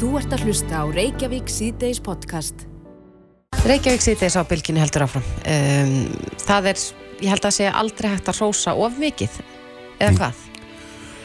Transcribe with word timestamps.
Þú 0.00 0.14
ert 0.16 0.32
að 0.32 0.46
hlusta 0.48 0.78
á 0.80 0.84
Reykjavík 0.88 1.50
síðdeis 1.52 1.98
podcast. 2.00 2.62
Reykjavík 3.68 4.00
síðdeis 4.00 4.32
á 4.32 4.48
bylginni 4.48 4.80
heldur 4.80 5.02
áfram. 5.04 5.26
Um, 5.44 5.90
það 6.40 6.68
er, 6.70 6.84
ég 7.20 7.28
held 7.34 7.44
að 7.44 7.52
segja 7.58 7.72
aldrei 7.76 8.06
hægt 8.08 8.30
að 8.32 8.38
rósa 8.40 8.72
of 8.80 8.96
mikið, 8.96 9.34
eða 9.98 10.14
hvað? 10.16 10.40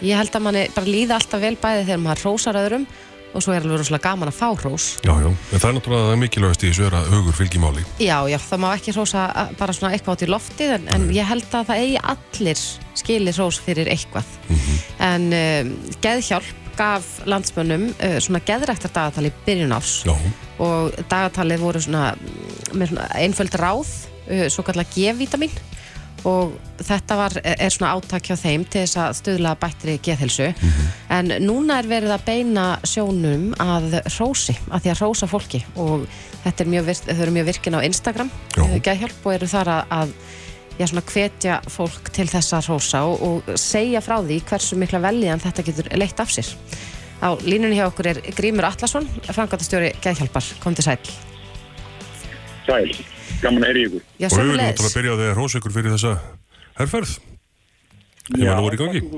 Ég 0.03 0.19
held 0.19 0.35
að 0.35 0.43
manni 0.49 0.63
bara 0.75 0.91
líða 0.91 1.15
alltaf 1.21 1.43
vel 1.45 1.53
bæði 1.61 1.85
þegar 1.85 2.01
maður 2.03 2.25
rósar 2.27 2.59
öðrum 2.65 2.83
og 3.31 3.45
svo 3.45 3.55
er 3.55 3.63
alveg 3.63 3.79
rosalega 3.79 4.09
gaman 4.09 4.33
að 4.33 4.37
fá 4.41 4.49
rós. 4.65 4.89
Já, 5.07 5.13
já, 5.23 5.29
en 5.31 5.63
það 5.63 5.69
er 5.69 5.77
náttúrulega 5.79 6.11
það 6.11 6.21
mikilvægast 6.25 6.67
í 6.67 6.73
þessu 6.73 6.85
er 6.89 6.99
að 6.99 7.09
hugur 7.15 7.39
fylgjimáli. 7.39 7.85
Já, 8.03 8.17
já, 8.27 8.37
það 8.49 8.63
má 8.65 8.67
ekki 8.73 8.97
rósa 8.99 9.23
bara 9.55 9.77
svona 9.79 9.95
eitthvað 9.95 10.17
átt 10.17 10.27
í 10.27 10.31
loftið 10.33 10.75
en, 10.81 10.91
en 10.97 11.07
ég 11.15 11.31
held 11.31 11.47
að 11.47 11.71
það 11.71 11.81
eigi 11.85 12.03
allir 12.11 12.67
skilir 13.05 13.39
rós 13.39 13.63
fyrir 13.63 13.95
eitthvað. 13.95 14.37
En 15.03 15.31
um, 15.31 15.73
geðhjálp 16.03 16.64
gaf 16.79 17.11
landsmönnum 17.29 17.87
uh, 17.93 18.17
svona 18.23 18.43
geðræktar 18.45 18.93
dagatali 18.95 19.31
í 19.31 19.37
byrjun 19.45 19.75
ás 19.75 20.01
Já, 20.07 20.15
og 20.63 20.95
dagatalið 21.11 21.63
voru 21.63 21.83
svona 21.85 22.11
með 22.73 22.93
svona 22.93 23.07
einföld 23.21 23.57
ráð 23.61 23.95
uh, 24.29 24.45
svo 24.51 24.65
kallar 24.67 24.87
G-vitamin 24.93 25.53
og 26.25 26.55
þetta 26.81 27.17
var, 27.19 27.35
er 27.43 27.73
svona 27.73 27.93
átak 27.95 28.29
hjá 28.29 28.35
þeim 28.39 28.63
til 28.65 28.81
þess 28.83 28.97
að 28.97 29.17
stuðla 29.19 29.51
bættri 29.61 29.97
geðhelsu 30.03 30.47
en 31.13 31.33
núna 31.43 31.79
er 31.81 31.89
verið 31.89 32.15
að 32.15 32.23
beina 32.25 32.63
sjónum 32.87 33.51
að 33.61 33.99
rósi 34.17 34.55
að 34.69 34.85
því 34.87 34.93
að 34.93 35.03
rósa 35.03 35.29
fólki. 35.29 35.61
Og 35.77 36.07
þetta 36.43 36.65
er 36.65 36.71
mjög, 36.73 36.89
þau 37.05 37.21
eru 37.27 37.35
mjög 37.35 37.49
virkin 37.51 37.77
á 37.77 37.85
Instagram. 37.85 38.31
Já. 38.57 38.65
geðhjálp 38.89 39.27
og 39.27 39.35
eru 39.35 39.51
þar 39.51 39.71
að, 39.75 39.93
að 39.99 40.15
já, 40.79 40.87
svona 40.87 41.05
hvetja 41.11 41.61
fólk 41.71 42.11
til 42.15 42.27
þess 42.31 42.57
að 42.57 42.71
rósa 42.71 43.05
og, 43.07 43.21
og 43.27 43.53
segja 43.59 44.03
frá 44.05 44.17
því 44.23 44.41
hversu 44.49 44.79
mikla 44.79 45.03
veljan 45.03 45.43
þetta 45.43 45.65
getur 45.69 45.93
leitt 45.95 46.19
af 46.19 46.33
sér 46.33 46.51
á 47.23 47.31
línunni 47.45 47.79
hjá 47.79 47.87
okkur 47.87 48.11
er 48.11 48.19
Grímur 48.35 48.67
Atlasson 48.67 49.07
framkvæmtastjóri 49.29 49.95
geðhjálpar, 50.03 50.51
kom 50.63 50.75
til 50.75 50.87
sæl 50.89 50.99
Sæl, 52.65 52.89
gaman 53.43 53.63
að 53.63 53.71
heyri 53.71 53.85
ykkur. 53.89 54.03
Já, 54.17 54.27
og 54.27 54.39
við 54.39 54.43
erum 54.43 54.59
náttúrulega 54.59 54.97
byrja 54.97 55.13
á 55.13 55.17
því 55.19 55.25
að 55.29 55.35
rósa 55.37 55.59
ykkur 55.59 55.73
fyrir 55.75 55.93
þessa 55.93 56.13
herrferð. 56.79 57.15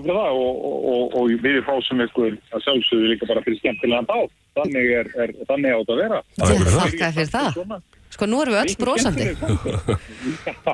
Það 0.04 0.32
og, 0.36 0.58
og, 0.68 0.82
og, 0.92 1.14
og 1.16 1.46
við 1.46 1.62
fásum 1.64 2.04
ykkur 2.04 2.34
að 2.36 2.66
sjálfsögðu 2.66 3.12
líka 3.14 3.30
bara 3.30 3.44
fyrir 3.46 3.62
skemmtilegan 3.62 4.10
bát. 4.10 4.34
Þannig 4.58 4.90
er, 4.98 5.12
er 5.24 5.34
þannig 5.48 5.78
átt 5.78 5.94
að 5.94 6.02
vera. 6.02 6.20
Þakka 6.42 7.12
fyrir 7.16 7.32
það. 7.32 7.78
Sko, 8.18 8.26
nú 8.26 8.40
erum 8.42 8.56
við 8.56 8.62
öll. 8.64 8.72
Já, 10.66 10.74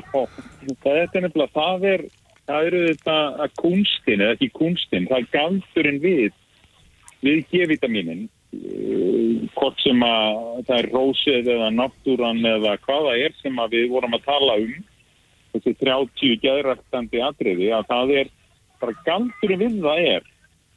það 0.80 1.00
er 1.02 1.26
nefnilega, 1.26 1.50
það 1.52 1.88
er, 1.90 2.04
það 2.48 2.68
eru 2.70 2.80
þetta 2.86 3.16
að 3.44 3.58
kunstin, 3.60 4.24
eða 4.24 4.36
ekki 4.38 4.50
kunstin, 4.56 5.08
það 5.10 5.18
er 5.18 5.28
galdurinn 5.34 6.00
við, 6.06 6.38
við 7.28 7.42
G-vitaminin, 7.52 8.24
uh, 8.56 9.44
hvort 9.58 9.84
sem 9.84 10.08
að 10.08 10.40
það 10.70 10.78
er 10.78 10.90
rósið 10.96 11.52
eða 11.58 11.70
náttúran 11.76 12.40
eða 12.54 12.78
hvaða 12.88 13.18
er 13.26 13.36
sem 13.42 13.60
að 13.60 13.76
við 13.76 13.92
vorum 13.92 14.16
að 14.16 14.26
tala 14.30 14.58
um, 14.64 14.80
þessi 15.58 15.76
30 15.84 16.40
geðræktandi 16.48 17.26
atriði, 17.28 17.74
að 17.76 17.92
það 17.92 18.18
er 18.22 18.34
bara 18.80 19.00
galdurinn 19.04 19.66
við 19.66 19.82
það 19.84 20.08
er. 20.14 20.33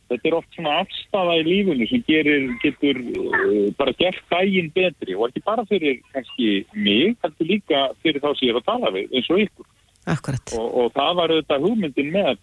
Þetta 0.06 0.28
er 0.28 0.34
oft 0.38 0.52
svona 0.54 0.74
afstafa 0.84 1.34
í 1.40 1.46
lífunu 1.46 1.86
sem 1.90 2.02
gerir, 2.06 2.44
getur 2.62 3.00
uh, 3.02 3.70
bara 3.78 3.94
gert 3.98 4.20
daginn 4.30 4.68
betri 4.74 5.16
og 5.16 5.26
ekki 5.28 5.42
bara 5.46 5.64
fyrir 5.66 5.98
kannski 6.14 6.50
mig, 6.76 7.16
heldur 7.24 7.48
líka 7.48 7.80
fyrir 8.04 8.22
þá 8.22 8.28
sem 8.36 8.46
ég 8.46 8.54
er 8.54 8.60
að 8.60 8.68
tala 8.68 8.92
við, 8.94 9.08
eins 9.10 9.30
og 9.34 9.42
ykkur. 9.42 9.66
Akkurat. 10.14 10.52
Og, 10.54 10.68
og 10.78 10.92
það 10.94 11.16
var 11.18 11.34
auðvitað 11.34 11.66
hugmyndin 11.66 12.12
með, 12.14 12.38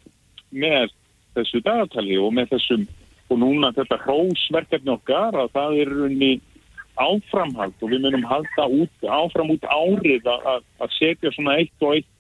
með 0.52 0.92
þessu 1.38 1.62
dagatali 1.64 2.18
og 2.20 2.36
með 2.36 2.52
þessum, 2.58 2.84
og 3.32 3.40
núna 3.46 3.72
þetta 3.78 4.02
hrósverkefni 4.04 4.94
okkar 4.98 5.40
að 5.46 5.56
það 5.56 5.80
er 5.86 5.94
runni 6.02 6.34
áframhald 7.00 7.80
og 7.80 7.90
við 7.90 8.04
munum 8.04 8.28
halda 8.28 8.68
út, 8.68 9.08
áfram 9.08 9.56
út 9.56 9.64
árið 9.66 10.28
að 10.28 10.92
setja 11.00 11.32
svona 11.34 11.56
eitt 11.64 11.88
og 11.88 11.96
eitt 11.96 12.12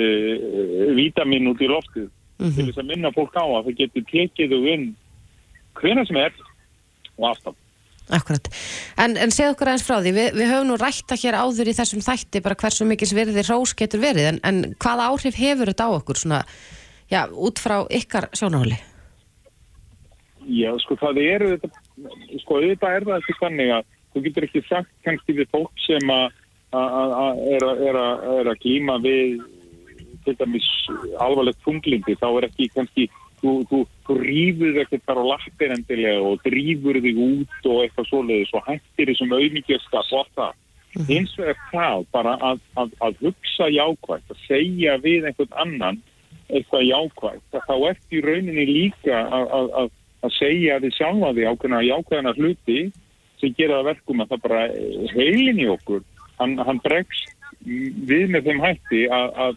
uh, 0.00 0.90
vítamin 0.96 1.52
út 1.52 1.60
í 1.60 1.68
loftið 1.70 2.08
til 2.42 2.68
þess 2.68 2.82
að 2.82 2.90
minna 2.90 3.12
fólk 3.14 3.36
á 3.38 3.44
að 3.44 3.68
það 3.68 3.80
getur 3.80 4.06
tekið 4.10 4.54
þau 4.54 4.62
inn 4.74 4.86
hvena 5.80 6.06
sem 6.08 6.20
er 6.20 6.32
og 7.18 7.28
aftan. 7.30 7.58
Akkurat. 8.12 8.48
En, 9.00 9.14
en 9.16 9.32
segð 9.32 9.54
okkur 9.54 9.70
aðeins 9.70 9.86
frá 9.86 9.96
því, 10.02 10.12
við, 10.16 10.28
við 10.40 10.50
höfum 10.50 10.70
nú 10.72 10.76
rætta 10.80 11.16
hér 11.16 11.38
áður 11.38 11.70
í 11.70 11.76
þessum 11.78 12.02
þætti 12.04 12.42
bara 12.44 12.58
hversu 12.58 12.86
mikils 12.88 13.14
virði 13.16 13.44
rós 13.46 13.72
getur 13.78 14.02
verið, 14.02 14.28
en, 14.32 14.40
en 14.48 14.74
hvaða 14.82 15.08
áhrif 15.12 15.38
hefur 15.38 15.70
þetta 15.70 15.86
á 15.86 15.90
okkur 15.96 16.20
svona, 16.20 16.40
já, 17.12 17.22
út 17.30 17.62
frá 17.62 17.78
ykkar 17.88 18.28
sjónáli? 18.36 18.76
Já, 20.50 20.72
sko 20.82 20.98
það 20.98 21.22
eru 21.22 21.50
sko 22.42 22.58
auðvitað 22.58 22.96
er 22.98 23.04
það 23.06 23.18
ekki 23.20 23.38
þannig 23.38 23.74
að 23.78 23.90
þú 24.12 24.22
getur 24.26 24.46
ekki 24.48 24.62
sagt 24.66 24.92
kannski 25.06 25.36
við 25.38 25.52
fólk 25.54 25.84
sem 25.86 26.12
að 26.12 26.30
er 26.72 28.48
að 28.48 28.56
glíma 28.62 28.98
við 29.04 29.38
til 30.24 30.36
dæmis 30.38 30.68
alvarlegt 31.20 31.62
þunglindi, 31.66 32.16
þá 32.20 32.28
er 32.30 32.48
ekki 32.48 32.70
kannski 32.74 33.08
þú, 33.42 33.54
þú, 33.70 33.80
þú 34.06 34.16
rýfur 34.20 34.80
ekkert 34.84 35.04
bara 35.08 35.24
á 35.24 35.30
lappir 35.32 35.74
endilega 35.74 36.22
og 36.22 36.42
drýfur 36.46 36.98
þig 37.02 37.20
út 37.26 37.70
og 37.70 37.80
eitthvað 37.84 38.08
svoleiðis 38.10 38.54
og 38.56 38.68
hættir 38.68 39.10
þessum 39.10 39.34
auðmíkjaskap 39.38 40.12
og 40.12 40.22
allt 40.22 40.36
það. 40.38 40.58
Hins 41.08 41.32
vegar 41.40 41.60
það 41.70 42.06
bara 42.12 42.32
að, 42.44 42.64
að, 42.76 42.90
að 43.00 43.22
hugsa 43.24 43.68
jákvægt, 43.72 44.32
að 44.34 44.42
segja 44.44 44.98
við 45.00 45.28
einhvern 45.30 45.58
annan 45.64 46.00
eitthvað 46.52 46.84
jákvægt, 46.84 47.58
þá 47.64 47.74
ert 47.88 48.12
í 48.12 48.20
rauninni 48.20 48.66
líka 48.68 49.22
að, 49.24 49.46
að, 49.56 49.70
að, 49.80 49.92
að 50.28 50.34
segja 50.36 50.80
við 50.82 50.96
sjálfa 50.98 51.32
því 51.32 51.46
ákveðna 51.48 51.84
jákvæðana 51.86 52.34
hluti 52.36 52.80
sem 53.40 53.54
gera 53.56 53.80
það 53.80 53.88
verkum 53.88 54.22
að 54.22 54.34
það 54.34 54.42
bara 54.44 54.60
heilin 55.16 55.62
í 55.62 55.68
okkur, 55.72 56.04
hann, 56.38 56.58
hann 56.60 56.82
bregst 56.84 57.32
við 57.64 58.28
með 58.34 58.50
þeim 58.50 58.62
hætti 58.62 59.02
að, 59.08 59.56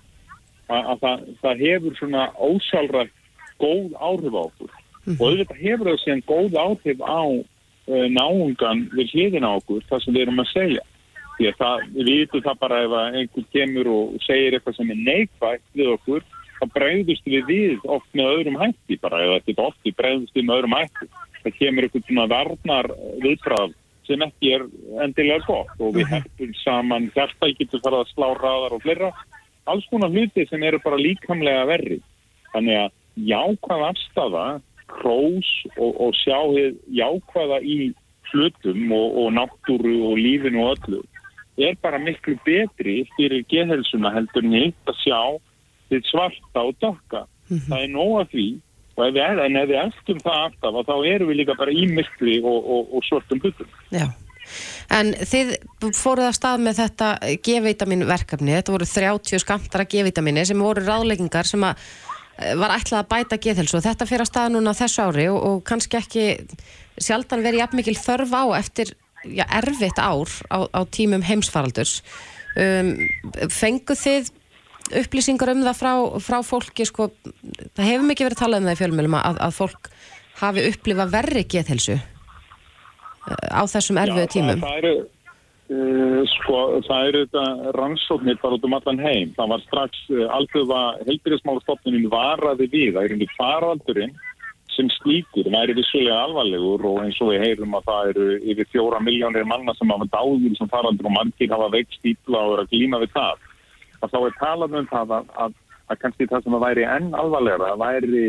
að, 0.67 0.79
að, 0.79 0.89
að 0.91 1.03
það, 1.03 1.27
það 1.43 1.63
hefur 1.65 1.99
svona 1.99 2.25
ósálrætt 2.35 3.21
góð 3.61 3.95
áhrif 3.99 4.35
á 4.35 4.41
okkur. 4.45 4.73
Og 5.05 5.21
auðvitað 5.21 5.61
hefur 5.61 5.89
það 5.91 6.01
síðan 6.03 6.25
góð 6.29 6.57
áhrif 6.61 7.03
á 7.05 7.23
uh, 7.25 8.07
náungan 8.11 8.85
við 8.95 9.13
hliðina 9.13 9.53
á 9.53 9.57
okkur 9.59 9.85
það 9.89 10.03
sem 10.03 10.15
við 10.15 10.25
erum 10.25 10.43
að 10.43 10.51
segja. 10.53 10.85
Því 11.35 11.49
að 11.51 11.59
það, 11.59 11.85
við 11.97 12.09
vitum 12.09 12.45
það 12.45 12.59
bara 12.63 12.81
ef 12.85 12.95
að 12.95 13.19
einhver 13.19 13.47
kemur 13.51 13.91
og 13.91 14.17
segir 14.23 14.55
eitthvað 14.55 14.77
sem 14.79 14.91
er 14.93 15.01
neikvægt 15.03 15.69
við 15.75 15.93
okkur 15.97 16.27
þá 16.55 16.65
bregðust 16.71 17.25
við 17.27 17.49
við 17.49 17.87
oft 17.91 18.11
með 18.15 18.31
öðrum 18.33 18.59
hætti 18.61 18.99
bara. 19.03 19.23
Eða 19.25 19.41
þetta 19.47 19.65
oft 19.69 19.81
við 19.83 19.97
bregðust 19.99 20.37
við 20.37 20.47
með 20.47 20.61
öðrum 20.61 20.77
hætti. 20.79 21.09
Það 21.43 21.57
kemur 21.59 21.87
eitthvað 21.87 22.07
svona 22.07 22.29
varnar 22.31 22.91
viðbrað 23.23 23.75
sem 24.05 24.21
ekki 24.21 24.51
er 24.53 24.65
endilega 25.03 25.45
gott 25.47 25.81
og 25.81 25.95
við 25.95 26.09
hefum 26.11 26.51
saman 26.61 27.09
hjarta 27.15 27.49
getur 27.57 27.81
farið 27.83 28.03
að 28.03 28.11
slá 28.11 28.27
raðar 28.37 28.75
og 28.77 28.83
fleira 28.83 29.11
alls 29.65 29.87
konar 29.89 30.13
hluti 30.13 30.45
sem 30.49 30.63
eru 30.63 30.79
bara 30.83 31.01
líkamlega 31.01 31.65
verri. 31.69 31.99
Þannig 32.53 32.79
að 32.83 32.95
jákvæð 33.31 33.85
afstafa 33.89 34.45
hrós 34.95 35.51
og, 35.75 35.91
og 36.07 36.15
sjá 36.21 36.39
jákvæða 36.93 37.61
í 37.63 37.93
hlutum 38.31 38.91
og, 38.95 39.19
og 39.21 39.33
náttúru 39.35 39.95
og 40.11 40.17
lífinu 40.19 40.65
og 40.65 40.75
öllu 40.77 41.03
er 41.57 41.77
bara 41.79 41.99
miklu 42.01 42.35
betri 42.43 43.05
fyrir 43.15 43.45
geðhelsuna 43.47 44.11
heldur 44.11 44.43
en 44.43 44.57
hitt 44.57 44.91
að 44.91 44.97
sjá 45.05 45.19
þið 45.91 46.09
svarta 46.09 46.65
og 46.67 46.75
dokka 46.83 47.23
það 47.47 47.81
er 47.81 47.91
nóg 47.93 48.15
að 48.21 48.31
því. 48.33 48.47
Og 48.95 49.01
ef 49.03 49.15
við, 49.15 49.39
en 49.43 49.57
ef 49.59 49.65
við 49.69 49.79
eftir 49.81 50.19
það 50.23 50.37
alltaf 50.41 50.77
að 50.79 50.89
þá 50.89 51.07
erum 51.11 51.29
við 51.29 51.39
líka 51.41 51.55
bara 51.59 51.73
í 51.75 51.85
og, 52.39 52.59
og, 52.63 52.93
og 52.95 53.03
svartum 53.03 53.41
hlutum. 53.43 53.73
Já. 53.91 54.07
En 54.94 55.13
þið 55.17 55.56
fóruð 55.97 56.29
að 56.29 56.38
stað 56.38 56.66
með 56.66 56.81
þetta 56.81 57.11
G-vitamin 57.45 58.06
verkefni, 58.09 58.56
þetta 58.57 58.75
voru 58.75 58.89
30 58.89 59.44
skamtara 59.44 59.88
G-vitamini 59.89 60.45
sem 60.47 60.61
voru 60.61 60.85
ráðleggingar 60.85 61.50
sem 61.50 61.66
eh, 61.69 62.53
var 62.59 62.75
ætlað 62.78 63.01
að 63.01 63.09
bæta 63.13 63.41
geðhelsu 63.41 63.79
og 63.79 63.85
þetta 63.88 64.09
fyrir 64.09 64.25
að 64.25 64.31
stað 64.31 64.53
núna 64.55 64.75
þessu 64.78 65.07
ári 65.07 65.28
og, 65.31 65.41
og 65.50 65.66
kannski 65.67 66.00
ekki 66.00 66.28
sjaldan 67.01 67.44
verið 67.45 67.63
jafn 67.63 67.81
mikil 67.81 67.97
þörf 68.00 68.34
á 68.35 68.43
eftir 68.61 68.96
já, 69.25 69.46
erfitt 69.49 69.99
ár 69.99 70.31
á, 70.53 70.69
á 70.69 70.81
tímum 70.85 71.25
heimsfaraldurs. 71.25 72.02
Um, 72.55 72.96
fenguð 73.52 73.99
þið 73.99 74.34
upplýsingar 75.02 75.52
um 75.55 75.64
það 75.66 75.79
frá, 75.79 75.93
frá 76.23 76.37
fólki 76.46 76.85
sko, 76.87 77.09
það 77.75 77.87
hefur 77.90 78.09
mikið 78.09 78.29
verið 78.29 78.41
talað 78.41 78.61
um 78.61 78.69
það 78.69 78.78
í 78.78 78.81
fjölmjölum 78.84 79.17
að, 79.19 79.40
að 79.47 79.55
fólk 79.58 79.90
hafi 80.40 80.67
upplifað 80.69 81.16
verri 81.16 81.43
geðhelsu 81.49 81.97
á 83.25 83.63
þessum 83.69 84.01
erfiðu 84.01 84.31
tímum 84.33 84.61
Það, 84.61 84.69
það 84.69 84.77
eru 84.81 84.95
uh, 85.72 86.22
sko, 86.35 86.59
það 86.85 87.09
eru 87.09 87.23
þetta 87.25 87.73
rannsóknir 87.79 88.39
bara 88.43 88.59
út 88.59 88.67
um 88.67 88.77
allan 88.77 89.01
heim. 89.01 89.33
Það 89.37 89.51
var 89.53 89.66
strax 89.66 90.05
uh, 90.13 90.23
alþjóða 90.37 90.83
heilbyrðismálastofnunin 91.09 92.07
varaði 92.13 92.69
við. 92.69 92.93
Það 92.93 93.03
er 93.03 93.16
einhvern 93.16 93.35
faraldurinn 93.39 94.16
sem 94.75 94.89
slíkur 94.91 95.47
væri 95.53 95.75
vissulega 95.77 96.17
alvarlegur 96.25 96.83
og 96.89 97.03
eins 97.05 97.19
og 97.23 97.31
við 97.31 97.45
heyrum 97.45 97.77
að 97.77 97.85
það 97.89 98.09
eru 98.11 98.25
yfir 98.51 98.72
fjóra 98.73 98.99
miljónir 99.03 99.45
manna 99.47 99.75
sem 99.78 99.91
hafa 99.93 100.07
dáður 100.11 100.57
sem 100.57 100.71
faraldur 100.71 101.07
og 101.07 101.16
margir 101.16 101.53
hafa 101.53 101.69
veikst 101.71 102.09
ítla 102.11 102.41
og 102.41 102.55
eru 102.55 102.66
að 102.66 102.73
glíma 102.73 102.99
við 103.03 103.13
það. 103.16 103.45
Að 104.01 104.11
þá 104.11 104.17
er 104.19 104.35
talað 104.41 104.75
um 104.81 104.89
það 104.91 105.13
að, 105.17 105.31
að, 105.45 105.55
að 105.87 106.01
kannski 106.01 106.28
það 106.31 106.43
sem 106.43 106.57
að 106.57 106.66
væri 106.66 106.89
enn 106.97 107.07
alvarlegra 107.21 107.71
væri, 107.79 108.25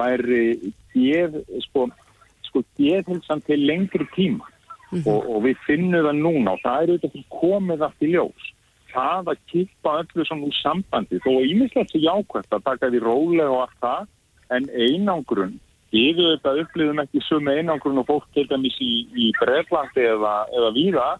væri 0.00 0.42
geð, 0.94 1.36
sko, 1.66 1.88
sko 2.54 2.62
geðhilsan 2.78 3.42
til 3.48 3.58
lengri 3.66 4.06
tíma. 4.14 4.46
Og, 4.94 5.26
og 5.26 5.40
við 5.42 5.58
finnum 5.66 6.06
það 6.06 6.20
núna 6.22 6.54
og 6.54 6.60
það 6.62 6.76
er 6.84 6.92
auðvitað 6.92 7.24
komið 7.34 7.80
allt 7.82 8.04
í 8.06 8.10
ljós. 8.12 8.48
Það 8.94 9.30
að 9.32 9.40
kippa 9.50 9.94
öllu 10.04 10.26
svona 10.28 10.46
úr 10.46 10.56
sambandi 10.60 11.18
þó 11.24 11.30
að 11.34 11.48
ímislegt 11.50 11.90
sé 11.90 12.02
jákvæmt 12.04 12.54
að 12.54 12.66
taka 12.68 12.90
því 12.92 13.00
rólega 13.02 13.50
og 13.50 13.62
allt 13.64 13.80
það 13.82 14.04
en 14.54 14.68
einangrun, 14.70 15.56
við 15.90 16.20
auðvitað 16.22 16.60
upplýðum 16.62 17.02
ekki 17.02 17.22
sömu 17.26 17.56
einangrun 17.58 17.98
og 18.04 18.06
fólk 18.06 18.28
til 18.36 18.46
dæmis 18.46 18.78
í, 18.78 18.92
í 19.18 19.32
Breitlandi 19.40 20.06
eða, 20.14 20.36
eða 20.54 21.18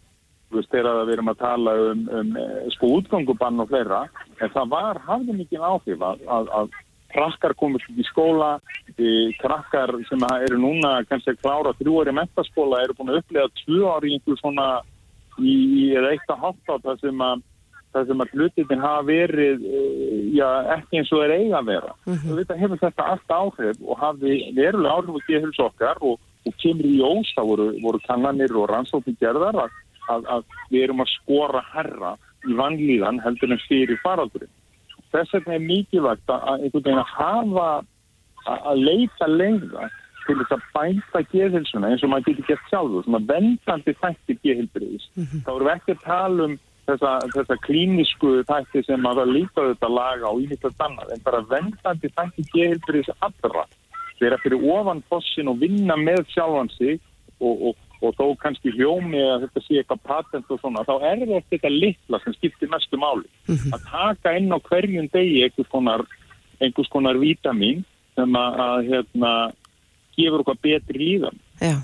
veist, 0.55 0.71
þegar 0.73 1.05
við 1.05 1.17
erum 1.17 1.33
að 1.33 1.41
tala 1.43 1.75
um, 1.91 2.03
um 2.15 2.33
eh, 2.39 2.67
sko 2.77 2.91
útgangubann 2.99 3.63
og 3.63 3.71
fleira, 3.71 4.05
en 4.41 4.53
það 4.55 4.73
var 4.75 5.01
hafði 5.07 5.39
mikið 5.41 5.67
áhrif 5.71 6.05
að, 6.11 6.25
að, 6.37 6.51
að 6.59 6.77
krakkar 7.15 7.55
komast 7.59 7.89
í 7.95 8.05
skóla, 8.09 8.59
e, 8.99 9.33
krakkar 9.41 9.95
sem 10.09 10.27
eru 10.41 10.61
núna 10.61 10.97
kannski 11.09 11.35
að 11.35 11.41
klára 11.43 11.75
þrjú 11.79 12.03
ári 12.03 12.15
mentaskóla 12.19 12.83
eru 12.85 12.97
búin 12.99 13.15
að 13.15 13.23
upplega 13.23 13.49
tvö 13.63 13.81
ári 13.95 14.13
í 14.13 14.19
einhver 14.19 14.41
svona 14.41 14.69
í, 15.39 15.57
að 15.97 16.39
hatta 16.43 16.79
það 16.85 17.05
sem 17.07 17.27
að 17.31 17.45
það 17.95 18.09
sem 18.11 18.23
að 18.25 18.33
hlutin 18.35 18.81
hafa 18.83 19.03
verið 19.07 19.67
e, 19.71 19.81
já, 20.35 20.49
ekki 20.75 20.99
eins 20.99 21.13
og 21.15 21.21
er 21.23 21.35
eiga 21.37 21.61
að 21.61 21.69
vera. 21.71 21.93
Mm 22.09 22.17
-hmm. 22.17 22.39
Þetta 22.41 22.57
hefur 22.63 22.81
þetta 22.83 23.05
allt 23.13 23.35
áhrif 23.39 23.77
og 23.87 24.01
hafi 24.03 24.33
verulega 24.57 24.95
áhrif 24.95 25.15
og 25.15 25.29
geðhils 25.29 25.61
okkar 25.63 26.03
og, 26.03 26.19
og 26.47 26.57
kemur 26.63 26.91
í 26.91 26.99
ós, 27.07 27.31
það 27.37 27.51
voru, 27.51 27.69
voru 27.87 28.01
kannanir 28.09 28.57
og 28.59 28.69
rannsóknir 28.71 29.21
gerðar 29.23 29.61
að, 29.67 29.79
að, 30.11 30.27
að 30.35 30.43
við 30.71 30.83
erum 30.89 31.05
að 31.07 31.15
skora 31.15 31.63
herra 31.71 32.17
í 32.45 32.59
vanlíðan 32.59 33.23
heldur 33.23 33.55
en 33.55 33.63
fyrir 33.69 34.03
faraldurinn 34.03 34.53
þess 35.15 35.37
vegna 35.37 35.59
er 35.59 35.67
mikilvægt 35.69 36.33
að 36.35 36.47
einhvern 36.55 36.85
veginn 36.85 37.03
að 37.03 37.13
hafa 37.15 37.69
að 38.45 38.83
leita 38.89 39.29
lengra 39.31 39.89
til 40.27 40.37
þess 40.41 40.55
að 40.57 40.69
bænta 40.75 41.23
geðhilsuna 41.33 41.91
eins 41.91 42.05
og 42.05 42.13
maður 42.13 42.31
getur 42.31 42.49
gett 42.51 42.71
sjálfur, 42.71 43.05
svona 43.05 43.21
vendandi 43.29 43.95
þættir 44.01 44.39
geðhilbriðis. 44.47 45.09
Mm 45.15 45.25
-hmm. 45.25 45.43
Þá 45.45 45.51
erum 45.55 45.67
við 45.69 45.75
ekki 45.75 45.95
að 45.95 46.05
tala 46.05 46.47
um 46.49 46.55
þessa, 46.89 47.13
þessa 47.35 47.57
klínisku 47.67 48.31
þættir 48.49 48.87
sem 48.87 49.03
maður 49.05 49.33
líka 49.33 49.63
auðvitað 49.63 49.97
laga 49.99 50.31
og 50.31 50.43
ímyndast 50.45 50.85
annað, 50.87 51.13
en 51.13 51.25
bara 51.25 51.43
vendandi 51.53 52.13
þættir 52.17 52.51
geðhilbriðis 52.55 53.13
allra. 53.21 53.67
Þeir 54.19 54.29
eru 54.29 54.37
að 54.39 54.45
fyrir 54.45 54.67
ofan 54.77 55.03
fossin 55.11 55.51
og 55.51 55.61
vinna 55.61 55.97
með 56.01 56.25
sjálfansi 56.33 56.99
og, 57.41 57.55
og 57.69 57.84
og 58.05 58.15
þó 58.19 58.27
kannski 58.43 58.73
hljómi 58.75 59.23
að 59.23 59.47
þetta 59.47 59.65
sé 59.65 59.81
eitthvað 59.81 60.05
patent 60.11 60.53
og 60.53 60.61
svona, 60.61 60.85
þá 60.87 60.95
er 61.11 61.25
þetta 61.51 61.73
litla 61.73 62.21
sem 62.25 62.37
skiptir 62.37 62.71
mestu 62.73 63.01
máli. 63.01 63.29
Mm 63.49 63.57
-hmm. 63.57 63.75
Að 63.75 63.91
taka 63.91 64.37
inn 64.39 64.53
á 64.53 64.59
hverjum 64.69 65.09
degi 65.13 65.43
einhvers 65.45 65.71
konar, 65.73 66.07
einhvers 66.61 66.93
konar 66.93 67.19
vítamin 67.19 67.85
sem 68.15 68.39
að, 68.39 68.61
að 68.69 68.89
hérna, 68.91 69.33
gefur 70.17 70.45
okkar 70.45 70.61
betri 70.63 71.01
líðan. 71.01 71.39
Já, 71.63 71.77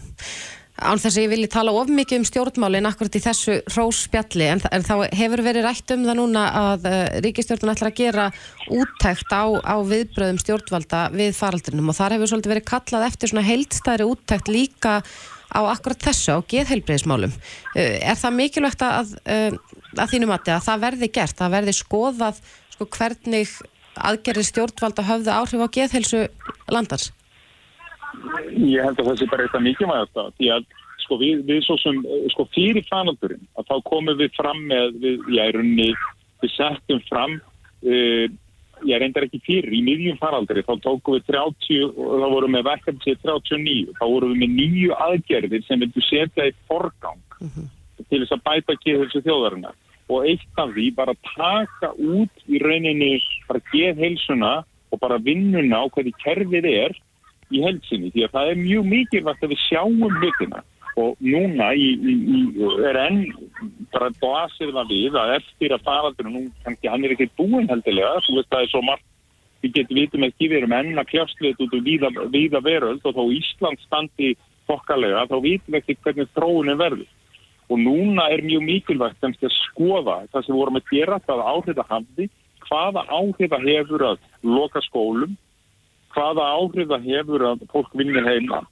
án 0.80 1.00
þess 1.00 1.16
að 1.16 1.24
ég 1.24 1.32
vilji 1.34 1.48
tala 1.52 1.74
of 1.76 1.90
mikið 1.92 2.20
um 2.20 2.26
stjórnmálinn 2.28 2.88
akkurat 2.88 3.18
í 3.18 3.22
þessu 3.24 3.56
rósspjalli, 3.74 4.46
en, 4.54 4.62
en 4.70 4.86
þá 4.86 4.94
hefur 5.18 5.42
verið 5.44 5.66
rætt 5.66 5.94
um 5.96 6.06
það 6.06 6.20
núna 6.20 6.44
að 6.60 6.86
uh, 6.90 7.02
ríkistjórnum 7.26 7.74
ætlar 7.74 7.90
að 7.90 8.00
gera 8.00 8.28
úttækt 8.70 9.34
á, 9.34 9.44
á 9.60 9.76
viðbröðum 9.90 10.40
stjórnvalda 10.40 11.02
við 11.16 11.34
faraldrinum 11.36 11.92
og 11.92 11.98
þar 11.98 12.16
hefur 12.16 12.32
svolítið 12.32 12.54
verið 12.54 12.70
kallað 12.72 13.06
eftir 13.10 13.32
svona 13.32 13.46
heildstæri 13.50 14.08
úttækt 14.08 14.50
líka 14.52 15.00
á 15.50 15.60
akkurat 15.70 16.06
þessu, 16.08 16.38
á 16.38 16.38
geðheilbreyðismálum. 16.52 17.34
Uh, 17.74 17.98
er 18.00 18.18
það 18.18 18.36
mikilvægt 18.38 18.86
að, 18.86 19.14
uh, 19.26 19.58
að 19.96 20.14
þínum 20.14 20.34
að 20.36 20.52
það 20.66 20.84
verði 20.86 21.10
gert, 21.18 21.42
að 21.42 21.54
verði 21.58 21.76
skoðað 21.76 22.42
sko, 22.74 22.88
hvernig 22.96 23.54
aðgerri 24.00 24.44
stjórnvalda 24.46 25.06
höfðu 25.06 25.32
áhrif 25.34 25.64
á 25.66 25.74
geðheilsu 25.76 26.26
landars? 26.70 27.10
Ég 28.54 28.82
held 28.82 28.98
að 28.98 29.10
það 29.10 29.18
sé 29.18 29.30
bara 29.30 29.46
eitthvað 29.46 29.66
mikilvægt 29.66 30.20
að 30.20 30.30
því 30.38 30.52
að 30.56 30.68
sko 31.04 31.18
við, 31.20 31.42
við 31.48 31.64
svo 31.66 31.76
sem, 31.82 31.98
sko 32.34 32.46
fyrir 32.54 32.86
fanaldurinn 32.88 33.42
að 33.58 33.66
þá 33.70 33.76
komum 33.88 34.18
við 34.18 34.32
fram 34.36 34.62
með, 34.70 34.96
við, 35.02 35.24
ég 35.34 35.50
er 35.50 35.58
unni, 35.58 35.88
við 36.42 36.54
settum 36.54 37.02
fram 37.08 37.36
uh, 37.38 38.26
ég 38.88 39.00
reyndar 39.00 39.26
ekki 39.26 39.40
fyrir, 39.44 39.72
í 39.74 39.82
miðjum 39.84 40.18
faraldri 40.20 40.64
þá 40.66 40.72
tókum 40.84 41.18
við 41.18 41.28
30 41.28 41.84
og 41.90 42.14
þá 42.22 42.26
vorum 42.34 42.56
við 42.56 42.66
verkefni 42.68 43.04
sér 43.04 43.20
39, 43.24 43.92
þá 43.98 44.04
vorum 44.06 44.32
við 44.32 44.40
með 44.42 44.56
nýju 44.56 44.96
aðgerðir 45.06 45.66
sem 45.66 45.84
vildu 45.84 46.06
setja 46.06 46.48
í 46.48 46.56
forgang 46.70 47.20
mhm. 47.40 47.52
-huh. 47.54 47.68
til 48.08 48.22
þess 48.22 48.36
að 48.36 48.44
bæta 48.48 48.78
geðhelsu 48.84 49.22
þjóðarinnar 49.26 49.78
og 50.10 50.26
eitt 50.26 50.58
af 50.58 50.72
því 50.74 50.86
bara 50.96 51.14
taka 51.30 51.92
út 51.94 52.44
í 52.50 52.58
rauninni 52.58 53.12
bara 53.48 53.62
geðhelsuna 53.70 54.52
og 54.90 54.98
bara 54.98 55.22
vinnuna 55.22 55.82
á 55.82 55.84
hverju 55.86 56.12
kerfið 56.24 56.66
er 56.66 56.96
í 57.50 57.62
helsinni, 57.64 58.10
því 58.14 58.26
að 58.26 58.34
það 58.34 58.50
er 58.50 58.60
mjög 58.64 58.84
mikilvægt 58.86 59.44
að 59.44 59.52
við 59.54 59.62
sjáum 59.68 60.02
hlutina 60.18 60.62
og 61.00 61.16
núna 61.22 61.70
í, 61.74 61.88
í, 61.94 62.14
í, 62.36 62.40
er 62.86 62.98
enn 63.06 63.20
bara 63.94 64.10
blasir 64.22 64.72
það 64.74 64.92
við 64.94 65.16
að 65.18 65.36
eftir 65.38 65.74
að 65.74 65.86
faraldur 65.86 66.28
nú 66.30 66.42
kannski 66.64 66.90
hann 66.90 67.04
er 67.04 67.14
ekki 67.14 67.30
búin 67.38 67.70
heldilega 67.70 68.20
þú 68.26 68.36
veist 68.38 68.52
það 68.52 68.66
er 68.66 68.72
svo 68.72 68.82
margt 68.86 69.06
við 69.60 69.74
getum 69.76 70.00
vitum 70.00 70.26
ekki 70.26 70.48
við 70.48 70.62
erum 70.62 70.76
enn 70.76 71.00
að 71.00 71.10
kljáslið 71.12 71.64
út 71.64 71.74
úr 71.76 71.84
víða, 71.84 72.10
víða 72.32 72.60
veröld 72.64 73.04
og 73.04 73.16
þá 73.16 73.22
Ísland 73.36 73.82
standi 73.84 74.34
fokkalega 74.68 75.26
þá 75.28 75.36
vitum 75.44 75.76
ekki 75.80 75.98
hvernig 76.04 76.30
þróunin 76.36 76.80
verður. 76.80 77.08
Og 77.70 77.78
núna 77.78 78.26
er 78.32 78.42
mjög 78.42 78.64
mikilvægt 78.66 79.26
að 79.26 79.52
skoða 79.54 80.24
það 80.32 80.46
sem 80.46 80.56
vorum 80.56 80.80
að 80.80 80.88
gera 80.90 81.20
það 81.26 81.44
áhrif 81.52 81.82
að 81.82 81.92
hafði 81.92 82.26
hvaða 82.66 83.04
áhrif 83.10 83.54
að 83.54 83.68
hefur 83.68 84.06
að 84.08 84.18
loka 84.46 84.82
skólum 84.88 85.36
hvaða 86.14 86.46
áhrif 86.56 86.90
að 86.96 87.06
hefur 87.12 87.46
að 87.52 87.64
fólk 87.70 87.92
vinnir 87.98 88.26
heima 88.26 88.64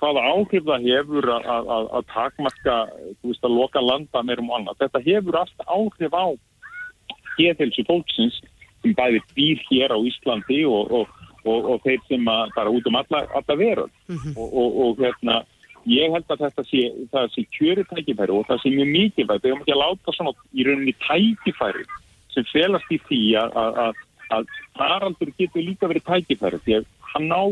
hvaða 0.00 0.22
áhrif 0.32 0.64
það 0.66 0.86
hefur 0.88 1.28
að, 1.34 1.48
að, 1.76 1.88
að 1.98 2.08
takmarka, 2.12 2.76
þú 3.20 3.32
veist, 3.32 3.44
að 3.44 3.56
loka 3.56 3.82
landa 3.82 4.22
meirum 4.26 4.50
og 4.50 4.58
annað. 4.58 4.80
Þetta 4.84 5.04
hefur 5.06 5.38
alltaf 5.42 5.72
áhrif 5.76 6.16
á 6.16 6.26
geðhelsu 7.38 7.84
fólksins 7.88 8.38
sem 8.82 8.94
bæði 8.98 9.22
býr 9.36 9.64
hér 9.70 9.94
á 9.94 9.98
Íslandi 9.98 10.60
og, 10.68 10.92
og, 10.92 11.16
og, 11.46 11.70
og 11.74 11.82
þeir 11.86 12.04
sem 12.08 12.28
bara 12.28 12.70
út 12.70 12.86
um 12.90 13.00
alla, 13.00 13.24
alla 13.32 13.58
veröld. 13.58 13.92
Mm 14.08 14.16
-hmm. 14.16 14.38
Og 14.38 15.02
hérna, 15.02 15.42
ég 15.86 16.12
held 16.12 16.30
að 16.30 16.44
þetta 16.46 16.64
sé, 16.68 16.82
sé 17.34 17.42
kjöri 17.56 17.84
tækifæri 17.90 18.32
og 18.32 18.46
það 18.46 18.62
sé 18.62 18.70
mjög 18.70 18.88
mikilvægt. 18.96 19.44
Við 19.44 19.50
höfum 19.50 19.62
ekki 19.62 19.74
að 19.76 19.84
láta 19.84 20.12
svona 20.16 20.32
í 20.52 20.64
rauninni 20.66 20.94
tækifæri 21.08 21.84
sem 22.34 22.44
felast 22.52 22.92
í 22.92 22.98
því 23.08 23.22
að, 23.42 23.94
að 24.30 24.46
faraldur 24.78 25.32
getur 25.38 25.62
líka 25.62 25.88
verið 25.90 26.06
tækifæri 26.06 26.58
því 26.64 26.76
að 26.78 26.84
hann 27.12 27.28
ná 27.28 27.42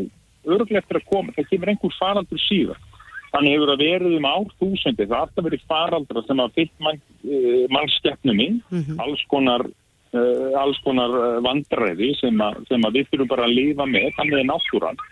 örglega 0.46 0.81
eftir 0.82 1.00
að 1.00 1.08
koma, 1.10 1.34
það 1.37 1.50
kemur 1.50 1.72
einhver 1.72 1.96
faraldur 1.98 2.42
síðan. 2.46 2.87
Þannig 3.31 3.54
hefur 3.54 3.70
það 3.70 3.84
verið 3.84 4.14
um 4.16 4.28
árþúsundi, 4.31 5.04
það 5.06 5.14
har 5.14 5.26
alltaf 5.26 5.47
verið 5.47 5.66
faraldra 5.70 6.23
sem 6.26 6.40
að 6.42 6.54
fyllt 6.59 6.85
mann, 6.87 7.02
uh, 7.23 7.64
mannskeppnum 7.76 8.40
í, 8.42 8.49
mm 8.59 8.80
-hmm. 8.80 9.02
alls 9.04 9.23
konar, 9.30 9.66
uh, 10.14 10.78
konar 10.85 11.18
uh, 11.18 11.40
vandræði 11.47 12.14
sem, 12.18 12.40
a, 12.42 12.50
sem 12.68 12.87
að 12.88 12.99
við 12.99 13.11
þurfum 13.11 13.32
bara 13.35 13.47
að 13.47 13.56
lifa 13.59 13.87
með, 13.87 14.09
þannig 14.18 14.38
er 14.40 14.49
náttúran. 14.50 15.02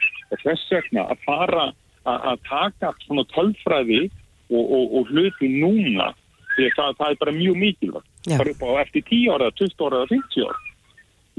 Þess 0.43 0.73
vegna 0.73 1.07
að 1.13 1.23
fara 1.27 1.69
að 2.09 2.39
taka 2.49 2.95
svona 3.05 3.25
tölfræði 3.35 4.09
og, 4.51 4.65
og, 4.65 4.85
og 4.99 5.11
hluti 5.13 5.49
núna, 5.61 6.15
því 6.57 6.71
að 6.71 6.77
það, 6.79 6.95
það 6.99 7.11
er 7.11 7.21
bara 7.21 7.37
mjög 7.37 7.57
mikilvægt. 7.63 8.11
Það 8.25 8.41
er 8.41 8.51
upp 8.55 8.63
á 8.65 8.71
eftir 8.83 9.03
10 9.11 9.35
ára, 9.35 9.51
20 9.61 9.85
ára, 9.87 10.07
50 10.09 10.49
ára 10.49 10.63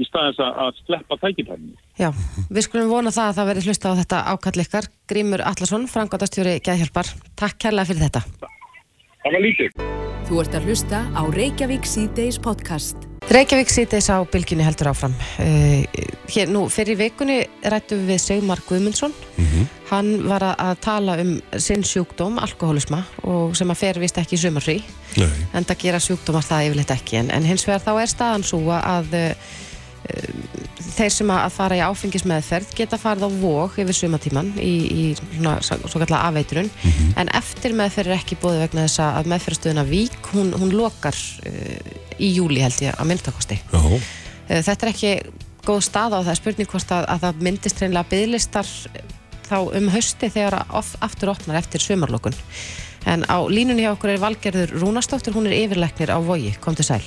í 0.00 0.06
staðins 0.08 0.40
að 0.40 0.78
sleppa 0.86 1.18
tækifærinu. 1.20 1.76
Já, 2.00 2.14
við 2.48 2.64
skulum 2.64 2.88
vona 2.88 3.10
það 3.12 3.26
að 3.28 3.34
það 3.36 3.48
veri 3.50 3.62
hlusta 3.66 3.90
á 3.92 3.98
þetta 3.98 4.18
ákall 4.32 4.62
ykkar. 4.62 4.86
Grímur 5.10 5.42
Allarsson, 5.44 5.84
frangotastjóri 5.90 6.54
Gæðhjálpar. 6.64 7.10
Takk 7.36 7.58
kærlega 7.60 7.90
fyrir 7.90 8.06
þetta. 8.06 8.22
Það 9.20 9.36
var 9.36 9.44
lítið. 9.44 9.82
Þú 10.30 10.40
ert 10.40 10.56
að 10.56 10.68
hlusta 10.70 11.02
á 11.12 11.22
Reykjavík 11.34 11.84
C-Days 11.90 12.38
podcast. 12.40 13.04
Reykjavík 13.28 13.68
C-Days 13.74 14.08
á 14.08 14.24
bylginni 14.32 14.64
heldur 14.64 14.94
áfram. 14.94 15.12
Uh, 15.44 15.84
hér 16.32 16.48
nú, 16.48 16.64
fyrir 16.72 16.96
vikunni 17.02 17.42
rættum 17.68 18.08
við 18.08 18.22
Sigmar 18.24 18.64
Guðmundsson. 18.64 19.12
Mm 19.36 19.44
-hmm. 19.44 19.66
Hann 19.90 20.28
var 20.28 20.42
að 20.56 20.80
tala 20.80 21.20
um 21.20 21.40
sinn 21.58 21.84
sjúkdóm, 21.84 22.38
alkoholisma, 22.40 23.04
og 23.22 23.56
sem 23.56 23.70
að 23.70 23.76
fer 23.76 23.98
vist 23.98 24.18
ekki 24.18 24.36
í 24.36 24.40
sumarfrí. 24.40 24.82
En 25.52 25.64
það 25.64 25.82
gera 25.82 25.98
sjúkdómar 26.00 26.48
það 26.48 26.64
yfirleitt 26.64 26.90
ekki. 26.90 27.16
En, 27.16 27.30
en 27.30 27.44
hins 27.44 27.66
vegar 27.66 27.82
þá 27.84 28.02
er 28.02 28.06
staðan 28.06 28.42
svo 28.42 28.70
að 28.70 29.06
uh, 29.12 29.34
þeir 31.00 31.14
sem 31.14 31.30
að 31.32 31.52
fara 31.54 31.78
í 31.78 31.82
áfengismeðferð 31.84 32.72
geta 32.76 32.98
farið 33.00 33.26
á 33.26 33.30
vók 33.40 33.78
yfir 33.80 33.96
sumatíman 33.96 34.50
í, 34.60 34.72
í 34.90 35.04
svona, 35.16 35.58
svo 35.62 36.00
kallar 36.02 36.26
afveiturun 36.28 36.68
mm 36.68 36.90
-hmm. 36.90 37.12
en 37.22 37.30
eftir 37.38 37.76
meðferð 37.76 38.12
er 38.12 38.18
ekki 38.18 38.40
bóði 38.40 38.64
vegna 38.64 38.86
þess 38.86 39.00
að 39.04 39.30
meðferðstöðuna 39.32 39.86
Vík 39.88 40.32
hún, 40.34 40.52
hún 40.52 40.74
lokar 40.76 41.16
uh, 41.16 41.94
í 42.18 42.32
júli 42.36 42.60
held 42.60 42.82
ég 42.84 42.96
að 42.96 43.08
myndakosti 43.12 43.60
uh, 43.72 43.96
þetta 44.48 44.86
er 44.86 44.92
ekki 44.92 45.14
góð 45.64 45.80
stað 45.88 46.16
á 46.16 46.20
það 46.26 46.38
spurning 46.40 46.68
hvort 46.68 46.92
að, 46.92 47.08
að 47.08 47.24
það 47.24 47.42
myndist 47.48 47.80
reynilega 47.80 48.10
bygglistar 48.12 48.68
þá 49.48 49.58
um 49.76 49.88
hausti 49.88 50.28
þegar 50.28 50.60
of, 50.68 50.94
aftur 51.00 51.32
opnar 51.32 51.60
eftir 51.60 51.80
sumarlokun 51.80 52.36
en 53.06 53.24
á 53.24 53.38
línunni 53.48 53.86
hjá 53.86 53.94
okkur 53.94 54.12
er 54.12 54.20
Valgerður 54.20 54.76
Rúnastóttur 54.82 55.32
hún 55.32 55.48
er 55.48 55.56
yfirleiknir 55.56 56.12
á 56.12 56.20
Vogi, 56.20 56.52
kom 56.60 56.76
til 56.76 56.84
sæl. 56.84 57.02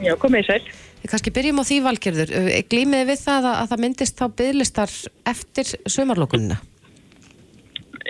Já, 0.00 0.16
komið 0.16 0.48
sæl 0.48 0.85
kannski 1.10 1.34
byrjum 1.34 1.60
á 1.60 1.68
því 1.68 1.76
valgjörður. 1.84 2.32
Glýmiði 2.70 3.10
við 3.10 3.20
það 3.22 3.42
að, 3.50 3.56
að 3.60 3.68
það 3.72 3.82
myndist 3.84 4.20
þá 4.20 4.26
bygglistar 4.40 4.92
eftir 5.32 5.66
sömarlókunina? 5.90 6.56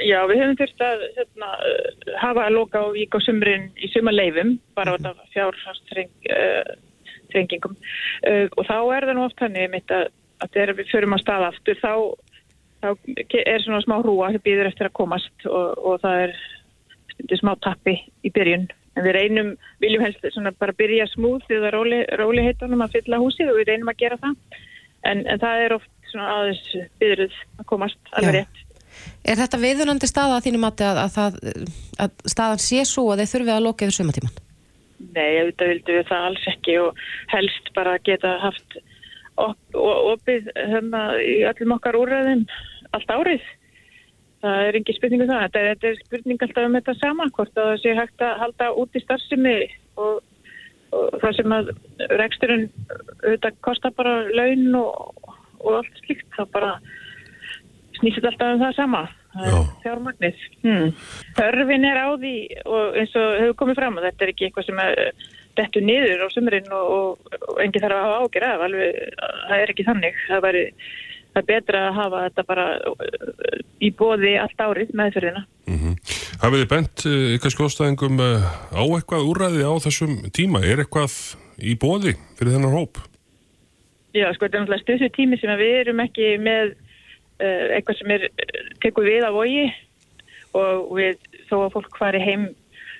Já, 0.05 0.26
við 0.29 0.43
höfum 0.43 0.59
þurft 0.59 0.83
að 0.85 1.05
hérna, 1.17 1.47
uh, 1.57 1.61
hafa 2.21 2.43
að 2.45 2.57
loka 2.57 2.81
á 2.85 2.87
vík 2.93 3.15
á 3.17 3.21
sumrin 3.25 3.65
í 3.81 3.88
suma 3.93 4.12
leifum, 4.12 4.50
bara 4.76 4.93
á 4.93 4.95
þetta 4.99 5.12
fjárhastringingum 5.33 7.75
uh, 7.76 8.47
og 8.53 8.62
þá 8.69 8.79
er 8.97 9.03
það 9.09 9.17
nú 9.17 9.23
oft 9.25 9.41
hannig 9.41 9.73
mitt 9.73 9.91
að, 9.95 10.05
að 10.45 10.49
þegar 10.57 10.79
við 10.81 10.91
förum 10.93 11.17
á 11.17 11.19
stað 11.23 11.43
aftur 11.49 11.76
þá, 11.81 11.95
þá 12.85 12.88
er 13.41 13.61
svona 13.65 13.85
smá 13.87 13.97
hrúa 14.03 14.26
sem 14.35 14.43
býður 14.45 14.71
eftir 14.73 14.87
að 14.91 14.99
komast 15.00 15.37
og, 15.49 15.69
og 15.81 15.95
það 16.05 16.17
er 16.26 16.33
smá 17.41 17.53
tappi 17.65 17.95
í 18.21 18.29
byrjun 18.35 18.67
en 18.97 19.05
við 19.05 19.17
reynum, 19.17 19.50
viljum 19.83 20.05
helst 20.07 20.25
svona 20.33 20.53
bara 20.57 20.76
byrja 20.76 21.09
smúð 21.12 21.43
því 21.47 21.59
það 21.59 21.69
er 21.69 21.76
róli, 21.76 22.00
róli 22.21 22.47
heitunum 22.47 22.85
að 22.85 22.97
fylla 22.99 23.21
húsið 23.23 23.53
og 23.53 23.61
við 23.61 23.69
reynum 23.73 23.93
að 23.93 24.00
gera 24.05 24.21
það 24.23 24.62
en, 25.11 25.26
en 25.26 25.43
það 25.43 25.65
er 25.65 25.76
oft 25.76 25.93
svona 26.11 26.31
aðeins 26.38 26.65
byðruð 27.03 27.37
að 27.61 27.69
komast 27.73 28.17
alveg 28.17 28.41
rétt. 28.41 28.62
Er 29.26 29.37
þetta 29.37 29.61
viðunandi 29.61 30.09
staða 30.09 30.38
að 30.38 30.47
þínu 30.47 30.62
mati 30.62 30.87
að, 30.87 31.03
að, 31.03 31.15
það, 31.17 31.38
að 32.05 32.26
staðan 32.33 32.62
sé 32.65 32.85
svo 32.88 33.09
að 33.12 33.23
þeir 33.23 33.33
þurfi 33.35 33.55
að 33.55 33.65
loka 33.67 33.87
yfir 33.87 33.97
sumatíman? 33.99 34.37
Nei, 35.12 35.31
auðvitað 35.43 35.73
vildum 35.73 35.99
við 35.99 36.09
það 36.09 36.26
alls 36.31 36.47
ekki 36.53 36.76
og 36.81 37.00
helst 37.33 37.73
bara 37.76 37.99
geta 38.07 38.33
haft 38.41 38.79
op, 39.37 39.59
opið 39.76 40.49
hérna 40.57 41.03
í 41.21 41.37
öllum 41.50 41.76
okkar 41.76 41.99
úrræðum 42.00 42.47
allt 42.97 43.12
árið. 43.12 43.45
Það 44.45 44.62
er 44.69 44.78
ekki 44.81 44.95
spurning 44.97 45.25
um 45.25 45.31
það. 45.31 45.45
Þetta 45.47 45.61
er, 45.61 45.69
þetta 45.73 45.88
er 45.90 46.00
spurning 46.02 46.45
alltaf 46.47 46.69
um 46.69 46.78
þetta 46.78 46.95
sama, 47.00 47.28
hvort 47.37 47.61
að 47.61 47.71
það 47.71 47.83
sé 47.83 47.95
hægt 47.97 48.25
að 48.26 48.40
halda 48.43 48.71
út 48.83 48.99
í 48.99 49.02
starfsemi 49.05 49.55
og, 50.02 50.19
og 50.97 51.16
það 51.23 51.37
sem 51.38 51.57
að 51.57 51.73
reksturinn 52.21 52.66
auðvitað 53.25 53.61
kostar 53.66 53.97
bara 53.97 54.16
laun 54.28 54.81
og, 54.83 55.33
og 55.62 55.78
allt 55.81 56.02
slíkt, 56.02 56.28
það 56.37 56.52
bara 56.59 56.75
snýst 57.97 58.21
þetta 58.21 58.33
alltaf 58.33 58.52
um 58.52 58.62
það 58.66 58.76
sama. 58.76 59.07
Það 59.37 59.49
er 59.52 59.66
fjármagnið. 59.83 60.45
Hmm. 60.62 60.93
Þörfin 61.37 61.88
er 61.88 61.99
á 62.00 62.09
því 62.16 62.37
og 62.64 63.00
eins 63.00 63.16
og 63.21 63.40
hefur 63.40 63.59
komið 63.62 63.81
fram 63.81 63.99
að 63.99 64.07
þetta 64.11 64.25
er 64.25 64.33
ekki 64.33 64.47
eitthvað 64.47 64.69
sem 64.69 64.81
er 64.85 65.02
dettu 65.57 65.83
niður 65.85 66.25
á 66.25 66.28
sumurinn 66.33 66.73
og, 66.76 66.95
og, 66.97 67.35
og 67.50 67.61
engi 67.64 67.83
þarf 67.83 67.99
að 67.99 68.07
hafa 68.07 68.23
ágjur 68.23 68.47
af, 68.49 68.64
alveg, 68.66 68.99
það 69.19 69.62
er 69.62 69.73
ekki 69.73 69.87
þannig. 69.88 70.19
Það, 70.28 70.43
væri, 70.47 70.64
það 71.37 71.43
er 71.43 71.49
betra 71.50 71.83
að 71.87 71.99
hafa 72.00 72.23
þetta 72.26 72.45
bara 72.49 72.66
uh, 72.88 73.59
í 73.85 73.90
bóði 73.93 74.37
allt 74.40 74.62
árið 74.64 74.95
meðferðina. 74.97 75.45
Hafið 76.40 76.62
þið 76.62 76.71
bent 76.71 77.05
ykkar 77.37 77.52
skjóðstæðingum 77.52 78.23
uh, 78.25 78.49
á 78.73 78.83
eitthvað 78.87 79.28
úrræði 79.28 79.69
á 79.69 79.73
þessum 79.85 80.16
tíma? 80.37 80.64
Er 80.64 80.83
eitthvað 80.85 81.12
í 81.61 81.76
bóði 81.81 82.16
fyrir 82.38 82.57
þennan 82.57 82.76
hóp? 82.76 83.00
Já, 84.16 84.31
sko, 84.33 84.47
þetta 84.47 84.57
er 84.57 84.62
náttúrulega 84.64 84.85
stöðsvið 84.85 85.14
tími 85.16 85.38
sem 85.40 85.59
við 85.61 85.75
erum 85.83 86.05
ekki 86.07 86.28
með 86.40 86.73
uh, 86.73 87.64
eitthvað 87.76 87.99
sem 88.00 88.14
er 88.16 88.28
tekur 88.85 89.09
við 89.09 89.26
af 89.28 89.37
vogi 89.37 89.66
og 90.57 90.95
við, 90.97 91.19
þó 91.50 91.57
að 91.66 91.73
fólk 91.75 91.99
fari 92.00 92.23
heim 92.25 92.47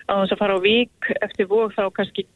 á 0.07 0.21
þess 0.21 0.37
að 0.37 0.43
fara 0.43 0.59
á 0.61 0.61
vík 0.61 1.13
eftir 1.25 1.49
vóg 1.49 1.73
þá 1.73 1.87
kannski 1.97 2.27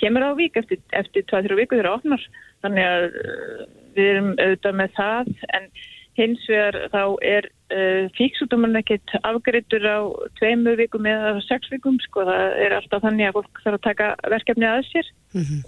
kemur 0.00 0.24
á 0.24 0.30
vík 0.38 0.56
eftir 0.56 0.80
2-3 1.28 1.58
viku 1.58 1.76
þegar 1.76 1.90
það 1.90 1.98
opnar 1.98 2.24
þannig 2.64 2.90
að 2.90 3.06
uh, 3.22 3.64
við 3.96 4.12
erum 4.12 4.30
auðvitað 4.36 4.78
með 4.80 4.92
það. 4.98 5.32
En 5.56 5.72
hins 6.18 6.42
vegar 6.50 6.76
þá 6.92 7.02
er 7.24 7.48
uh, 7.72 8.10
fíksútumann 8.18 8.78
ekkit 8.80 9.14
afgriður 9.22 9.86
á 9.86 9.98
tveimur 10.40 10.78
vikum 10.80 11.08
eða 11.08 11.36
sex 11.46 11.70
vikum 11.72 11.98
sko. 12.04 12.26
Það 12.28 12.58
er 12.66 12.76
alltaf 12.76 13.04
þannig 13.06 13.30
að 13.30 13.38
fólk 13.38 13.62
þarf 13.64 13.78
að 13.78 13.86
taka 13.88 14.10
verkefni 14.34 14.68
að 14.68 14.84
sér 14.90 15.10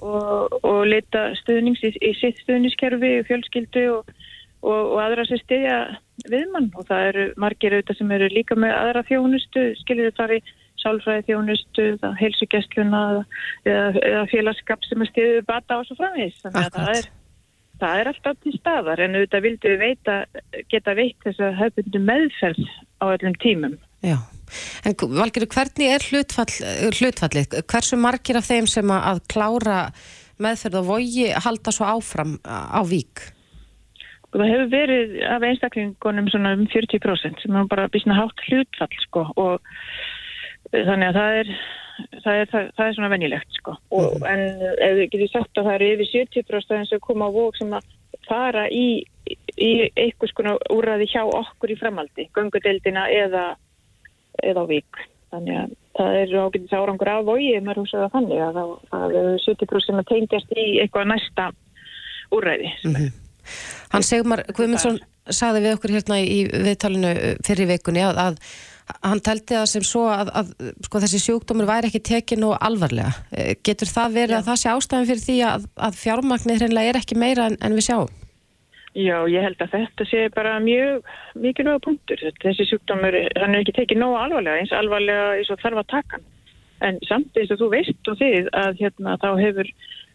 og, 0.03 0.59
og 0.67 0.81
leita 0.91 1.31
stuðnings 1.43 1.83
í, 1.87 1.95
í 2.03 2.13
sitt 2.19 2.41
stuðningskerfi, 2.43 3.13
fjölskyldu 3.29 3.85
og, 3.97 4.11
og, 4.67 4.81
og 4.81 4.99
aðra 5.05 5.27
sem 5.29 5.41
stiðja 5.45 5.79
viðmann 6.31 6.73
og 6.77 6.87
það 6.91 7.07
eru 7.13 7.29
margir 7.41 7.77
auðvitað 7.77 8.01
sem 8.01 8.13
eru 8.19 8.33
líka 8.33 8.59
með 8.59 8.75
aðra 8.77 9.07
þjónustu, 9.09 9.65
skilir 9.83 10.15
þar 10.19 10.37
í 10.39 10.43
sálfræði 10.83 11.27
þjónustu, 11.31 11.89
heilsugestluna 12.21 13.03
eða, 13.65 13.89
eða 14.03 14.23
félagskap 14.33 14.87
sem 14.89 15.03
er 15.03 15.11
stiðið 15.13 15.43
bata 15.49 15.81
og 15.81 15.89
svo 15.89 15.99
framvís. 16.01 16.39
Þannig 16.45 16.69
að 16.69 16.79
það 16.79 16.93
er, 16.99 17.11
það 17.83 18.03
er 18.03 18.13
alltaf 18.13 18.39
til 18.43 18.55
staðar 18.59 19.05
en 19.05 19.19
auðvitað 19.19 19.47
vildu 19.49 19.73
við 19.73 19.83
veita, 19.87 20.19
geta 20.73 20.97
veitt 20.99 21.27
þess 21.27 21.43
að 21.43 21.59
höfbundu 21.63 22.05
meðferð 22.11 22.65
á 23.03 23.05
öllum 23.11 23.39
tímum. 23.43 23.79
Já. 24.03 24.19
En 24.85 24.97
Valgeir, 24.99 25.47
hvernig 25.49 25.95
er 25.95 26.05
hlutfall, 26.11 26.51
hlutfallið? 26.99 27.61
Hversu 27.71 27.99
margir 28.01 28.39
af 28.41 28.49
þeim 28.51 28.67
sem 28.69 28.91
að, 28.93 29.23
klára 29.33 29.85
meðferð 30.43 30.81
og 30.83 30.91
vogi 30.91 31.31
halda 31.45 31.73
svo 31.75 31.89
áfram 31.89 32.37
á 32.45 32.81
vík? 32.89 33.31
Og 34.33 34.41
það 34.41 34.49
hefur 34.49 34.71
verið 34.73 35.17
af 35.29 35.45
einstaklingunum 35.45 36.29
svona 36.33 36.55
um 36.57 36.65
40% 36.73 37.43
sem 37.43 37.57
er 37.59 37.67
bara 37.69 37.91
býsna 37.93 38.17
hátt 38.17 38.45
hlutfall 38.47 39.03
sko 39.05 39.27
og 39.37 39.59
eh, 39.59 39.67
þannig 40.73 41.09
að 41.11 41.19
það 41.19 41.39
er 41.41 41.55
það 42.25 42.37
er, 42.41 42.51
það, 42.51 42.69
það 42.77 42.87
er 42.87 42.95
svona 42.97 43.11
venjulegt 43.13 43.59
sko. 43.59 43.75
Og, 43.95 44.15
en 44.29 44.45
ef 44.73 44.95
við 44.99 45.09
getum 45.13 45.33
sagt 45.33 45.61
að 45.61 45.69
það 45.69 45.75
eru 45.77 45.91
yfir 45.97 46.11
70% 46.13 46.79
eins 46.79 46.95
og 46.97 47.05
koma 47.05 47.29
á 47.29 47.35
vók 47.35 47.59
sem 47.59 47.75
að 47.77 47.91
fara 48.29 48.65
í, 48.73 48.87
í 49.57 49.71
einhvers 49.99 50.35
konar 50.37 50.61
úrraði 50.73 51.09
hjá 51.13 51.23
okkur 51.27 51.75
í 51.75 51.79
framaldi 51.81 52.29
göngudeldina 52.37 53.09
eða 53.13 53.47
eða 54.43 54.65
á 54.65 54.67
vík. 54.71 55.03
Þannig 55.33 55.59
að 55.59 55.77
það 55.97 56.19
er 56.21 56.35
ágætis 56.41 56.75
árangur 56.77 57.13
af 57.13 57.25
vogi 57.29 57.53
ef 57.57 57.65
maður 57.65 57.83
hugsaði 57.83 58.05
það 58.05 58.15
þannig 58.17 58.43
að 58.47 58.59
það, 58.93 59.17
eru 59.21 59.37
70% 59.45 59.87
sem 59.87 60.01
að 60.01 60.11
tengjast 60.11 60.57
í 60.57 60.67
eitthvað 60.83 61.09
næsta 61.13 61.49
úrræði. 62.33 62.73
Sem 62.83 62.99
er 63.01 63.11
Hann 63.93 64.05
Sigmar 64.07 64.45
Guðmundsson 64.55 65.01
sagði 65.29 65.65
við 65.65 65.75
okkur 65.77 65.93
hérna 65.97 66.19
í 66.23 66.45
viðtalinu 66.51 67.11
fyrir 67.45 67.69
vikunni 67.69 68.05
að, 68.07 68.21
að 68.23 68.39
hann 69.01 69.23
teldi 69.25 69.57
það 69.57 69.69
sem 69.71 69.85
svo 69.87 70.07
að, 70.13 70.33
að 70.41 70.51
sko, 70.87 71.03
þessi 71.05 71.21
sjúkdómur 71.23 71.69
væri 71.69 71.91
ekki 71.91 72.03
tekin 72.13 72.47
og 72.49 72.57
alvarlega. 72.61 73.13
Eh, 73.33 73.55
Getur 73.65 73.91
það 73.91 74.19
verið 74.19 74.39
að 74.39 74.51
það 74.51 74.61
sé 74.63 74.73
ástæðan 74.73 75.09
fyrir 75.11 75.25
því 75.27 75.39
að, 75.49 75.71
að 75.89 76.03
fjármagnir 76.03 76.61
hreinlega 76.61 76.93
er 76.93 77.01
ekki 77.03 77.19
meira 77.19 77.49
en, 77.51 77.57
en 77.63 77.79
við 77.79 77.89
sjáum? 77.89 78.19
Já, 78.93 79.25
ég 79.31 79.41
held 79.41 79.63
að 79.65 79.73
þetta 79.73 80.05
sé 80.11 80.27
bara 80.35 80.59
mjög 80.61 81.07
mikilvæga 81.41 81.81
punktur. 81.87 82.21
Þessi 82.43 82.69
sjúkdómur, 82.69 83.17
hann 83.41 83.55
er 83.55 83.63
ekki 83.63 83.79
tekið 83.79 84.03
nógu 84.03 84.19
alvarlega, 84.21 84.61
eins 84.61 84.75
alvarlega 84.77 85.39
eins 85.39 85.53
og 85.53 85.63
þarf 85.65 85.81
að 85.81 85.91
taka 85.95 86.19
hann. 86.19 86.29
En 86.83 86.99
samt 87.07 87.37
eins 87.39 87.53
og 87.55 87.61
þú 87.61 87.69
veist 87.73 88.09
og 88.11 88.19
þið 88.19 88.49
að 88.59 88.81
hérna 88.83 89.15
þá 89.23 89.29
hefur 89.39 89.69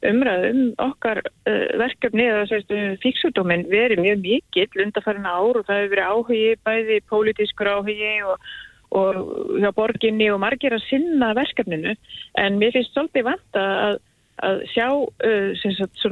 umræðum 0.06 0.62
okkar 0.84 1.24
uh, 1.26 1.68
verkefni 1.82 2.28
eða 2.28 2.46
sérstu 2.52 2.82
fíksjúkdóminn 3.02 3.66
verið 3.72 4.04
mjög 4.04 4.24
mikill 4.26 4.84
undarfærin 4.84 5.26
ár 5.26 5.58
og 5.58 5.66
það 5.66 5.80
hefur 5.80 5.94
verið 5.96 6.12
áhugi, 6.12 6.58
bæði 6.68 7.00
pólitískur 7.10 7.72
áhugi 7.72 8.12
og, 8.28 8.52
og 8.96 9.58
hjá 9.62 9.72
borginni 9.76 10.30
og 10.32 10.42
margir 10.44 10.76
að 10.76 10.86
sinna 10.88 11.34
verkefninu. 11.38 11.96
En 12.40 12.60
mér 12.62 12.76
finnst 12.76 12.94
svolítið 12.96 13.28
vant 13.28 13.60
að 13.60 14.00
að 14.46 14.62
sjá 14.70 14.88
uh, 14.94 15.52
sagt, 15.58 16.04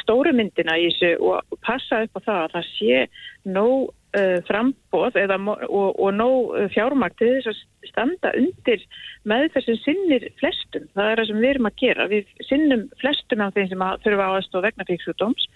stóru 0.00 0.32
myndina 0.34 0.76
í 0.78 0.88
þessu 0.90 1.12
og 1.22 1.58
passa 1.66 2.02
upp 2.06 2.18
á 2.18 2.20
það 2.24 2.40
að 2.40 2.54
það 2.54 2.68
sé 2.74 3.00
nóg 3.46 3.84
uh, 4.18 4.38
frambóð 4.48 5.18
eða, 5.22 5.38
og, 5.68 5.90
og 5.94 6.10
nóg 6.16 6.54
uh, 6.56 6.66
fjármagn 6.74 7.16
til 7.20 7.30
þess 7.36 7.52
að 7.52 7.90
standa 7.92 8.32
undir 8.38 8.86
meðferð 9.30 9.68
sem 9.68 9.80
sinnir 9.84 10.28
flestum. 10.42 10.88
Það 10.96 11.12
er 11.12 11.22
það 11.22 11.30
sem 11.30 11.42
við 11.44 11.52
erum 11.52 11.70
að 11.70 11.78
gera. 11.84 12.08
Við 12.10 12.32
sinnum 12.48 12.86
flestum 13.02 13.44
af 13.46 13.54
þeim 13.54 13.70
sem 13.70 13.86
að 13.86 14.06
þurfa 14.06 14.30
á 14.30 14.34
aðstofa 14.34 14.66
vegna 14.66 14.88
fíksúdóms 14.90 15.50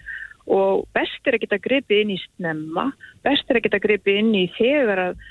og 0.55 0.85
best 0.93 1.25
er 1.25 1.35
að 1.35 1.41
geta 1.41 1.57
gripið 1.57 2.03
inn 2.03 2.11
í 2.13 2.19
snemma, 2.21 2.91
best 3.25 3.49
er 3.49 3.57
að 3.57 3.65
geta 3.65 3.81
gripið 3.81 4.19
inn 4.21 4.35
í 4.37 4.43
þegar 4.55 5.01
að 5.09 5.23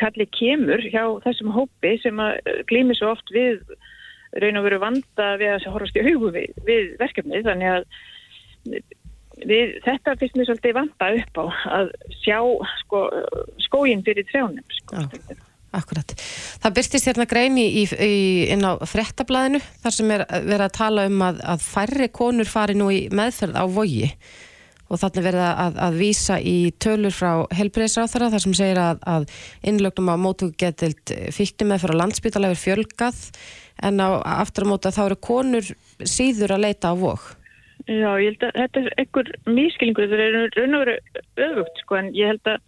kalli 0.00 0.26
kemur 0.34 0.82
hjá 0.84 1.04
þessum 1.24 1.52
hópi 1.54 1.96
sem 2.02 2.20
að 2.22 2.38
glými 2.70 2.96
svo 2.98 3.14
oft 3.14 3.32
við 3.34 3.62
raun 4.38 4.60
og 4.60 4.68
veru 4.68 4.80
vanda 4.82 5.32
við 5.40 5.54
að 5.54 5.68
horfast 5.72 5.98
í 5.98 6.04
hugum 6.04 6.34
við, 6.36 6.54
við 6.68 6.94
verkefnið 7.00 7.48
þannig 7.48 7.74
að 7.74 7.84
við, 9.48 9.76
þetta 9.86 10.16
finnst 10.20 10.38
mér 10.38 10.48
svolítið 10.50 10.78
vanda 10.78 11.10
upp 11.20 11.40
á 11.40 11.44
að 11.80 11.92
sjá 12.20 12.38
sko, 12.82 13.04
skógin 13.64 14.04
fyrir 14.06 14.26
trjánum 14.28 14.74
sko. 14.80 15.04
Já. 15.04 15.44
Akkurat. 15.78 16.14
Það 16.62 16.76
byrstist 16.78 17.08
hérna 17.10 17.26
grein 17.28 17.58
í, 17.60 17.66
í, 17.84 18.12
inn 18.54 18.64
á 18.64 18.80
frettablaðinu 18.88 19.60
þar 19.82 19.94
sem 19.94 20.12
er 20.14 20.24
verið 20.32 20.64
að 20.64 20.76
tala 20.78 21.04
um 21.10 21.24
að, 21.26 21.42
að 21.44 21.64
færri 21.66 22.08
konur 22.08 22.48
fari 22.48 22.76
nú 22.78 22.88
í 22.88 23.02
meðferð 23.12 23.58
á 23.60 23.64
vogi 23.68 24.08
og 24.88 25.00
þannig 25.02 25.26
verið 25.28 25.44
að, 25.46 25.78
að 25.86 25.98
vísa 26.00 26.38
í 26.40 26.56
tölur 26.80 27.14
frá 27.14 27.32
helbreyðsráþara 27.54 28.30
þar 28.34 28.44
sem 28.44 28.56
segir 28.56 28.80
að, 28.82 29.02
að 29.04 29.26
innlögnum 29.68 30.12
á 30.12 30.16
mótu 30.20 30.50
getild 30.60 31.14
fíkti 31.34 31.68
meðferð 31.68 31.98
á 31.98 32.00
landsbytalega 32.02 32.58
fjölgað 32.58 33.20
en 33.84 34.00
á 34.02 34.08
aftur 34.42 34.66
á 34.66 34.70
móta 34.72 34.94
þá 34.94 35.02
eru 35.06 35.20
konur 35.28 35.74
síður 36.02 36.56
að 36.56 36.64
leita 36.66 36.90
á 36.90 36.94
vog. 36.98 37.34
Já, 37.86 38.10
ég 38.20 38.34
held 38.34 38.48
að 38.48 38.56
þetta 38.58 38.80
er 38.80 38.88
einhver 38.98 39.28
mískilningur, 39.46 40.08
þetta 40.10 40.26
er 40.26 40.56
raun 40.58 40.76
og 40.76 40.82
veru 40.82 40.96
öfugt 41.46 41.84
sko 41.84 42.00
en 42.00 42.10
ég 42.16 42.32
held 42.32 42.50
að 42.50 42.58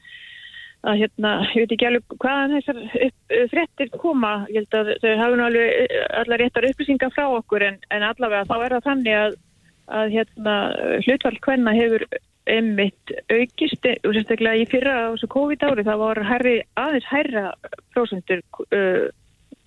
að 0.89 1.03
hérna, 1.03 1.33
ég 1.53 1.65
veit 1.65 1.75
ekki 1.77 1.89
alveg 1.89 2.17
hvaðan 2.23 2.55
þessar 2.57 2.79
upp, 3.07 3.35
fréttir 3.53 3.91
koma 4.01 4.33
ég 4.49 4.63
held 4.63 4.77
að 4.79 4.93
þau 5.03 5.11
hafa 5.21 5.37
nú 5.37 5.47
alveg 5.47 5.95
allar 6.23 6.41
réttar 6.41 6.69
upplýsingar 6.71 7.13
frá 7.13 7.27
okkur 7.37 7.67
en, 7.67 7.79
en 7.93 8.07
allavega 8.07 8.49
þá 8.49 8.55
er 8.57 8.77
það 8.77 8.87
þannig 8.89 9.19
að, 9.19 9.37
að 9.91 10.13
hérna, 10.17 10.57
hlutfall 11.05 11.39
hvenna 11.45 11.75
hefur 11.77 12.05
einmitt 12.51 13.13
aukist 13.31 13.87
og 13.87 14.15
sérstaklega 14.15 14.63
í 14.63 14.69
fyrra 14.71 14.95
á 15.07 15.09
þessu 15.13 15.31
COVID-ári 15.35 15.87
það 15.87 16.03
var 16.03 16.23
herri, 16.27 16.55
aðeins 16.81 17.09
hærra 17.11 17.47
prósendur 17.95 18.43
uh, 18.71 19.09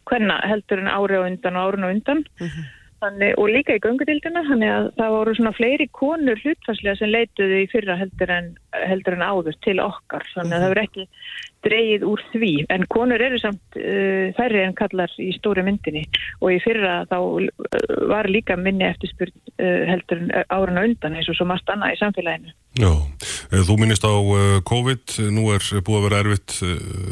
hvenna 0.10 0.39
heldur 0.50 0.82
en 0.82 0.92
ári 0.92 1.20
á 1.20 1.24
undan 1.24 1.60
og 1.60 1.70
árun 1.70 1.88
á 1.88 1.94
undan 1.94 2.24
Þannig, 3.03 3.33
og 3.36 3.50
líka 3.51 3.75
í 3.75 3.81
göngudildina, 3.83 4.45
þannig 4.48 4.69
að 4.72 4.86
það 4.95 5.13
voru 5.17 5.31
svona 5.36 5.51
fleiri 5.57 5.88
konur 5.91 6.39
hlutfarslega 6.39 6.95
sem 6.95 7.10
leituðu 7.12 7.57
í 7.60 7.69
fyrra 7.72 7.98
heldur 8.00 8.29
en, 8.31 8.45
heldur 8.72 9.17
en 9.17 9.25
áður 9.27 9.57
til 9.65 9.79
okkar, 9.83 10.24
þannig 10.31 10.55
að 10.55 10.63
það 10.63 10.72
verður 10.72 10.88
ekki 10.88 11.05
dreyið 11.67 12.05
úr 12.07 12.22
því, 12.31 12.51
en 12.72 12.86
konur 12.91 13.24
eru 13.24 13.39
samt 13.41 13.77
uh, 13.79 14.29
færri 14.38 14.62
en 14.63 14.75
kallar 14.77 15.12
í 15.19 15.29
stóri 15.36 15.65
myndinni. 15.67 16.03
Og 16.39 16.55
í 16.55 16.60
fyrra 16.63 17.01
þá 17.12 17.17
uh, 17.19 17.50
var 18.12 18.29
líka 18.31 18.55
minni 18.60 18.86
eftirspurn 18.88 19.33
uh, 19.36 19.81
heldur 19.89 20.22
en 20.24 20.31
árun 20.48 20.79
á 20.79 20.83
undan 20.83 21.17
eins 21.17 21.31
og 21.31 21.39
svo 21.39 21.48
margt 21.50 21.72
annað 21.74 21.98
í 21.98 22.00
samfélaginu. 22.03 22.53
Já, 22.79 22.91
eh, 23.51 23.65
þú 23.67 23.75
minnist 23.81 24.07
á 24.07 24.15
COVID, 24.69 25.17
nú 25.36 25.50
er 25.53 25.67
búið 25.83 26.00
að 26.00 26.07
vera 26.07 26.22
erfitt 26.24 26.55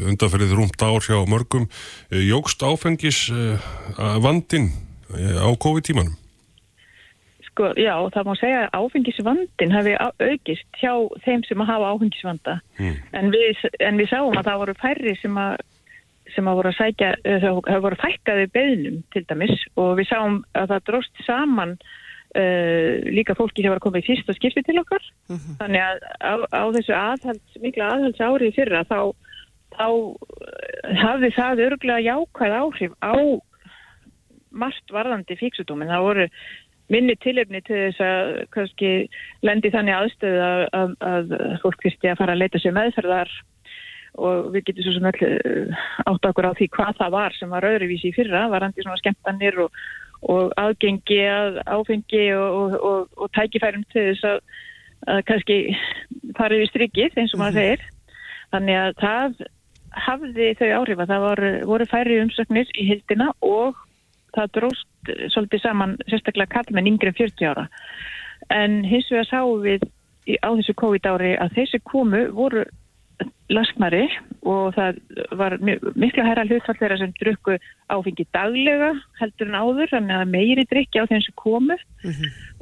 undanferðið 0.07 0.55
rúmt 0.57 0.87
ár 0.87 1.03
hjá 1.03 1.19
mörgum. 1.29 1.67
Jógst 2.09 2.63
áfengis 2.65 3.27
vandin 3.99 4.71
á 5.15 5.49
COVID-tímanum? 5.65 6.17
Sko, 7.51 7.73
já, 7.75 7.95
það 8.15 8.27
má 8.29 8.33
segja 8.39 8.59
að 8.69 8.77
áfengisvandin 8.79 9.75
hefði 9.75 9.97
aukist 9.99 10.79
hjá 10.79 10.93
þeim 11.25 11.43
sem 11.47 11.63
að 11.63 11.71
hafa 11.73 11.89
áfengisvanda 11.95 12.59
Mm. 12.79 12.95
en, 13.13 13.31
við, 13.33 13.65
en 13.79 13.97
við 13.99 14.07
sáum 14.09 14.37
að 14.39 14.47
það 14.47 14.61
voru 14.63 14.75
færri 14.81 15.15
sem 15.19 15.37
að 15.37 15.57
sem 16.31 16.47
að 16.47 16.55
voru 16.55 16.69
að 16.71 16.77
sækja, 16.77 17.09
eh, 17.27 17.41
það 17.43 17.81
voru 17.83 17.97
fækkaði 17.99 18.45
beðnum 18.55 19.01
til 19.11 19.25
dæmis 19.27 19.65
og 19.75 19.97
við 19.99 20.07
sáum 20.07 20.37
að 20.55 20.69
það 20.71 20.85
dróst 20.87 21.23
saman 21.27 21.73
uh, 22.35 22.93
líka 23.11 23.35
fólki 23.35 23.61
sem 23.63 23.71
var 23.71 23.81
að 23.81 23.85
koma 23.87 23.99
í 23.99 24.05
fyrsta 24.05 24.35
skipti 24.37 24.63
til 24.63 24.79
okkar 24.79 25.03
þannig 25.59 25.81
að 25.83 25.97
á, 26.23 26.33
á 26.55 26.63
þessu 26.77 26.95
aðhalds, 26.95 27.59
mikla 27.59 27.89
aðhalds 27.95 28.23
árið 28.23 28.55
fyrra 28.55 28.83
þá, 28.87 28.99
þá 29.75 29.87
eh, 29.91 30.95
hafði 31.03 31.31
það 31.35 31.63
örgulega 31.67 32.05
jákvæð 32.07 32.57
áhrif 32.61 32.95
á 33.03 33.13
margt 34.51 34.93
varðandi 34.93 35.37
fíksutúmin. 35.39 35.91
Það 35.91 36.07
voru 36.07 36.27
minni 36.91 37.15
tilefni 37.23 37.61
til 37.63 37.77
þess 37.85 38.03
að 38.03 38.33
kannski 38.55 38.91
lendi 39.47 39.71
þannig 39.71 39.97
aðstöðu 39.97 40.43
að, 40.43 40.65
að, 40.75 40.93
að 41.07 41.33
fólk 41.63 41.85
fyrsti 41.85 42.11
að 42.11 42.19
fara 42.19 42.35
að 42.35 42.43
leita 42.43 42.61
sér 42.61 42.75
meðferðar 42.75 43.31
og 44.19 44.49
við 44.51 44.65
getum 44.67 44.85
svo 44.85 44.93
sem 44.97 45.07
öll 45.07 45.21
eh, 45.27 45.83
átt 46.09 46.27
okkur 46.27 46.49
á 46.51 46.57
því 46.57 46.67
hvað 46.75 46.97
það 46.99 47.13
var 47.15 47.37
sem 47.37 47.53
var 47.53 47.67
öðruvísi 47.69 48.11
í 48.11 48.15
fyrra, 48.15 48.43
varandi 48.51 48.83
svona 48.83 48.99
skemmtanir 48.99 49.59
og, 49.63 49.77
og 50.27 50.51
aðgengi 50.59 51.21
að 51.31 51.61
áfengi 51.63 52.25
og, 52.35 52.75
og, 52.75 53.07
og, 53.15 53.31
tækifærum 53.37 53.85
til 53.93 54.09
þess 54.09 54.27
að, 54.33 54.43
að 55.15 55.23
kannski 55.29 55.57
fara 56.37 56.59
yfir 56.59 56.73
strikið 56.73 57.23
eins 57.23 57.35
og 57.37 57.43
maður 57.43 57.61
segir. 57.61 57.87
Þannig 58.51 58.81
að 58.81 58.91
það 58.99 59.41
hafði 59.91 60.49
þau 60.59 60.69
áhrif 60.81 60.99
að 61.03 61.13
það 61.13 61.25
voru, 61.27 61.53
voru 61.71 61.87
færri 61.91 62.19
umsöknir 62.25 62.75
í 62.79 62.87
hildina 62.89 63.31
og 63.39 63.79
það 64.35 64.51
dróst 64.57 65.13
svolítið 65.33 65.63
saman 65.63 65.97
sérstaklega 66.09 66.53
kallmenn 66.57 66.91
yngri 66.93 67.11
en 67.11 67.17
40 67.17 67.49
ára. 67.51 67.67
En 68.49 68.83
hins 68.83 69.09
vegar 69.11 69.29
sáum 69.29 69.63
við 69.65 69.87
á 70.41 70.49
þessu 70.53 70.77
COVID 70.77 71.09
ári 71.09 71.33
að 71.41 71.57
þessi 71.57 71.81
komu 71.83 72.27
voru 72.35 72.65
lasknari 73.51 74.07
og 74.47 74.73
það 74.73 74.97
var 75.37 75.57
mi- 75.61 75.77
mikla 75.99 76.23
herra 76.25 76.45
hlutfall 76.47 76.77
þeirra 76.79 76.97
sem 76.97 77.11
drukku 77.19 77.57
áfengi 77.91 78.25
daglega 78.33 78.93
heldur 79.19 79.47
en 79.51 79.59
áður, 79.59 79.91
þannig 79.91 80.15
að 80.15 80.31
meiri 80.31 80.65
drikki 80.71 81.01
á 81.03 81.05
þeim 81.09 81.21
sem 81.21 81.35
komu 81.35 81.77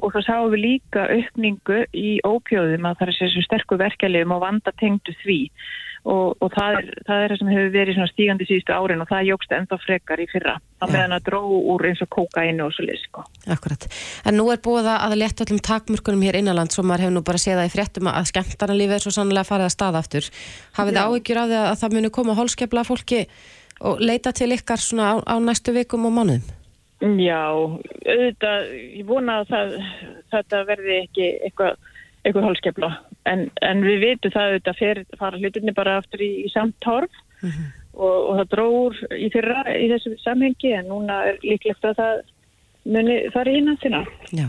og 0.00 0.12
þá 0.12 0.20
sáum 0.26 0.50
við 0.52 0.64
líka 0.66 1.06
aukningu 1.08 1.86
í 1.94 2.20
ópjóðum 2.26 2.84
að 2.90 2.98
það 2.98 3.08
er 3.08 3.18
þessu 3.20 3.42
sterku 3.46 3.78
verkefliðum 3.80 4.34
og 4.36 4.42
vanda 4.42 4.72
tengdu 4.82 5.14
því 5.22 5.40
og, 6.08 6.36
og 6.40 6.48
það, 6.54 6.76
er, 6.78 6.86
það 7.04 7.22
er 7.22 7.32
það 7.32 7.40
sem 7.40 7.50
hefur 7.52 7.72
verið 7.74 7.98
stígandi 8.08 8.46
síðustu 8.48 8.72
árin 8.72 9.02
og 9.04 9.08
það 9.10 9.26
jógst 9.28 9.52
ennþá 9.52 9.78
frekar 9.82 10.22
í 10.22 10.26
fyrra 10.30 10.54
á 10.80 10.84
meðan 10.88 11.16
að 11.16 11.26
dró 11.28 11.40
úr 11.44 11.86
eins 11.90 12.00
og 12.00 12.08
kókainu 12.14 12.64
og 12.64 12.72
svo 12.72 12.86
leys 12.88 13.02
sko. 13.04 13.24
Akkurat. 13.52 13.84
En 14.24 14.38
nú 14.40 14.46
er 14.52 14.62
búið 14.64 14.88
að 14.94 15.16
leta 15.20 15.44
öllum 15.44 15.60
takmörkunum 15.60 16.24
hér 16.24 16.40
innanland 16.40 16.72
svo 16.72 16.84
maður 16.88 17.06
hefur 17.06 17.16
nú 17.18 17.24
bara 17.26 17.42
séð 17.42 17.60
það 17.60 17.68
í 17.68 17.74
fréttum 17.74 18.08
að 18.12 18.30
skemmtarnalífi 18.32 18.96
er 18.96 19.04
svo 19.04 19.12
sannlega 19.16 19.48
farið 19.50 19.68
að 19.68 19.74
staða 19.76 20.00
aftur. 20.00 20.30
Hafið 20.78 20.96
þið 20.96 21.02
áhyggjur 21.04 21.42
af 21.42 21.50
því 21.50 21.60
að 21.60 21.76
það 21.82 21.98
muni 21.98 22.12
koma 22.16 22.38
holskepla 22.40 22.86
fólki 22.88 23.20
og 23.80 24.00
leita 24.00 24.32
til 24.36 24.50
ykkar 24.56 24.80
svona 24.80 25.12
á, 25.12 25.14
á 25.20 25.34
næstu 25.40 25.76
vikum 25.76 26.08
og 26.08 26.16
mánuðum? 26.16 26.48
Já, 27.00 27.44
auðvitað, 27.56 28.66
ég 28.96 29.06
vona 29.08 29.38
að 29.40 29.52
það, 29.54 29.70
þetta 30.34 30.58
verði 30.68 30.96
ekki 30.98 31.28
eitthvað, 31.46 31.78
eitthvað 32.24 32.44
hálskefla 32.44 32.90
en, 33.28 33.48
en 33.66 33.84
við 33.84 34.00
vitum 34.04 34.34
það 34.34 34.48
auðvitað 34.48 34.80
fer, 34.80 35.02
fara 35.20 35.40
hlutinni 35.40 35.74
bara 35.76 35.98
aftur 36.00 36.24
í, 36.24 36.30
í 36.46 36.48
samt 36.52 36.76
torf 36.84 37.12
og, 37.42 38.16
og 38.16 38.32
það 38.40 38.48
dróður 38.54 39.00
í 39.16 39.30
fyrra 39.34 39.64
í 39.76 39.90
þessu 39.92 40.16
samhengi 40.24 40.74
en 40.78 40.90
núna 40.92 41.22
er 41.30 41.40
líklegt 41.44 41.84
að 41.90 42.00
það 42.00 42.24
muni 42.90 43.20
fara 43.34 43.52
í 43.52 43.60
innantina. 43.60 44.04
Já. 44.32 44.48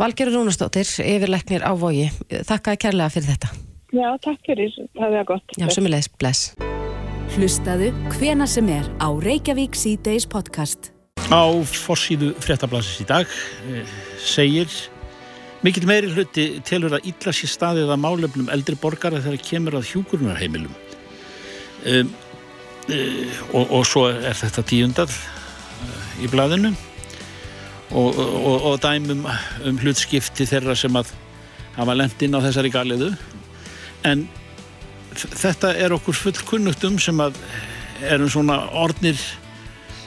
Valgerur 0.00 0.38
Rúnastóttir, 0.38 0.88
yfirleiknir 1.04 1.62
á 1.62 1.72
Vogi. 1.78 2.08
Þakka 2.30 2.78
kærlega 2.80 3.12
fyrir 3.12 3.34
þetta. 3.34 3.52
Já, 3.92 4.08
takk 4.24 4.40
fyrir, 4.48 4.72
það 4.96 5.18
er 5.18 5.26
gott. 5.28 5.58
Já, 5.60 5.66
sömulegis, 5.74 6.08
bless. 6.18 6.54
Hlustaðu 7.36 7.90
hvena 8.16 8.48
sem 8.48 8.66
er 8.72 8.88
á 8.98 9.08
Reykjavík 9.12 9.76
C-Days 9.76 10.24
podcast. 10.28 10.90
Á 11.28 11.44
fossíðu 11.64 12.32
fréttablasins 12.42 13.04
í 13.04 13.06
dag 13.08 13.28
eh, 13.68 13.94
segir 14.20 14.72
mikill 15.62 15.86
meiri 15.88 16.10
hluti 16.12 16.46
telur 16.66 16.96
að 16.96 17.08
illa 17.12 17.34
sér 17.34 17.52
staðið 17.52 17.92
að 17.94 18.02
málefnum 18.02 18.50
eldri 18.52 18.78
borgara 18.80 19.22
þegar 19.22 19.44
kemur 19.46 19.78
að 19.78 19.88
hjúkurunarheimilum 19.92 20.74
um, 21.86 22.12
uh, 22.88 23.42
og, 23.52 23.66
og 23.78 23.84
svo 23.88 24.06
er 24.12 24.38
þetta 24.38 24.66
tíundað 24.66 25.12
uh, 25.14 26.24
í 26.24 26.30
blaðinu. 26.32 26.74
Og, 27.92 28.16
og, 28.16 28.62
og 28.70 28.76
dæmum 28.80 29.26
um 29.68 29.78
hlutskipti 29.82 30.46
þeirra 30.48 30.72
sem 30.80 30.94
að 30.96 31.10
hafa 31.74 31.92
lent 31.92 32.22
inn 32.24 32.32
á 32.32 32.40
þessari 32.40 32.70
galiðu 32.72 33.10
en 34.08 34.22
þetta 35.12 35.74
er 35.76 35.92
okkur 35.92 36.16
full 36.16 36.38
kunnugt 36.48 36.84
um 36.88 36.96
sem 37.00 37.20
að 37.20 37.36
erum 38.08 38.30
svona 38.32 38.58
ornir 38.80 39.20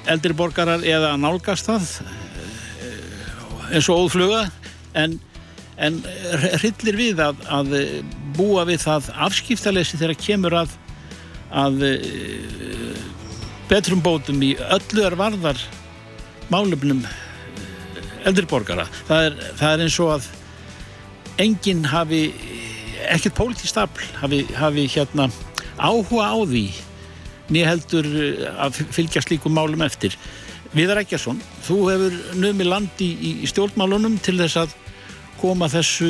eldri 0.09 0.35
borgarar 0.37 0.83
eða 0.85 1.15
nálgast 1.17 1.69
það 1.69 1.85
eh, 2.05 3.75
eins 3.75 3.89
og 3.89 4.05
óðfluga. 4.05 4.43
En, 4.97 5.17
en 5.77 5.99
hryllir 6.61 6.97
við 6.99 7.21
að, 7.23 7.41
að 7.51 7.75
búa 8.37 8.63
við 8.67 8.83
það 8.85 9.09
afskiptalesi 9.27 9.99
þegar 9.99 10.21
kemur 10.21 10.57
að, 10.61 10.75
að 11.51 11.83
eh, 11.89 13.03
betrum 13.69 14.03
bótum 14.05 14.43
í 14.45 14.53
öllu 14.55 15.05
er 15.05 15.17
varðar 15.19 15.59
málefnum 16.53 17.03
eh, 17.03 18.09
eldri 18.29 18.47
borgara 18.49 18.87
það 19.07 19.29
er, 19.29 19.37
það 19.59 19.73
er 19.73 19.85
eins 19.85 19.99
og 20.03 20.13
að 20.15 20.31
enginn 21.43 21.83
hafi 21.91 22.23
ekkert 23.11 23.35
pólitískt 23.37 23.79
afl 23.81 24.07
hafi, 24.21 24.45
hafi 24.55 24.87
hérna 24.95 25.27
áhuga 25.75 26.31
á 26.31 26.39
því 26.47 26.67
nýja 27.51 27.73
heldur 27.73 28.07
eh, 28.07 28.47
að 28.57 28.81
fylgja 28.95 29.23
slíkum 29.23 29.55
málum 29.55 29.83
eftir. 29.85 30.15
Viðar 30.75 31.03
Ekkjarsson, 31.03 31.37
þú 31.63 31.77
hefur 31.91 32.15
nömi 32.41 32.67
land 32.67 33.03
í, 33.03 33.11
í 33.43 33.49
stjórnmálunum 33.49 34.17
til 34.23 34.35
þess 34.41 34.59
að 34.63 34.73
koma 35.41 35.67
þessu 35.71 36.09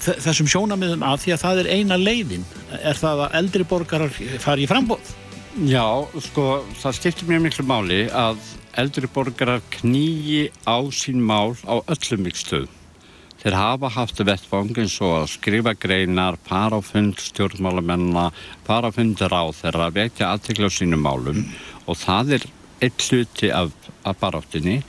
þe- 0.00 0.18
þessum 0.26 0.48
sjónamiðum 0.52 1.02
að 1.06 1.24
því 1.24 1.34
að 1.36 1.42
það 1.44 1.62
er 1.64 1.70
eina 1.76 1.98
leiðin 2.00 2.44
er 2.80 2.96
það 3.00 3.24
að 3.26 3.34
eldri 3.40 3.66
borgarar 3.72 4.14
fari 4.42 4.66
í 4.66 4.70
frambóð 4.70 5.16
Já, 5.66 5.82
sko, 6.22 6.44
það 6.78 6.94
skiptir 6.94 7.26
mjög 7.26 7.40
miklu 7.48 7.64
máli 7.66 8.04
að 8.14 8.38
eldri 8.78 9.08
borgarar 9.10 9.64
knýji 9.74 10.44
á 10.62 10.78
sín 10.94 11.18
mál 11.26 11.56
á 11.66 11.82
öllum 11.90 12.22
vikstöðum. 12.28 12.70
Þeir 13.42 13.56
hafa 13.58 13.88
haft 13.90 14.22
vettvang 14.22 14.70
eins 14.78 14.94
og 15.02 15.16
að 15.18 15.26
skrifa 15.32 15.72
greinar, 15.74 16.38
fara 16.46 16.78
á 16.78 16.80
fund 16.86 17.18
stjórnmálamennar, 17.18 18.30
fara 18.62 18.92
á 18.92 18.94
fund 18.94 19.18
ráð 19.26 19.58
þeirra 19.58 19.90
vekja 19.98 20.30
aðtekla 20.36 20.70
á 20.70 20.76
sínum 20.78 21.02
málum 21.02 21.42
og 21.88 21.98
það 21.98 22.34
er 22.38 22.46
eitt 22.86 23.08
hluti 23.10 23.50
af, 23.50 23.74
af 24.06 24.16
baráttinni. 24.22 24.84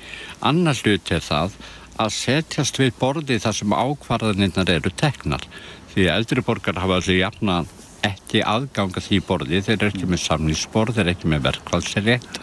Annar 0.46 0.78
hluti 0.78 1.18
er 1.18 1.26
það 1.26 1.58
að 2.02 2.16
setjast 2.18 2.80
við 2.82 2.96
borði 3.00 3.38
þar 3.42 3.58
sem 3.60 3.76
ákvarðaninnar 3.76 4.74
eru 4.74 4.92
teknar. 4.98 5.46
Því 5.94 6.08
að 6.08 6.18
eldri 6.18 6.44
borgar 6.48 6.80
hafa 6.82 7.00
allir 7.02 7.20
jafna 7.22 7.62
ekki 8.06 8.42
aðganga 8.48 9.02
því 9.04 9.20
borði, 9.28 9.60
þeir 9.66 9.76
eru 9.76 9.90
ekki 9.92 10.08
með 10.10 10.22
samlýsborð, 10.24 10.96
þeir 10.96 11.04
eru 11.04 11.14
ekki 11.14 11.32
með 11.32 11.44
verkvælsrétt, 11.48 12.40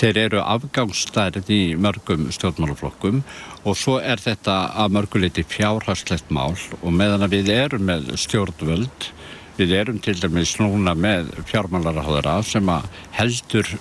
þeir 0.00 0.20
eru 0.22 0.42
afgangstærið 0.44 1.50
í 1.52 1.60
mörgum 1.80 2.30
stjórnmálaflokkum. 2.32 3.20
Og 3.66 3.76
svo 3.76 3.98
er 4.00 4.22
þetta 4.22 4.56
að 4.78 4.94
mörguleiti 4.96 5.44
fjárhagslegt 5.50 6.32
mál. 6.34 6.54
Og 6.82 6.94
meðan 6.94 7.26
að 7.26 7.36
við 7.36 7.52
erum 7.56 7.86
með 7.90 8.14
stjórnvöld, 8.22 9.10
við 9.56 9.74
erum 9.80 10.00
til 10.04 10.16
dæmis 10.20 10.56
núna 10.60 10.94
með 10.96 11.32
fjármálarahóðara 11.50 12.38
sem 12.44 12.68
að 12.72 12.88
heldur 13.16 13.76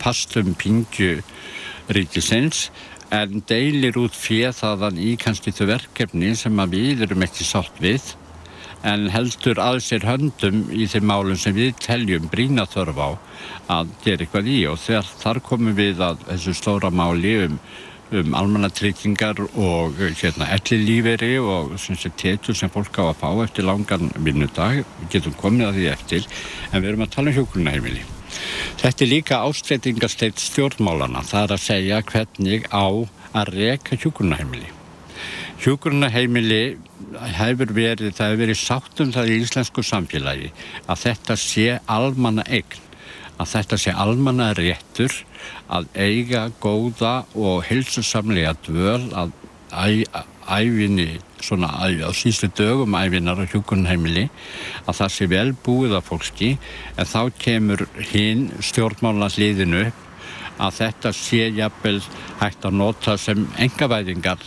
pastum 0.00 0.54
pingju 0.58 1.20
ríkisins 1.90 2.68
en 3.10 3.42
deilir 3.50 3.98
út 3.98 4.14
fyrir 4.14 4.54
þaðan 4.54 4.98
í 5.02 5.14
kannski 5.18 5.52
þau 5.54 5.66
verkefni 5.74 6.34
sem 6.38 6.62
að 6.62 6.76
við 6.76 7.06
erum 7.06 7.26
ekki 7.26 7.46
sátt 7.46 7.80
við 7.82 8.12
en 8.86 9.10
heldur 9.12 9.58
að 9.60 9.80
sér 9.84 10.06
höndum 10.08 10.62
í 10.72 10.86
þeim 10.88 11.10
málum 11.10 11.38
sem 11.38 11.56
við 11.56 11.74
teljum 11.84 12.30
brína 12.32 12.64
þörf 12.70 13.00
á 13.02 13.10
að 13.76 13.92
gera 14.04 14.24
eitthvað 14.24 14.50
í 14.54 14.58
og 14.70 14.80
þegar 14.80 15.10
þar 15.24 15.40
komum 15.50 15.76
við 15.76 16.02
að 16.06 16.22
þessu 16.28 16.54
stóra 16.56 16.92
máli 16.94 17.34
um, 17.44 17.58
um 18.16 18.38
almannatryggingar 18.40 19.42
og 19.50 20.00
hérna 20.22 20.48
ellilíferi 20.56 21.34
og 21.42 21.74
tétur 22.16 22.56
sem 22.56 22.72
fólk 22.72 23.02
á 23.02 23.10
að 23.10 23.20
fá 23.20 23.28
eftir 23.44 23.68
langan 23.68 24.08
vinnudag, 24.16 24.84
við 25.02 25.12
getum 25.18 25.36
komið 25.42 25.68
að 25.68 25.76
því 25.80 25.92
eftir 25.96 26.32
en 26.70 26.80
við 26.80 26.88
erum 26.94 27.06
að 27.06 27.14
tala 27.18 27.34
um 27.34 27.38
hjókunaheimili. 27.40 28.19
Þetta 28.80 29.04
er 29.04 29.10
líka 29.10 29.40
ástreitingarsteitt 29.46 30.42
stjórnmálana, 30.42 31.24
það 31.26 31.46
er 31.46 31.56
að 31.56 31.64
segja 31.64 32.02
hvernig 32.10 32.68
á 32.72 32.86
að 33.36 33.52
reka 33.54 33.98
hjókunaheimili. 34.00 34.70
Hjókunaheimili 35.60 36.62
hefur 37.36 37.74
verið, 37.76 38.14
það 38.16 38.30
hefur 38.30 38.42
verið 38.44 38.60
sátt 38.60 39.02
um 39.04 39.10
það 39.12 39.32
í 39.32 39.40
íslensku 39.44 39.84
samfélagi 39.84 40.52
að 40.86 41.02
þetta 41.04 41.36
sé 41.40 41.66
almanna 41.90 42.46
eign, 42.48 42.78
að 43.40 43.52
þetta 43.54 43.80
sé 43.80 43.94
almanna 44.04 44.50
réttur 44.56 45.14
að 45.72 45.88
eiga 45.94 46.46
góða 46.62 47.20
og 47.36 47.64
hilsusamlega 47.68 48.56
dvöl 48.66 49.10
að 49.16 49.36
æfinni, 50.50 51.20
svona 51.40 51.70
á 51.80 52.10
sístu 52.12 52.50
dögum 52.56 52.96
æfinnar 52.98 53.40
á 53.40 53.50
hjókunheimili 53.50 54.28
að 54.86 54.98
það 55.00 55.12
sé 55.14 55.28
vel 55.30 55.50
búið 55.64 55.96
af 55.98 56.10
fólki 56.10 56.52
en 56.96 57.08
þá 57.08 57.20
kemur 57.38 57.86
hinn 58.12 58.48
stjórnmála 58.60 59.30
hliðinu 59.34 59.88
að 60.60 60.78
þetta 60.80 61.12
sé 61.16 61.50
jafnvel 61.56 62.00
hægt 62.40 62.66
að 62.68 62.80
nota 62.80 63.16
sem 63.18 63.46
engavæðingar 63.58 64.42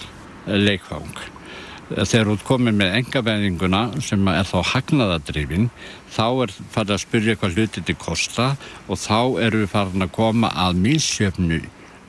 leikfang. 0.46 1.14
Þegar 1.94 2.30
þú 2.30 2.36
komir 2.48 2.76
með 2.78 2.96
engaveðinguna 3.02 3.82
sem 4.02 4.28
er 4.32 4.48
þá 4.48 4.60
hagnaðadrifin 4.72 5.70
þá 6.14 6.26
er 6.46 6.54
farið 6.74 6.96
að 6.96 7.02
spyrja 7.04 7.38
hvað 7.40 7.58
hluti 7.58 7.84
til 7.86 7.96
kosta 8.00 8.54
og 8.88 9.00
þá 9.02 9.20
eru 9.46 9.64
við 9.64 9.72
farin 9.74 10.06
að 10.06 10.14
koma 10.16 10.52
að 10.66 10.80
mísjöfnu 10.86 11.60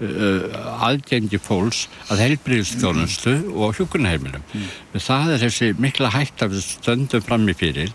aðgengi 0.03 1.39
fólks 1.39 1.85
að 2.11 2.25
heilbríðstjónustu 2.25 3.35
og 3.55 3.77
hjókunheimilum 3.79 4.43
mm. 4.43 4.71
það 4.99 5.35
er 5.37 5.45
þessi 5.45 5.69
mikla 5.79 6.11
hægt 6.11 6.43
að 6.43 6.57
við 6.57 6.65
stöndum 6.67 7.23
fram 7.23 7.47
í 7.47 7.55
fyrir 7.55 7.93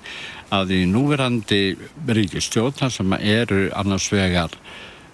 að 0.55 0.71
í 0.77 0.83
núverandi 0.89 1.63
ríkistjóðna 2.07 2.89
sem 2.93 3.17
eru 3.19 3.67
annars 3.75 4.07
vegar 4.13 4.55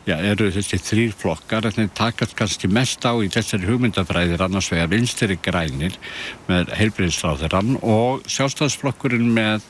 Já, 0.06 0.20
eru 0.22 0.52
þessi 0.54 0.78
þrýr 0.86 1.14
flokkar 1.18 1.66
en 1.66 1.74
þeir 1.74 1.88
takast 1.98 2.36
kannski 2.38 2.68
mest 2.70 3.02
á 3.10 3.18
í 3.18 3.30
þessari 3.34 3.66
hugmyndafræðir 3.66 4.44
annars 4.46 4.68
vegar 4.70 4.92
vinstri 4.92 5.40
grænir 5.42 5.98
með 6.46 6.70
heilbríðsráðurann 6.78 7.80
og 7.82 8.22
sjálfstæðsflokkurinn 8.30 9.32
með, 9.34 9.66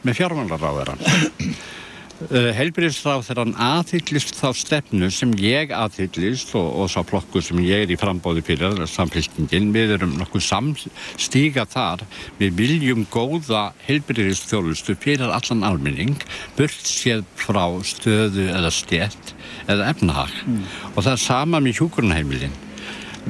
með 0.00 0.22
fjármálaráðurann. 0.22 1.04
Eh, 2.14 2.52
heilbríðsráðurann 2.54 3.56
aðhyllist 3.58 4.36
þá 4.38 4.52
stefnu 4.54 5.08
sem 5.10 5.32
ég 5.42 5.72
aðhyllist 5.74 6.52
og, 6.54 6.68
og 6.84 6.90
sá 6.92 7.00
flokkur 7.02 7.42
sem 7.42 7.58
ég 7.66 7.82
er 7.82 7.90
í 7.90 7.96
frambóði 7.98 8.44
fyrir 8.46 8.84
samfélkingin, 8.86 9.72
við 9.74 9.96
erum 9.96 10.12
nokkuð 10.20 10.44
samstíga 10.46 11.64
þar, 11.72 12.04
við 12.38 12.54
viljum 12.60 13.02
góða 13.10 13.64
heilbríðsþjólustu 13.88 14.94
fyrir 15.02 15.34
allan 15.34 15.66
almenning, 15.66 16.22
burt 16.54 16.86
séð 16.86 17.26
frá 17.40 17.66
stöðu 17.82 18.46
eða 18.46 18.70
stjett 18.70 19.34
eða 19.66 19.90
efnahag. 19.90 20.38
Mm. 20.46 20.62
og 20.94 21.02
það 21.02 21.12
er 21.16 21.24
sama 21.24 21.62
með 21.64 21.80
hjúkurnaheimilin 21.80 22.56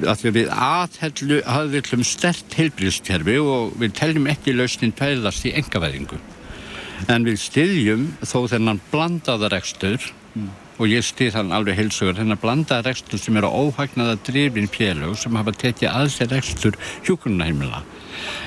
að 0.05 0.29
við 0.35 0.53
aðvillum 0.53 2.05
stert 2.05 2.61
heilbríðskerfi 2.61 3.41
og 3.41 3.77
við 3.81 3.97
teljum 3.97 4.29
ekki 4.29 4.59
lausnin 4.59 4.93
pælast 4.93 5.49
í 5.49 5.57
engavæðingu 5.57 6.21
en 7.11 7.27
við 7.27 7.41
styðjum 7.43 8.05
þó 8.25 8.39
þennan 8.53 8.83
blandaða 8.93 9.51
rekstur 9.55 9.99
mm. 10.35 10.51
og 10.79 10.91
ég 10.91 11.07
styð 11.07 11.39
hann 11.39 11.53
alveg 11.57 11.79
heilsugur 11.79 12.19
þennan 12.19 12.41
blandaða 12.43 12.89
rekstur 12.91 13.21
sem 13.23 13.39
eru 13.41 13.51
óhagnaða 13.51 14.19
drifin 14.27 14.71
pélög 14.73 15.17
sem 15.21 15.37
hafa 15.39 15.55
tekið 15.65 15.91
að 15.91 16.11
sér 16.15 16.33
rekstur 16.35 16.79
hjúkurnaheimila 17.07 17.85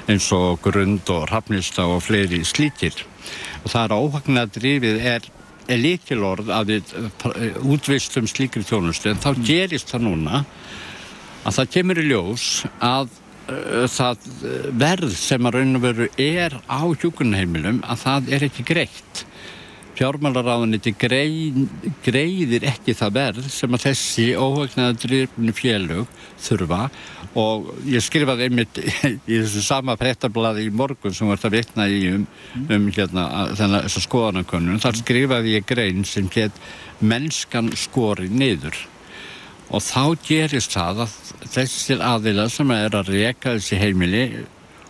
eins 0.07 0.29
og 0.35 0.61
grund 0.63 1.09
og 1.13 1.27
rafnista 1.31 1.87
og 1.87 2.03
fleiri 2.07 2.43
slíkir 2.47 3.03
og 3.63 3.71
það 3.71 3.83
er 3.83 3.97
óhagnaða 3.97 4.53
drifið 4.59 5.03
er 5.15 5.31
er 5.67 5.81
líkilorð 5.83 6.49
að 6.53 6.69
við 6.71 6.91
eh, 6.95 7.57
útvistum 7.67 8.27
slíkri 8.29 8.63
þjónustu 8.63 9.11
en 9.11 9.21
þá 9.23 9.31
mm. 9.33 9.45
gerist 9.47 9.91
það 9.91 10.05
núna 10.07 10.43
að 11.43 11.57
það 11.59 11.71
kemur 11.75 12.01
í 12.01 12.05
ljós 12.07 12.45
að 12.83 13.11
það 13.47 14.27
verð 14.77 15.15
sem 15.15 15.47
að 15.47 15.57
raun 15.57 15.79
og 15.79 15.83
veru 15.85 16.07
er 16.19 16.57
á 16.67 16.83
hjókunheimilum 16.83 17.81
að 17.87 18.03
það 18.03 18.31
er 18.35 18.47
ekki 18.49 18.65
greitt. 18.67 19.23
Fjármálaráðuniti 19.97 20.91
greið, 20.93 21.55
greiðir 22.05 22.67
ekki 22.69 22.93
það 22.93 23.15
verð 23.15 23.47
sem 23.49 23.73
að 23.73 23.85
þessi 23.87 24.25
óhagnaða 24.37 24.97
drifni 25.01 25.53
fjölug 25.57 26.11
þurfa. 26.43 26.83
Og 27.37 27.71
ég 27.89 28.03
skrifaði 28.05 28.47
einmitt 28.47 28.77
í 29.31 29.39
þessu 29.39 29.63
sama 29.65 29.97
frettablaði 29.97 30.67
í 30.67 30.73
morgun 30.73 31.15
sem 31.15 31.29
var 31.29 31.41
þetta 31.41 31.53
vitna 31.55 31.87
í 31.89 32.03
um, 32.11 32.27
um 32.67 32.91
hérna, 32.93 33.25
þennan 33.57 33.87
þessa 33.87 34.05
skoðanakönnun. 34.05 34.83
Þar 34.83 35.01
skrifaði 35.01 35.57
ég 35.57 35.65
grein 35.69 36.05
sem 36.05 36.29
hétt 36.35 36.61
mennskan 37.01 37.73
skori 37.77 38.29
niður 38.29 38.77
og 39.67 39.83
þá 39.83 40.03
gerist 40.23 40.75
það 40.75 41.03
að 41.05 41.15
þessir 41.53 42.03
aðila 42.03 42.47
sem 42.51 42.71
er 42.71 42.95
að 42.95 43.11
reyka 43.15 43.57
þessi 43.57 43.79
heimili 43.81 44.23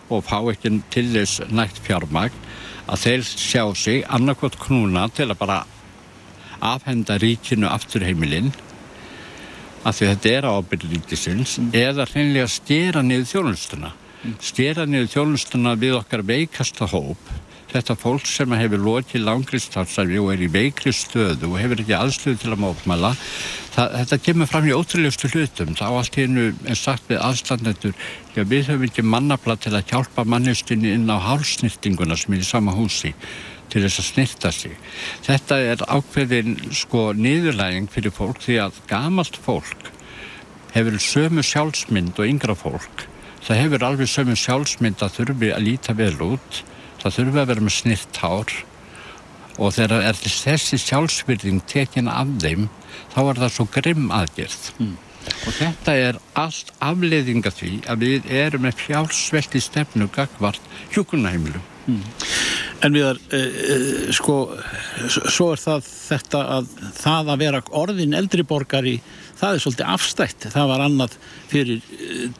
og 0.08 0.22
fá 0.26 0.38
ekki 0.52 0.78
til 0.92 1.08
þess 1.14 1.42
nægt 1.50 1.80
fjármagn 1.84 2.46
að 2.88 3.02
þeir 3.02 3.26
sjá 3.28 3.64
sig 3.76 4.04
annarkot 4.08 4.56
knúna 4.62 5.08
til 5.12 5.28
að 5.28 5.40
bara 5.42 5.58
afhenda 6.64 7.18
ríkinu 7.20 7.68
aftur 7.70 8.06
heimilinn 8.06 8.52
af 9.86 9.98
því 9.98 10.10
þetta 10.12 10.32
er 10.34 10.48
ábyrði 10.48 10.92
ríkisins 10.94 11.58
mm. 11.58 11.68
eða 11.76 12.06
hreinlega 12.08 12.48
stjera 12.50 13.02
niður 13.04 13.28
þjónustuna 13.32 13.92
mm. 13.92 14.38
stjera 14.42 14.86
niður 14.88 15.12
þjónustuna 15.14 15.74
við 15.78 15.98
okkar 16.00 16.24
veikasta 16.26 16.88
hóp 16.90 17.30
þetta 17.68 17.96
fólk 18.00 18.26
sem 18.28 18.54
hefur 18.56 18.80
lokið 18.84 19.24
langri 19.26 19.60
starfsæfi 19.60 20.20
og 20.22 20.32
er 20.32 20.44
í 20.46 20.50
veikri 20.52 20.92
stöðu 20.96 21.50
og 21.50 21.58
hefur 21.60 21.82
ekki 21.82 21.96
aðstöðu 21.98 22.40
til 22.42 22.52
að 22.54 22.62
mókmæla 22.64 23.12
þetta 23.74 24.18
kemur 24.24 24.50
fram 24.50 24.66
í 24.66 24.74
ótrúlegustu 24.74 25.30
hlutum 25.34 25.76
þá 25.78 25.84
allt 25.90 26.16
hérna 26.18 26.48
er 26.66 26.80
sagt 26.80 27.10
við 27.10 27.20
aðstandendur 27.22 27.94
já 28.34 28.42
við 28.42 28.72
höfum 28.72 28.88
ekki 28.88 29.04
mannabla 29.04 29.58
til 29.60 29.74
að 29.76 29.92
hjálpa 29.92 30.24
mannestinni 30.24 30.94
inn 30.96 31.12
á 31.12 31.20
hálsnýttinguna 31.20 32.16
sem 32.18 32.34
er 32.34 32.42
í 32.42 32.48
sama 32.48 32.74
húsi 32.74 33.14
til 33.68 33.84
þess 33.84 34.00
að 34.00 34.08
snirta 34.08 34.52
sig. 34.54 34.74
Þetta 35.26 35.58
er 35.72 35.84
ákveðin 35.84 36.56
sko 36.76 37.10
niðurlæging 37.16 37.90
fyrir 37.92 38.14
fólk 38.14 38.40
því 38.44 38.58
að 38.64 38.80
gamalt 38.90 39.36
fólk 39.44 39.90
hefur 40.74 40.98
sömu 41.02 41.44
sjálfsmynd 41.44 42.18
og 42.18 42.28
yngra 42.28 42.56
fólk. 42.58 43.06
Það 43.44 43.62
hefur 43.62 43.86
alveg 43.86 44.10
sömu 44.10 44.36
sjálfsmynd 44.36 45.04
að 45.04 45.14
þurfi 45.20 45.52
að 45.54 45.64
líta 45.64 45.94
vel 45.96 46.16
út, 46.24 46.62
það 47.02 47.16
þurfi 47.18 47.42
að 47.42 47.50
vera 47.52 47.66
með 47.66 47.76
snirt 47.76 48.20
hár 48.22 48.54
og 49.58 49.74
þegar 49.74 50.06
er 50.10 50.18
þessi 50.18 50.78
sjálfsmynding 50.82 51.62
tekin 51.70 52.10
af 52.10 52.30
þeim 52.42 52.68
þá 53.14 53.20
er 53.24 53.40
það 53.42 53.54
svo 53.56 53.66
grimm 53.74 54.10
aðgerð. 54.14 54.68
Mm. 54.78 54.96
Og 55.28 55.56
þetta 55.58 55.94
er 55.98 56.18
allt 56.38 56.70
afleiðinga 56.84 57.50
því 57.52 57.72
að 57.90 58.04
við 58.06 58.30
erum 58.32 58.64
með 58.64 58.78
fjálsveldi 58.84 59.60
stefnu 59.60 60.08
gagvart 60.14 60.62
hjókunahimlu. 60.94 61.60
Mm. 61.88 62.02
En 62.84 62.94
við 62.94 63.06
erum, 63.08 63.30
uh, 63.34 63.54
uh, 63.74 64.10
sko, 64.14 64.34
svo 65.08 65.48
er 65.54 65.62
það 65.62 65.86
þetta 65.88 66.42
að 66.56 66.68
það 66.98 67.32
að 67.32 67.40
vera 67.42 67.62
orðin 67.80 68.18
eldriborgari, 68.18 68.98
það 69.38 69.54
er 69.54 69.64
svolítið 69.64 69.94
afstætt. 69.94 70.48
Það 70.52 70.68
var 70.72 70.84
annað 70.84 71.16
fyrir 71.50 71.80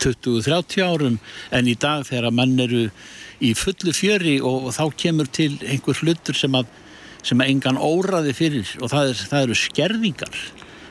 20-30 0.04 0.84
árum 0.84 1.18
en 1.54 1.70
í 1.70 1.74
dag 1.80 2.06
þegar 2.06 2.34
mann 2.34 2.54
eru 2.62 2.86
í 3.42 3.54
fullu 3.58 3.94
fjöri 3.94 4.38
og, 4.42 4.68
og 4.68 4.76
þá 4.76 4.84
kemur 5.00 5.32
til 5.32 5.52
einhver 5.64 5.98
hlutur 6.04 6.38
sem 6.38 6.54
að, 6.58 6.70
sem 7.26 7.42
að 7.42 7.52
engan 7.54 7.82
óraði 7.82 8.36
fyrir 8.36 8.72
og 8.82 8.92
það, 8.92 9.12
er, 9.12 9.26
það 9.32 9.46
eru 9.48 9.60
skerðingar. 9.64 10.40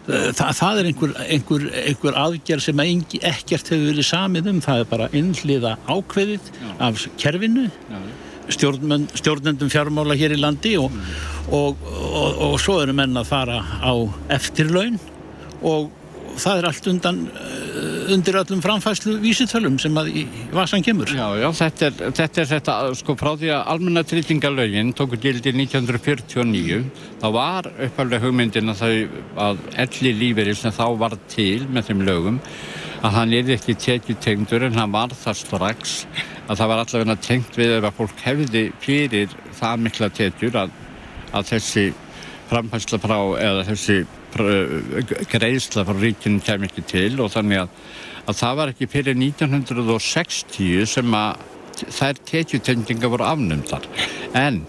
Þa, 0.07 0.53
það 0.55 0.77
er 0.79 0.87
einhver, 0.87 1.17
einhver, 1.27 1.63
einhver 1.83 2.15
aðgerð 2.15 2.63
sem 2.63 2.79
ekkert 2.79 3.73
hefur 3.73 3.89
verið 3.89 4.05
samið 4.07 4.53
um, 4.53 4.61
það 4.63 4.79
er 4.79 4.87
bara 4.87 5.09
innliða 5.11 5.73
ákveðið 5.83 6.47
Já. 6.47 6.69
af 6.87 7.03
kerfinu. 7.19 7.67
Já 7.91 7.99
stjórnendum 8.51 9.71
fjármála 9.71 10.17
hér 10.17 10.35
í 10.37 10.39
landi 10.41 10.75
og, 10.79 10.91
mm. 10.91 11.53
og, 11.55 11.85
og, 11.91 12.41
og 12.49 12.57
svo 12.61 12.79
eru 12.83 12.95
menn 12.97 13.17
að 13.19 13.31
fara 13.31 13.61
á 13.61 13.93
eftirlaun 14.37 14.99
og 15.65 15.91
það 16.37 16.59
er 16.59 16.67
allt 16.69 16.87
undan 16.91 17.19
eh, 17.33 18.13
undir 18.13 18.37
öllum 18.39 18.61
framfæslu 18.63 19.17
vísitölum 19.23 19.77
sem 19.81 19.95
að 19.99 20.11
í 20.21 20.23
vasan 20.53 20.83
kemur. 20.85 21.09
Já, 21.11 21.25
já, 21.41 21.47
þetta 21.59 21.87
er 21.89 21.95
þetta, 22.19 22.41
er 22.41 22.49
þetta 22.51 22.75
sko 23.01 23.15
frá 23.19 23.31
því 23.39 23.51
að 23.55 23.71
almenna 23.73 24.03
trýtingalögin 24.07 24.93
tóku 24.97 25.19
gildi 25.21 25.53
1949 25.55 26.81
þá 27.21 27.27
var 27.35 27.71
upphaldið 27.87 28.27
hugmyndin 28.27 28.73
að 28.73 28.83
þau 28.83 29.21
að 29.47 29.63
elli 29.85 30.13
lífeyri 30.21 30.57
sem 30.57 30.75
þá 30.75 30.85
var 31.01 31.17
til 31.33 31.65
með 31.67 31.89
þeim 31.89 32.05
lögum 32.07 32.41
að 33.01 33.13
hann 33.13 33.33
er 33.37 33.51
ekki 33.57 33.75
tekið 33.77 34.19
tengdur 34.23 34.65
en 34.67 34.77
hann 34.77 34.93
var 34.93 35.13
það 35.13 35.39
strax 35.41 35.97
að 36.47 36.59
það 36.59 36.69
var 36.71 36.81
allavega 36.83 37.15
tengt 37.21 37.57
við 37.59 37.73
ef 37.77 37.87
að 37.87 37.97
fólk 37.99 38.23
hefði 38.25 38.63
fyrir 38.83 39.33
það 39.57 39.83
mikla 39.85 40.09
tekjur 40.17 40.61
að, 40.63 40.77
að 41.35 41.49
þessi 41.51 41.85
framhæsla 42.47 42.99
frá 43.03 43.17
eða 43.43 43.65
þessi 43.67 43.99
greiðsla 45.31 45.85
frá 45.87 45.99
ríkinu 45.99 46.43
kem 46.45 46.65
ekki 46.67 46.85
til 46.87 47.19
og 47.23 47.31
þannig 47.33 47.65
að, 47.65 47.75
að 48.27 48.39
það 48.41 48.57
var 48.61 48.73
ekki 48.73 48.89
fyrir 48.91 49.19
1960 49.19 50.87
sem 50.89 51.17
að 51.17 51.45
þær 51.77 52.21
tekjutendinga 52.25 53.09
voru 53.11 53.25
afnumdar. 53.27 53.83
En 54.33 54.63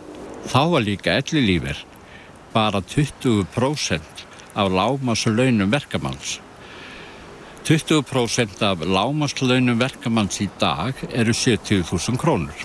þá 0.48 0.60
var 0.74 0.84
líka 0.84 1.16
elli 1.20 1.44
lífir 1.46 1.80
bara 2.52 2.82
20% 2.82 4.26
af 4.58 4.70
lámaslaunum 4.72 5.70
verkamanns 5.72 6.38
20% 7.68 8.62
af 8.64 8.80
lámaslaunum 8.80 9.76
verkamanns 9.76 10.38
í 10.40 10.46
dag 10.56 10.96
eru 11.12 11.34
70.000 11.36 12.16
krónur. 12.16 12.62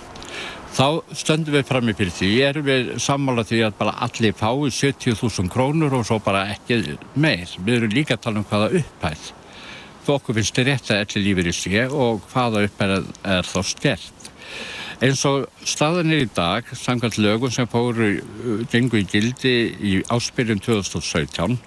Þá 0.74 1.04
stöndum 1.12 1.58
við 1.58 1.66
fram 1.68 1.92
í 1.92 1.96
fyrir 1.98 2.13
því, 2.16 2.30
erum 2.48 2.66
við 2.70 2.92
sammála 3.04 3.44
því 3.50 3.60
að 3.68 3.76
bara 3.82 3.98
allir 4.06 4.38
fái 4.39 4.72
70.000 4.72 5.52
krónur 5.52 5.98
og 5.98 6.06
svo 6.08 6.22
bara 6.24 6.46
ekki 6.54 6.78
meir. 7.20 7.52
Við 7.60 7.82
erum 7.82 7.92
líka 7.92 8.16
að 8.16 8.24
tala 8.24 8.39
um 8.39 8.48
hvaða 8.48 8.72
upphæð. 8.80 9.28
Þú 10.06 10.16
okkur 10.16 10.39
finnst 10.39 10.56
þið 10.62 10.70
rétt 10.70 10.94
að 10.96 11.04
allir 11.04 11.26
lífið 11.28 11.52
er 11.52 11.60
sé 11.60 11.84
og 12.06 12.24
hvaða 12.32 12.63
upphæð 12.70 12.96
er 13.36 13.52
þá 13.52 13.60
stert. 13.74 14.32
Eins 15.04 15.26
og 15.28 15.68
staðan 15.68 16.16
er 16.16 16.24
í 16.24 16.32
dag, 16.32 16.72
samkvæmt 16.80 17.20
lögum 17.20 17.52
sem 17.52 17.68
fóru 17.68 18.13
gengu 18.72 19.04
í 19.04 19.08
gildi 19.12 19.56
í 19.84 20.00
áspyrjum 20.08 20.63
2017, 20.63 21.60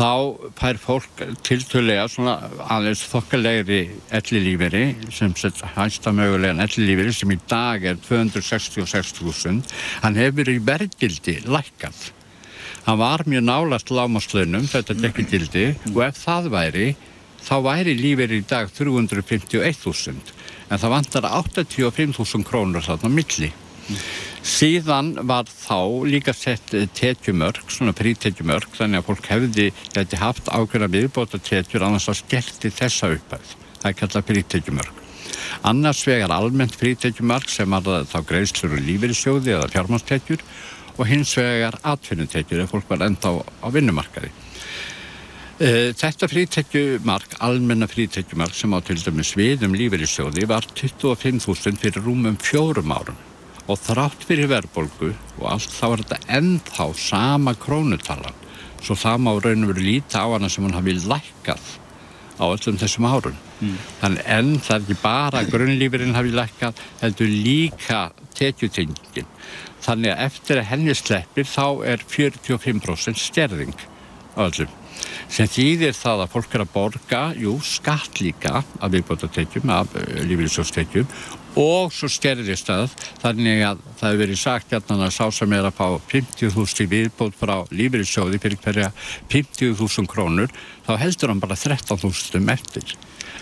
þá 0.00 0.52
fær 0.56 0.78
fólk 0.80 1.22
tiltölega 1.44 2.06
svona 2.08 2.38
aðeins 2.72 3.02
þokkalegri 3.10 3.80
ellilíferi 4.16 4.84
sem 5.12 5.34
sett 5.36 5.60
hægsta 5.74 6.12
mögulegan 6.16 6.62
ellilíferi 6.64 7.12
sem 7.12 7.34
í 7.34 7.36
dag 7.50 7.84
er 7.84 7.98
266.000 8.06 9.60
hann 10.00 10.16
hefur 10.16 10.48
í 10.48 10.56
verðgildi 10.64 11.36
lækkað. 11.44 12.00
Hann 12.86 13.00
var 13.02 13.26
mjög 13.28 13.44
nálast 13.44 13.92
lámaslönum 13.92 14.68
þetta 14.72 14.96
dekkigildi 15.02 15.66
og 15.92 16.02
ef 16.08 16.22
það 16.24 16.52
væri 16.54 16.86
þá 17.44 17.56
væri 17.68 17.96
líferi 18.00 18.40
í 18.40 18.46
dag 18.48 18.72
351.000 18.72 20.16
en 20.70 20.80
það 20.80 20.94
vantar 20.96 21.28
85.000 21.28 22.48
krónur 22.48 22.88
þarna 22.88 23.12
milli 23.12 23.52
Síðan 24.46 25.12
var 25.28 25.48
þá 25.48 26.06
líka 26.08 26.32
sett 26.36 26.72
tetjumörk, 26.96 27.68
svona 27.68 27.92
prítetjumörk, 27.96 28.72
þannig 28.78 29.02
að 29.02 29.08
fólk 29.10 29.28
hefði 29.30 29.66
geti 29.92 30.20
haft 30.20 30.48
ákveðna 30.48 30.88
viðbóta 30.92 31.40
tetjur 31.44 31.84
annars 31.84 32.08
að 32.08 32.22
skelti 32.22 32.72
þessa 32.72 33.12
uppæð. 33.16 33.54
Það 33.80 33.90
er 33.90 33.98
kallað 34.00 34.28
prítetjumörk. 34.30 35.06
Annars 35.68 36.02
vegar 36.08 36.32
almennt 36.32 36.76
prítetjumörk 36.80 37.48
sem 37.52 37.70
var 37.70 38.06
þá 38.08 38.18
greiðslur 38.28 38.76
og 38.78 38.84
lífeyrissjóði 38.86 39.56
eða 39.56 39.70
fjármástetjur 39.72 40.44
og 40.96 41.08
hins 41.08 41.34
vegar 41.36 41.76
atvinnutetjur 41.92 42.64
ef 42.64 42.72
fólk 42.72 42.88
var 42.88 43.04
enda 43.08 43.32
á, 43.32 43.34
á 43.40 43.68
vinnumarkaði. 43.72 44.32
Eh, 45.60 45.90
þetta 45.92 46.28
frítekjumark, 46.32 47.36
almenna 47.44 47.88
frítekjumark 47.88 48.56
sem 48.56 48.72
á 48.72 48.80
til 48.80 48.96
dæmis 49.04 49.34
við 49.36 49.66
um 49.68 49.76
lífeyrissjóði 49.76 50.48
var 50.48 50.64
25.000 50.72 51.76
fyrir 51.82 52.00
rúmum 52.00 52.40
fjórum 52.40 52.96
árum 52.96 53.20
og 53.70 53.78
þrátt 53.78 54.24
fyrir 54.26 54.50
verðbolgu 54.50 55.12
og 55.38 55.44
allt 55.54 55.74
þá 55.74 55.84
er 55.90 56.02
þetta 56.04 56.36
ennþá 56.38 56.86
sama 56.98 57.54
krónutalan. 57.58 58.40
Svo 58.80 58.96
það 58.96 59.22
má 59.26 59.30
raun 59.36 59.66
og 59.66 59.74
veru 59.74 59.84
líta 59.84 60.24
á 60.24 60.28
hana 60.32 60.48
sem 60.50 60.64
hann 60.66 60.78
hafi 60.78 60.96
lækkað 60.98 61.76
á 62.40 62.44
öllum 62.48 62.80
þessum 62.80 63.06
árun 63.08 63.36
mm. 63.60 63.76
þannig 64.00 64.28
enn 64.36 64.52
það 64.64 64.76
er 64.76 64.84
ekki 64.84 64.98
bara 65.02 65.44
grunnlífurinn 65.48 66.16
hafi 66.16 66.32
lækkað 66.34 66.82
heldur 67.02 67.30
líka 67.30 68.02
tekjutingin 68.38 69.28
þannig 69.84 70.14
að 70.14 70.26
eftir 70.26 70.60
að 70.60 70.70
henni 70.72 70.96
sleppir 70.96 71.48
þá 71.48 71.66
er 71.92 72.04
45% 72.16 73.20
stjerðing 73.20 73.76
á 74.36 74.40
öllum 74.48 74.76
sem 75.30 75.48
þýðir 75.48 75.94
það 75.96 76.24
að 76.24 76.32
fólk 76.34 76.54
er 76.54 76.64
að 76.64 76.72
borga, 76.74 77.20
jú, 77.38 77.54
skatt 77.64 78.18
líka 78.20 78.60
af 78.60 78.90
viðbótatekjum, 78.92 79.70
af 79.72 79.94
eh, 79.96 80.24
lífeyrisjóstekjum 80.28 81.06
og 81.58 81.90
svo 81.94 82.08
skerðist 82.10 82.68
það 82.70 82.92
þannig 83.22 83.64
að 83.66 83.82
það 83.98 84.06
hefur 84.06 84.20
verið 84.22 84.40
sagt 84.40 84.74
hérna 84.74 84.98
að 85.06 85.14
sá 85.16 85.24
sem 85.34 85.54
er 85.56 85.66
að 85.66 85.78
fá 85.80 85.86
50.000 86.12 86.90
viðbót 86.90 87.38
frá 87.40 87.54
lífeyrissjóði 87.74 88.40
fyrir 88.42 88.62
hverja 88.62 88.92
50.000 89.32 90.10
krónur 90.10 90.54
þá 90.86 90.92
heldur 91.00 91.32
hann 91.32 91.42
bara 91.42 91.58
13.000 91.58 92.54
eftir 92.54 92.94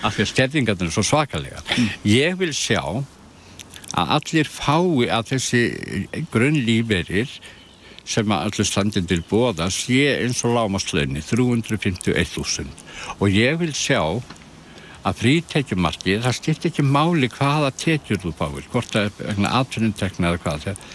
af 0.03 0.14
því 0.14 0.25
að 0.25 0.33
skerðingarnir 0.33 0.88
er 0.88 0.94
svo 0.94 1.05
svakalega 1.07 1.62
mm. 1.66 1.92
ég 2.09 2.40
vil 2.40 2.53
sjá 2.57 2.83
að 3.99 4.16
allir 4.18 4.51
fái 4.53 5.09
að 5.12 5.31
þessi 5.35 5.62
grunnlíferir 6.33 7.31
sem 8.09 8.33
að 8.33 8.49
allir 8.49 8.68
standin 8.68 9.09
til 9.09 9.21
bóða 9.29 9.68
sé 9.73 10.01
eins 10.14 10.40
og 10.49 10.57
lámaslöginni 10.57 11.21
351.000 11.25 13.18
og 13.18 13.33
ég 13.33 13.59
vil 13.61 13.75
sjá 13.77 14.01
að 15.09 15.21
frítekjumarki, 15.23 16.18
það 16.25 16.37
skiptir 16.38 16.73
ekki 16.73 16.85
máli 16.87 17.31
hvaða 17.33 17.73
tekjur 17.81 18.21
þú 18.23 18.35
báir, 18.38 18.68
hvort 18.73 18.94
það 18.94 19.23
er 19.25 19.42
aðtunumtekna 19.49 20.33
eða 20.33 20.42
hvað 20.44 20.64
það 20.66 20.87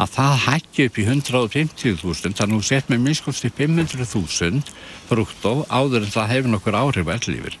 að 0.00 0.12
það 0.16 0.36
hækki 0.46 0.86
upp 0.88 1.00
í 1.00 1.06
150.000 1.08 2.36
þannig 2.38 2.44
að 2.46 2.54
þú 2.54 2.68
set 2.70 2.92
með 2.92 3.02
minnskosti 3.06 3.50
500.000 3.56 4.62
brútt 5.10 5.50
og 5.50 5.66
áður 5.68 6.06
en 6.06 6.14
það 6.14 6.32
hefur 6.34 6.54
nokkur 6.54 6.78
áhrif 6.80 7.10
að 7.10 7.18
ellífur 7.18 7.58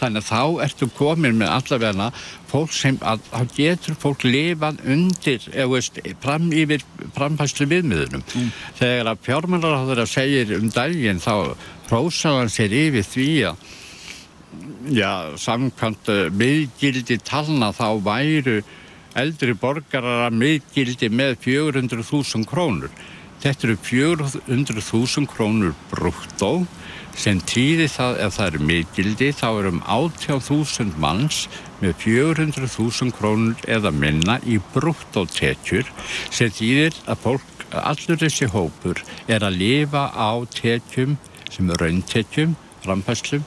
þannig 0.00 0.22
að 0.22 0.28
þá 0.30 0.62
ertu 0.64 0.88
komin 0.96 1.36
með 1.40 1.52
allavegna 1.54 2.06
fólk 2.50 2.72
sem 2.74 2.96
að 3.06 3.24
þá 3.28 3.56
getur 3.56 3.98
fólk 4.00 4.24
lifað 4.24 4.80
undir 4.94 5.44
eða 5.52 5.68
veist, 5.74 6.00
fram 6.22 6.48
yfir 6.56 6.84
framhæslu 7.16 7.68
viðmiðunum 7.70 8.24
mm. 8.24 8.48
þegar 8.80 9.12
að 9.12 9.26
fjármælar 9.26 10.06
segir 10.08 10.56
um 10.56 10.70
daginn 10.72 11.20
þá 11.22 11.54
prósaðan 11.90 12.52
sér 12.52 12.74
yfir 12.86 13.06
því 13.06 13.30
að 13.50 13.68
já, 14.88 15.36
samkvæmt 15.36 16.08
miðgildi 16.36 17.18
talna 17.26 17.70
þá 17.76 17.88
væru 18.04 18.60
eldri 19.18 19.54
borgarar 19.58 20.28
að 20.28 20.38
miðgildi 20.40 21.10
með 21.12 21.36
400.000 21.44 22.46
krónur. 22.48 22.92
Þetta 23.40 23.68
eru 23.68 23.76
400.000 23.84 25.28
krónur 25.30 25.74
brúttó 25.90 26.52
sem 27.16 27.40
týði 27.44 27.88
það 27.90 28.20
ef 28.24 28.36
það 28.36 28.50
eru 28.50 28.66
miðgildi 28.68 29.30
þá 29.36 29.46
eru 29.48 29.72
um 29.74 29.80
80.000 29.96 31.00
manns 31.02 31.40
með 31.80 31.96
400.000 32.04 33.16
krónur 33.16 33.64
eða 33.68 33.92
minna 33.96 34.38
í 34.46 34.60
brúttótekjur 34.74 35.88
sem 36.30 36.52
týðir 36.54 36.96
að 37.10 37.24
fólk, 37.24 37.66
allur 37.72 38.20
þessi 38.20 38.48
hópur 38.52 39.00
er 39.28 39.44
að 39.46 39.58
lifa 39.60 40.08
á 40.14 40.44
tekjum 40.54 41.16
sem 41.50 41.72
er 41.72 41.82
rauntekjum, 41.82 42.54
framfæslum 42.84 43.44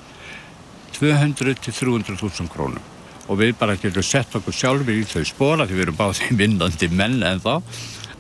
200 1.04 1.60
til 1.60 1.76
300.000 1.76 2.52
krónum 2.54 2.92
og 3.32 3.39
við 3.39 3.54
bara 3.60 3.76
getum 3.80 4.04
sett 4.04 4.36
okkur 4.36 4.56
sjálfur 4.56 4.96
í 4.96 5.04
þau 5.08 5.24
spóra 5.28 5.68
því 5.68 5.78
við 5.78 5.86
erum 5.86 6.00
báðið 6.00 6.32
vinnandi 6.42 6.89
menn 6.92 7.20
en 7.24 7.44
þá 7.44 7.54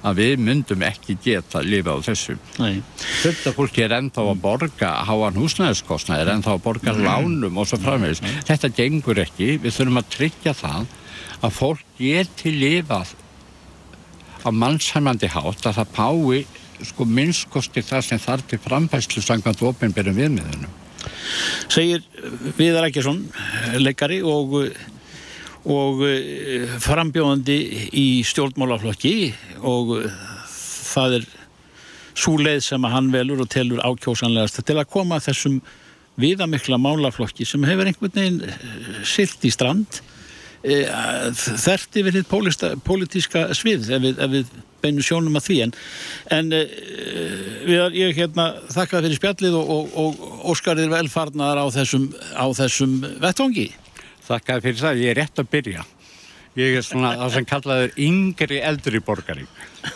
að 0.03 0.19
við 0.19 0.41
myndum 0.43 0.81
ekki 0.83 1.15
geta 1.23 1.61
að 1.61 1.69
lifa 1.71 1.93
á 1.95 1.99
þessu. 2.03 2.33
Þetta 2.59 3.53
fólki 3.55 3.85
er 3.85 3.95
ennþá 3.95 4.25
að 4.33 4.41
borga 4.43 4.89
háan 5.07 5.39
húsnæðiskostnæðir, 5.39 6.31
ennþá 6.33 6.57
að 6.57 6.63
borga 6.65 6.91
mm. 6.91 7.05
lánum 7.07 7.61
og 7.61 7.69
svo 7.69 7.79
framvegis. 7.79 8.19
Þetta 8.43 8.71
gengur 8.75 9.23
ekki, 9.23 9.53
við 9.63 9.77
þurfum 9.77 10.01
að 10.01 10.11
tryggja 10.17 10.55
það 10.59 10.91
að 11.39 11.55
fólk 11.55 11.85
geti 12.01 12.51
lifað 12.51 13.15
á 14.43 14.49
mannshæmandi 14.51 15.31
hátt 15.31 15.71
að 15.71 15.79
það 15.79 15.95
pái 15.95 16.43
sko 16.83 17.07
minnskosti 17.07 17.83
það 17.85 18.07
sem 18.09 18.19
þarf 18.19 18.49
til 18.51 18.59
framfæslu 18.59 19.23
sangant 19.23 19.61
ofinbyrjum 19.63 20.19
viðmiðunum 20.19 20.82
segir 21.71 22.03
Viðar 22.57 22.89
Ækjarsson 22.89 23.21
leikari 23.81 24.21
og, 24.25 24.57
og 25.69 26.03
eh, 26.07 26.67
frambjóðandi 26.83 27.59
í 27.99 28.07
stjórnmálaflokki 28.27 29.15
og 29.61 29.95
það 30.53 31.19
er 31.19 31.29
svo 32.13 32.37
leið 32.37 32.61
sem 32.67 32.83
að 32.85 32.95
hann 32.97 33.13
velur 33.13 33.43
og 33.43 33.49
telur 33.49 33.81
ákjósanlegast 33.81 34.61
til 34.65 34.77
að 34.77 34.91
koma 34.93 35.21
þessum 35.23 35.61
viðamikla 36.21 36.77
málaflokki 36.77 37.45
sem 37.49 37.63
hefur 37.65 37.89
einhvern 37.89 38.17
veginn 38.17 38.41
eh, 38.45 39.05
silt 39.07 39.45
í 39.47 39.53
strand 39.53 40.03
Eh, 40.63 40.87
þert 41.35 41.97
yfir 41.99 42.15
hitt 42.15 42.29
pólitíska 42.87 43.49
svið 43.51 43.89
ef 43.97 43.99
við, 43.99 44.19
við 44.31 44.51
beinum 44.79 45.03
sjónum 45.03 45.35
að 45.35 45.49
því. 45.49 45.57
En, 45.65 45.73
en 46.37 46.53
uh, 46.55 46.77
við, 47.67 47.97
ég 47.99 48.15
hérna 48.15 48.45
þakka 48.71 49.01
fyrir 49.03 49.19
spjallið 49.19 49.57
og, 49.59 49.73
og, 49.73 49.97
og 49.99 50.32
óskarðir 50.51 50.91
velfarnar 50.93 51.59
á 51.59 51.65
þessum, 51.73 52.09
á 52.35 52.45
þessum 52.57 52.99
vettvangi 53.23 53.71
Þakka 54.23 54.61
fyrir 54.63 54.79
það, 54.79 55.01
ég 55.03 55.11
er 55.11 55.19
rétt 55.19 55.41
að 55.41 55.51
byrja 55.51 55.83
Ég 56.53 56.75
er 56.77 56.83
svona 56.85 57.15
það 57.17 57.31
sem 57.33 57.45
kallaður 57.49 57.95
yngri 57.97 58.59
eldri 58.61 58.99
borgari. 59.01 59.47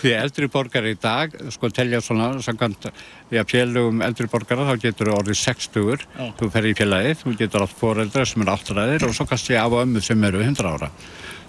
Því 0.02 0.14
eldri 0.18 0.48
borgari 0.50 0.96
í 0.96 0.98
dag, 0.98 1.36
sko 1.54 1.70
telja 1.70 2.00
svona, 2.02 2.32
samkvæmt 2.42 2.88
að 2.90 3.44
félögum 3.52 4.02
eldri 4.02 4.26
borgara, 4.32 4.66
þá 4.66 4.82
getur 4.88 5.12
þú 5.12 5.20
orðið 5.20 5.38
60-ur, 5.44 6.08
þú 6.40 6.50
fer 6.56 6.66
í 6.66 6.74
félagið, 6.80 7.22
þú 7.22 7.36
getur 7.44 7.68
átt 7.68 7.78
foreldra 7.78 8.26
sem 8.26 8.42
eru 8.42 8.56
áttræðir 8.56 9.06
og 9.06 9.14
svo 9.14 9.28
kannski 9.30 9.60
af 9.62 9.78
og 9.78 9.86
ömmu 9.86 10.02
sem 10.02 10.28
eru 10.32 10.42
100 10.42 10.74
ára. 10.74 10.90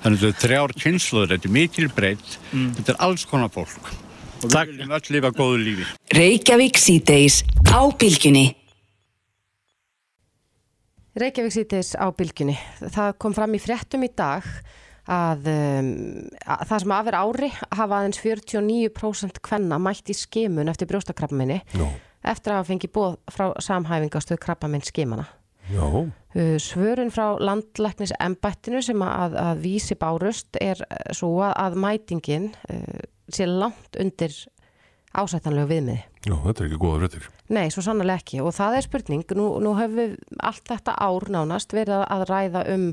Þannig 0.04 0.20
að 0.20 0.26
þetta 0.26 0.36
er 0.36 0.44
þrjár 0.44 0.76
kynsluður, 0.84 1.32
þetta 1.32 1.48
er 1.48 1.56
mikil 1.56 1.88
breytt, 1.96 2.38
þetta 2.52 2.92
er 2.92 3.02
alls 3.08 3.24
konar 3.32 3.52
fólk. 3.54 3.92
Og 4.44 4.52
Takk. 4.52 4.68
við 4.68 4.76
viljum 4.76 4.96
öll 5.00 5.14
lifa 5.16 5.32
góðu 5.34 5.64
lífi. 5.64 5.88
Reykjavík 6.14 6.76
síðdeis 6.78 7.42
á 7.72 7.80
bylgjunni. 7.96 8.50
Reykjavík 11.18 11.54
síðdeis 11.54 11.94
á 11.98 12.06
bylgjunni. 12.14 12.54
Það 12.84 13.14
kom 13.22 13.34
fram 13.36 13.56
í 13.56 13.62
fréttum 13.62 14.04
í 14.06 14.10
dag 14.16 14.46
að, 15.08 15.48
um, 15.50 15.88
að 16.44 16.66
það 16.68 16.84
sem 16.84 16.94
aðver 16.98 17.18
ári 17.18 17.48
hafa 17.64 17.98
aðeins 17.98 18.20
49% 18.22 19.40
kvenna 19.44 19.80
mætt 19.82 20.12
í 20.12 20.16
skimun 20.16 20.70
eftir 20.70 20.90
brjóstakrabbaminni 20.90 21.62
Já, 21.72 21.86
eftir 22.34 22.52
að 22.52 22.60
hafa 22.60 22.70
fengið 22.70 22.94
bóð 22.98 23.18
frá 23.32 23.46
samhæfingastöð 23.64 24.42
krabbaminn 24.44 24.86
skimana. 24.86 25.28
já, 25.72 25.84
Uh, 26.36 26.58
Svörun 26.60 27.08
frá 27.08 27.38
landlæknis 27.40 28.12
embættinu 28.20 28.82
sem 28.84 29.00
að, 29.00 29.32
að 29.40 29.62
vísi 29.64 29.96
bárust 29.96 30.58
er 30.60 30.76
eh, 30.84 31.14
svo 31.16 31.30
að, 31.40 31.54
að 31.56 31.78
mætingin 31.80 32.50
uh, 32.68 33.00
sé 33.32 33.46
langt 33.48 33.96
undir 33.96 34.34
ásættanlegu 35.18 35.68
viðmiði. 35.72 36.02
já, 36.28 36.34
þetta 36.44 36.62
er 36.62 36.68
ekki 36.68 36.80
góða 36.82 37.00
fréttir. 37.02 37.26
Nei, 37.48 37.66
svo 37.74 37.82
sannlega 37.84 38.20
ekki 38.22 38.40
og 38.44 38.54
það 38.56 38.78
er 38.78 38.86
spurning, 38.86 39.24
nú, 39.38 39.48
nú 39.64 39.74
höfum 39.78 39.98
við 39.98 40.16
allt 40.44 40.64
þetta 40.68 40.94
ár 41.00 41.28
nánast 41.34 41.74
verið 41.76 42.04
að 42.04 42.24
ræða 42.28 42.64
um 42.74 42.88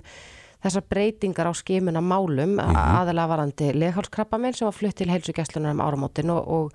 þessar 0.66 0.86
breytingar 0.90 1.50
á 1.50 1.54
skimuna 1.54 2.02
málum, 2.02 2.58
mm 2.58 2.76
aðalega 2.76 3.30
varandi 3.30 3.72
leghálskrabbaminn 3.76 4.56
sem 4.58 4.66
var 4.66 4.74
flutt 4.78 4.98
til 4.98 5.12
heilsugjastlunar 5.12 5.76
um 5.76 5.84
áramótin 5.84 6.32
og, 6.34 6.48
og 6.48 6.72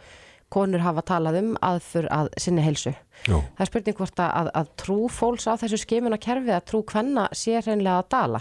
konur 0.50 0.82
hafa 0.82 1.02
talað 1.06 1.40
um 1.40 1.50
aðfur 1.62 2.08
að 2.10 2.30
sinni 2.38 2.62
heilsu. 2.62 2.92
Já, 3.26 3.38
Það 3.38 3.64
er 3.64 3.70
spurning 3.70 3.98
hvort 3.98 4.22
að, 4.22 4.30
að, 4.40 4.50
að 4.60 4.70
trú 4.82 4.96
fólks 5.12 5.46
á 5.46 5.54
þessu 5.60 5.78
skimuna 5.78 6.18
kerfi 6.22 6.54
að 6.54 6.64
trú 6.70 6.82
hvenna 6.90 7.28
sé 7.36 7.60
reynlega 7.62 8.00
að 8.02 8.10
dala. 8.14 8.40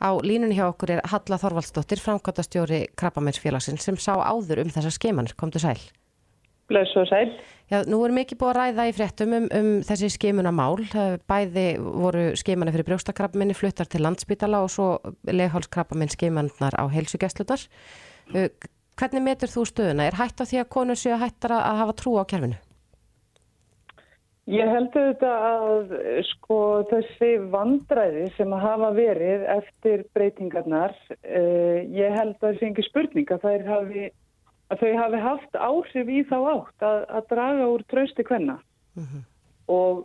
Á 0.00 0.10
línunni 0.24 0.56
hjá 0.56 0.64
okkur 0.70 0.94
er 0.96 1.02
Halla 1.12 1.36
Þorvaldsdóttir, 1.38 2.00
framkvæmtastjóri 2.00 2.80
Krabbameinsfélagsins 2.96 3.84
sem 3.84 3.98
sá 4.00 4.14
áður 4.16 4.62
um 4.64 4.70
þessar 4.72 4.94
skimanir. 4.96 5.36
Komdu 5.36 5.60
sæl. 5.60 5.78
Bless 6.70 6.94
og 6.96 7.08
sæl. 7.10 7.32
Já, 7.70 7.82
nú 7.86 8.00
er 8.06 8.14
mikið 8.14 8.38
búið 8.40 8.50
að 8.50 8.58
ræða 8.58 8.84
í 8.88 8.94
fréttum 8.94 9.36
um, 9.36 9.46
um 9.54 9.70
þessi 9.86 10.10
skimunamál. 10.14 10.78
Bæði 11.30 11.66
voru 11.82 12.24
skimanir 12.38 12.74
fyrir 12.74 12.88
brjóstakrabbaminni 12.88 13.54
fluttar 13.58 13.90
til 13.90 14.02
landsbytala 14.06 14.62
og 14.64 14.72
svo 14.74 14.88
leghálskrabbaminn 15.30 16.10
skimannar 16.10 16.78
á 16.78 16.84
heilsugjastlunar. 16.90 17.66
Hvernig 19.00 19.22
metur 19.24 19.50
þú 19.50 19.68
stöðuna? 19.70 20.08
Er 20.10 20.18
hætt 20.18 20.42
á 20.42 20.44
því 20.44 20.58
að 20.62 20.72
konur 20.74 20.98
séu 20.98 21.18
hættar 21.18 21.54
að 21.58 21.78
hafa 21.82 21.96
trú 22.00 22.18
á 22.18 22.24
kerfinu? 22.26 22.58
Ég 24.50 24.66
held 24.66 24.96
auðvitað 24.96 25.44
að 25.46 25.92
sko 26.26 26.58
þessi 26.90 27.28
vandræði 27.52 28.24
sem 28.34 28.50
að 28.56 28.64
hafa 28.64 28.88
verið 28.96 29.44
eftir 29.54 30.02
breytingarnar, 30.16 30.96
uh, 31.20 31.78
ég 31.86 32.16
held 32.16 32.34
að 32.34 32.42
það 32.42 32.58
sé 32.58 32.70
ekki 32.70 32.86
spurning 32.88 33.30
að, 33.30 33.44
þær 33.44 33.66
hafi, 33.68 34.08
að 34.70 34.84
þau 34.84 34.92
hafi 35.00 35.20
haft 35.24 35.58
áhrif 35.58 36.10
í 36.10 36.22
þá 36.30 36.36
átt 36.54 36.86
að, 36.86 37.00
að 37.10 37.28
draga 37.32 37.68
úr 37.74 37.84
trausti 37.90 38.26
hvenna. 38.26 38.60
og, 39.70 40.04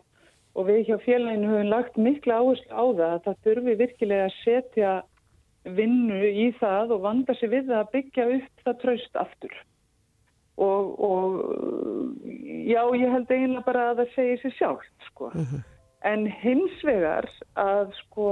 og 0.55 0.67
við 0.69 0.81
hjá 0.89 0.97
félaginu 1.03 1.51
höfum 1.51 1.71
lagt 1.73 1.97
mikla 1.97 2.39
áherslu 2.41 2.71
á 2.71 2.85
það 2.85 3.05
að 3.11 3.21
það 3.27 3.43
þurfi 3.47 3.77
virkilega 3.81 4.25
að 4.29 4.39
setja 4.43 4.95
vinnu 5.65 6.19
í 6.29 6.49
það 6.59 6.93
og 6.95 7.05
vanda 7.05 7.35
sig 7.39 7.49
við 7.49 7.71
að 7.73 7.89
byggja 7.93 8.27
upp 8.37 8.65
það 8.67 8.81
traust 8.83 9.21
aftur. 9.21 9.55
Og, 10.55 10.91
og 11.03 12.21
já, 12.63 12.81
ég 12.95 13.09
held 13.11 13.31
eiginlega 13.31 13.65
bara 13.65 13.87
að 13.91 14.03
það 14.03 14.13
segir 14.13 14.43
sér 14.43 14.53
sjálft, 14.59 14.93
sko. 15.09 15.31
En 16.05 16.27
hins 16.29 16.83
vegar 16.85 17.27
að, 17.59 17.91
sko, 18.05 18.29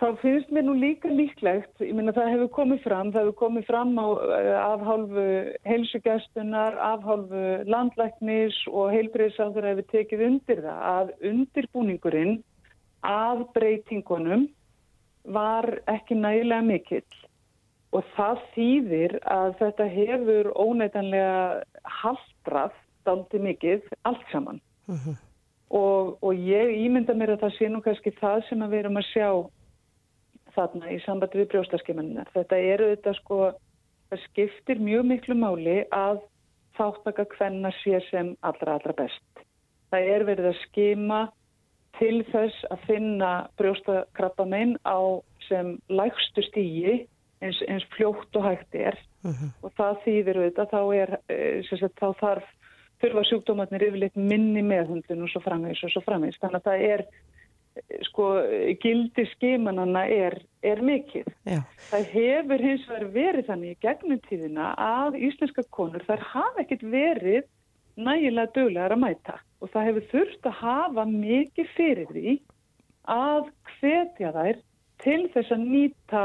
þá 0.00 0.06
finnst 0.20 0.50
mér 0.52 0.66
nú 0.66 0.74
líka 0.76 1.08
líklegt, 1.08 1.72
ég 1.80 1.94
meina 1.96 2.12
það 2.16 2.32
hefur 2.34 2.50
komið 2.58 2.82
fram, 2.84 3.12
það 3.14 3.24
hefur 3.24 3.38
komið 3.40 3.66
fram 3.68 3.94
á, 3.96 4.06
eh, 4.36 4.56
af 4.60 4.84
hálfu 4.84 5.26
heilsugjæstunar, 5.64 6.76
af 6.76 7.06
hálfu 7.06 7.44
landlæknis 7.64 8.58
og 8.68 8.92
heilbreyðsáður 8.92 9.70
hefur 9.70 9.88
tekið 9.94 10.26
undir 10.28 10.62
það 10.66 10.84
að 10.92 11.14
undirbúningurinn 11.30 12.42
af 13.02 13.46
breytingunum 13.54 14.48
var 15.24 15.80
ekki 15.88 16.14
nægilega 16.14 16.62
mikill. 16.62 17.22
Og 17.92 18.04
það 18.16 18.40
þýðir 18.54 19.18
að 19.24 19.54
þetta 19.60 19.84
hefur 19.88 20.50
óneitanlega 20.52 21.62
haldrað 22.02 22.74
daldi 23.06 23.38
mikið 23.38 23.86
allt 24.04 24.26
saman. 24.32 24.60
Og, 25.70 26.18
og 26.22 26.34
ég 26.34 26.76
ímynda 26.84 27.14
mér 27.14 27.34
að 27.34 27.46
það 27.46 27.54
sé 27.56 27.68
nú 27.70 27.80
kannski 27.82 28.12
það 28.20 28.44
sem 28.48 28.60
að 28.62 28.70
við 28.70 28.78
erum 28.84 29.00
að 29.00 29.08
sjá 29.10 29.30
þarna 30.56 30.92
í 30.92 30.98
sambandi 31.04 31.42
við 31.42 31.50
brjóstaskimanina. 31.54 32.26
Þetta 32.34 32.60
eru 32.74 32.90
þetta 32.94 33.14
sko, 33.20 33.40
það 34.10 34.22
skiptir 34.30 34.82
mjög 34.82 35.08
miklu 35.12 35.38
máli 35.38 35.78
að 35.94 36.22
þáttaka 36.76 37.26
hvenna 37.36 37.72
sé 37.82 38.00
sem 38.10 38.34
allra 38.46 38.76
allra 38.76 38.96
best. 38.96 39.44
Það 39.92 40.12
er 40.12 40.26
verið 40.28 40.50
að 40.50 40.62
skima 40.66 41.20
til 41.96 42.20
þess 42.28 42.66
að 42.72 42.86
finna 42.90 43.32
brjóstakrabbamein 43.60 44.76
á 44.84 45.22
sem 45.46 45.76
lægstu 45.88 46.44
stígi 46.44 47.06
eins, 47.40 47.60
eins 47.68 47.86
fljótt 47.94 48.36
og 48.36 48.44
hægt 48.48 48.76
er 48.76 48.98
og 49.64 49.72
það 49.78 50.02
þýðir 50.04 50.40
auðvitað 50.40 50.72
þá 50.72 50.80
er 50.96 51.14
eh, 51.32 51.68
sagt, 51.68 51.96
þá 52.00 52.08
þarf 52.20 52.50
þurfa 53.02 53.24
sjúkdómatnir 53.28 53.86
yfirleitt 53.88 54.16
minni 54.16 54.62
meðhundlun 54.64 55.26
og 55.26 55.32
svo 55.32 55.42
framvegis 55.44 55.82
og 55.86 55.92
svo 55.92 56.02
framvegis 56.06 56.38
þannig 56.42 56.60
að 56.60 56.68
það 56.68 56.84
er 56.90 57.04
sko 58.08 58.28
gildi 58.82 59.26
skimanana 59.34 60.06
er, 60.08 60.38
er 60.64 60.80
mikið. 60.84 61.28
Já. 61.48 61.60
Það 61.90 62.08
hefur 62.14 62.64
hins 62.68 62.86
vegar 62.88 63.10
verið 63.16 63.50
þannig 63.50 63.74
í 63.74 63.80
gegnum 63.84 64.22
tíðina 64.28 64.70
að 64.80 65.18
íslenska 65.28 65.66
konur 65.76 66.04
þær 66.08 66.24
hafa 66.32 66.64
ekkert 66.64 66.86
verið 66.94 67.44
nægilega 67.96 68.52
döglegar 68.54 68.94
að 68.96 69.02
mæta 69.04 69.38
og 69.60 69.72
það 69.72 69.88
hefur 69.88 70.08
þurft 70.12 70.48
að 70.50 70.58
hafa 70.60 71.06
mikið 71.10 71.70
fyrir 71.76 72.10
því 72.12 72.34
að 73.16 73.52
hvetja 73.76 74.32
þær 74.34 74.60
til 75.04 75.22
þess 75.34 75.54
að 75.54 75.66
nýta 75.70 76.24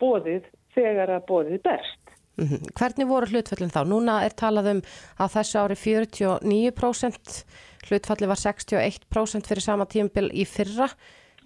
bóðið 0.00 0.48
þegar 0.74 1.16
að 1.16 1.26
bóðið 1.28 1.62
berst. 1.66 1.99
Mhm. 2.40 2.72
Hvernig 2.78 3.08
voru 3.08 3.28
hlutföllin 3.28 3.72
þá? 3.72 3.82
Núna 3.84 4.20
er 4.24 4.32
talað 4.32 4.70
um 4.74 4.82
að 5.20 5.34
þessu 5.36 5.60
ári 5.60 5.76
49%, 5.76 7.44
hlutfalli 7.88 8.28
var 8.30 8.40
61% 8.40 9.50
fyrir 9.50 9.64
sama 9.64 9.86
tímabil 9.86 10.30
í 10.32 10.46
fyrra. 10.48 10.88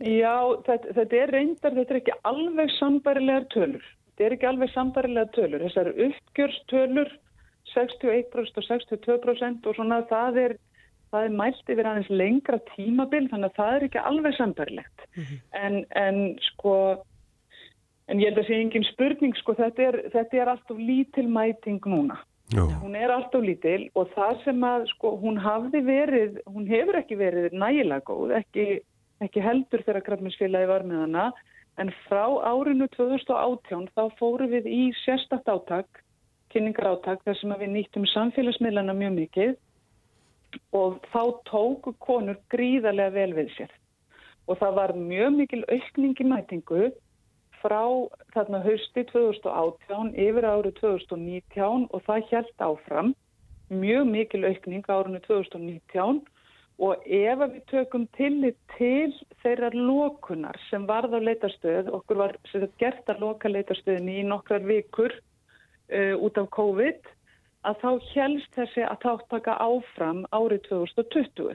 Já, 0.02 0.36
þetta, 0.66 0.94
þetta 0.96 1.18
er 1.22 1.32
reyndar, 1.34 1.74
þetta 1.74 1.94
er 1.94 2.00
ekki 2.00 2.16
alveg 2.30 2.72
sambarilegar 2.78 3.46
tölur. 3.54 3.84
Þetta 4.14 4.26
er 4.26 4.36
ekki 4.36 4.48
alveg 4.50 4.72
sambarilegar 4.74 5.30
tölur. 5.34 5.64
Þessar 5.68 5.90
uppgjörstölur, 6.06 7.10
61% 7.74 8.58
og 8.58 8.68
62% 8.68 9.66
og 9.66 9.78
svona 9.78 10.00
það 10.10 10.40
er, 10.42 10.56
það 11.14 11.28
er 11.28 11.36
mælt 11.40 11.72
yfir 11.74 11.88
aðeins 11.90 12.10
lengra 12.10 12.60
tímabil 12.74 13.26
þannig 13.30 13.50
að 13.50 13.58
það 13.58 13.74
er 13.74 13.86
ekki 13.88 14.04
alveg 14.10 14.36
sambarilegt. 14.38 15.06
en, 15.64 15.80
en 15.98 16.20
sko, 16.50 16.76
en 18.08 18.20
ég 18.20 18.30
held 18.30 18.42
að 18.42 18.48
sé 18.48 18.60
engin 18.60 18.86
spurning, 18.90 19.34
sko, 19.40 19.56
þetta 19.58 19.88
er, 19.88 19.98
þetta 20.12 20.40
er 20.40 20.52
alltaf 20.52 20.80
lítil 20.80 21.26
mæting 21.32 21.80
núna. 21.88 22.18
já, 22.52 22.64
Hún 22.82 22.96
er 22.96 23.10
alltaf 23.10 23.42
lítil 23.42 23.88
og 23.94 24.10
það 24.14 24.44
sem 24.44 24.64
að 24.68 24.86
sko, 24.92 25.16
hún 25.22 25.40
hafði 25.40 25.80
verið, 25.86 26.38
hún 26.46 26.68
hefur 26.68 27.00
ekki 27.00 27.16
verið 27.16 27.56
nægilega 27.56 28.04
góð, 28.04 28.36
ekki, 28.40 28.66
ekki 29.24 29.40
heldur 29.40 29.84
þegar 29.86 30.04
Grafminsfélagi 30.08 30.68
var 30.68 30.84
með 30.84 31.04
hana, 31.06 31.26
en 31.80 31.90
frá 32.04 32.24
árinu 32.46 32.86
2018 32.94 33.88
þá 33.96 34.02
fórum 34.18 34.52
við 34.52 34.68
í 34.68 34.82
sérstakt 35.02 35.48
átak, 35.48 36.02
kynningar 36.52 36.92
átak, 36.92 37.24
þar 37.24 37.38
sem 37.40 37.54
við 37.58 37.72
nýttum 37.72 38.04
samfélagsmiðlana 38.12 38.94
mjög 38.94 39.16
mikið 39.18 39.54
og 40.76 41.00
þá 41.10 41.22
tóku 41.48 41.94
konur 41.98 42.38
gríðarlega 42.52 43.14
vel 43.16 43.32
við 43.34 43.50
sér. 43.56 43.72
Og 44.46 44.60
það 44.60 44.76
var 44.76 44.92
mjög 44.94 45.32
mikil 45.40 45.62
aukning 45.72 46.20
í 46.20 46.26
mætingu 46.28 46.92
frá 47.64 47.82
þarna 48.34 48.60
hausti 48.64 49.06
2018 49.08 50.12
yfir 50.20 50.46
árið 50.48 50.76
2019 50.82 51.88
og 51.88 52.04
það 52.06 52.30
held 52.30 52.64
áfram. 52.68 53.12
Mjög 53.72 54.08
mikil 54.10 54.44
aukning 54.50 54.84
árinu 54.92 55.20
2019 55.24 56.20
og 56.84 57.04
ef 57.06 57.40
við 57.40 57.58
tökum 57.70 58.06
tillit 58.18 58.58
til 58.76 59.14
þeirra 59.42 59.70
lokunar 59.72 60.58
sem 60.68 60.84
varð 60.90 61.16
á 61.16 61.20
leitarstöð, 61.22 61.90
okkur 61.94 62.20
var 62.20 62.36
gert 62.82 63.08
að 63.08 63.22
loka 63.22 63.48
leitarstöðinni 63.48 64.20
í 64.20 64.26
nokkrar 64.26 64.64
vikur 64.66 65.14
uh, 65.14 66.14
út 66.18 66.40
af 66.40 66.50
COVID, 66.56 67.12
að 67.64 67.78
þá 67.80 67.90
helst 68.12 68.58
þessi 68.58 68.84
að 68.84 69.04
þáttaka 69.06 69.56
áfram 69.62 70.24
árið 70.34 70.66
2020 70.68 71.54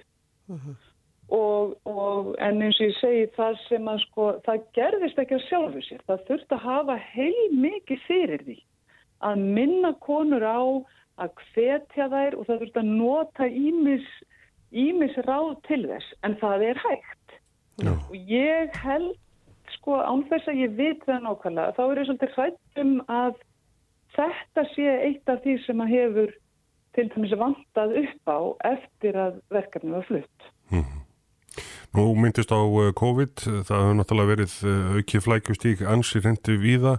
og, 1.35 1.75
og 1.89 2.33
en 2.41 2.63
eins 2.65 2.79
og 2.79 2.87
ég 2.87 2.97
segi 2.99 3.27
það 3.35 3.59
sem 3.67 3.89
að 3.91 4.01
sko, 4.05 4.29
það 4.45 4.65
gerðist 4.77 5.21
ekki 5.21 5.37
að 5.37 5.45
sjálfu 5.47 5.83
sér. 5.85 6.01
Það 6.07 6.25
þurfti 6.29 6.57
að 6.57 6.65
hafa 6.65 6.97
heil 7.13 7.45
mikið 7.65 8.03
fyrir 8.07 8.43
því 8.47 8.57
að 9.29 9.45
minna 9.59 9.93
konur 10.05 10.45
á 10.45 10.61
að 11.19 11.41
hvetja 11.53 12.09
þær 12.11 12.37
og 12.39 12.47
það 12.47 12.61
þurfti 12.63 12.81
að 12.81 12.91
nota 12.99 13.49
ímis, 13.49 15.17
ráð 15.27 15.55
til 15.67 15.81
þess 15.89 16.13
en 16.23 16.37
það 16.41 16.67
er 16.69 16.83
hægt. 16.85 17.39
Já. 17.79 17.93
Og 17.95 18.15
ég 18.29 18.75
held 18.83 19.15
sko 19.77 19.99
ánþess 20.01 20.49
að 20.51 20.61
ég 20.63 20.75
veit 20.77 21.05
það 21.07 21.25
nákvæmlega 21.25 21.75
þá 21.77 21.81
er 21.85 22.01
ég 22.01 22.09
svolítið 22.09 22.35
hrættum 22.35 22.93
að 23.13 23.41
þetta 24.17 24.65
sé 24.73 24.93
eitt 25.07 25.31
af 25.31 25.43
því 25.43 25.57
sem 25.65 25.83
að 25.83 25.93
hefur 25.95 26.37
til 26.97 27.09
dæmis 27.13 27.35
vantað 27.39 27.97
upp 28.03 28.31
á 28.33 28.39
eftir 28.73 29.19
að 29.19 29.43
verkefni 29.53 29.93
var 29.95 30.07
flutt. 30.09 30.49
Nú 31.97 32.13
myndist 32.19 32.53
á 32.53 32.59
uh, 32.61 32.91
COVID, 32.93 33.45
það 33.65 33.83
hefur 33.83 33.97
náttúrulega 33.97 34.33
verið 34.35 34.55
uh, 34.61 34.95
aukið 34.99 35.25
flækjustík 35.25 35.83
ansi 35.89 36.21
reyndu 36.23 36.57
víða. 36.61 36.97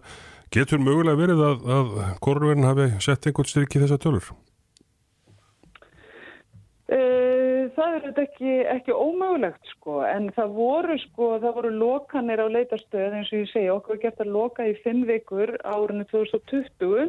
Getur 0.51 0.83
mögulega 0.83 1.21
verið 1.21 1.43
að, 1.47 1.67
að 1.79 1.91
korunverðin 2.25 2.67
hafi 2.67 2.89
sett 3.05 3.29
einhvern 3.31 3.51
styrk 3.51 3.77
í 3.77 3.85
þessa 3.85 4.01
tölur? 4.03 4.33
Það 7.81 7.95
er 7.95 8.03
þetta 8.05 8.23
ekki, 8.27 8.55
ekki 8.75 8.95
ómögulegt 8.95 9.69
sko 9.73 10.01
en 10.05 10.27
það 10.37 10.51
voru 10.57 10.97
sko, 11.01 11.29
það 11.41 11.55
voru 11.57 11.71
lokanir 11.81 12.43
á 12.45 12.47
leitastöð 12.53 13.15
eins 13.17 13.31
og 13.33 13.41
ég 13.41 13.51
segja 13.53 13.77
okkur 13.77 14.01
gert 14.03 14.21
að 14.21 14.33
loka 14.35 14.67
í 14.69 14.75
fimm 14.85 15.07
vikur 15.09 15.55
árunni 15.65 16.05
2020 16.11 17.09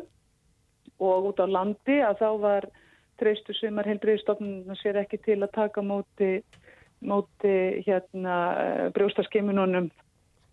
og 1.01 1.27
út 1.31 1.41
á 1.43 1.47
landi 1.49 1.97
að 2.05 2.21
þá 2.21 2.29
var 2.45 2.69
treystu 3.21 3.55
sumar 3.57 3.89
heilbriðstofnun 3.89 4.79
sér 4.79 5.01
ekki 5.03 5.19
til 5.25 5.41
að 5.41 5.51
taka 5.57 5.83
móti, 5.83 6.31
móti 7.01 7.55
hérna 7.85 8.37
brjóstaskimununum 8.95 9.89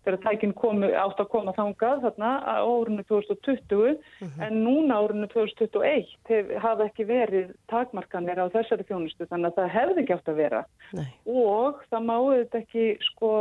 þegar 0.05 0.19
tækinn 0.23 0.53
átt 0.97 1.19
að 1.21 1.29
koma 1.31 1.53
þangað 1.57 2.03
þarna 2.05 2.31
á 2.41 2.55
árunni 2.63 3.03
2020 3.09 3.97
en 4.45 4.59
núna 4.63 4.99
árunni 5.03 5.27
2021 5.33 6.13
hef, 6.29 6.51
hafa 6.63 6.87
ekki 6.87 7.05
verið 7.09 7.53
takmarkanir 7.71 8.39
á 8.39 8.47
þessari 8.53 8.87
þjónustu 8.87 9.27
þannig 9.29 9.51
að 9.51 9.59
það 9.59 9.73
hefði 9.75 10.03
ekki 10.03 10.17
átt 10.17 10.31
að 10.31 10.41
vera. 10.43 10.65
Nei. 10.95 11.07
og 11.25 11.81
það 11.91 12.05
má 12.07 12.17
þetta 12.17 12.61
ekki 12.63 12.85
sko 13.09 13.31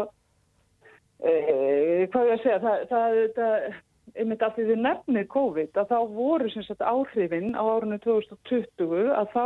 e, 1.22 1.32
hvað 2.12 2.32
ég 2.32 2.34
að 2.34 2.44
segja 2.44 2.62
það, 2.64 2.86
það, 2.90 3.20
það 3.38 3.68
einmitt 4.18 4.42
af 4.44 4.54
því 4.56 4.68
þið 4.70 4.84
nefnir 4.84 5.26
COVID 5.32 5.80
að 5.80 5.90
þá 5.92 5.98
voru 6.14 6.52
sagt 6.54 6.84
áhrifin 6.84 7.52
á 7.54 7.62
árunni 7.62 7.98
2020 8.02 9.12
að 9.14 9.34
þá 9.34 9.44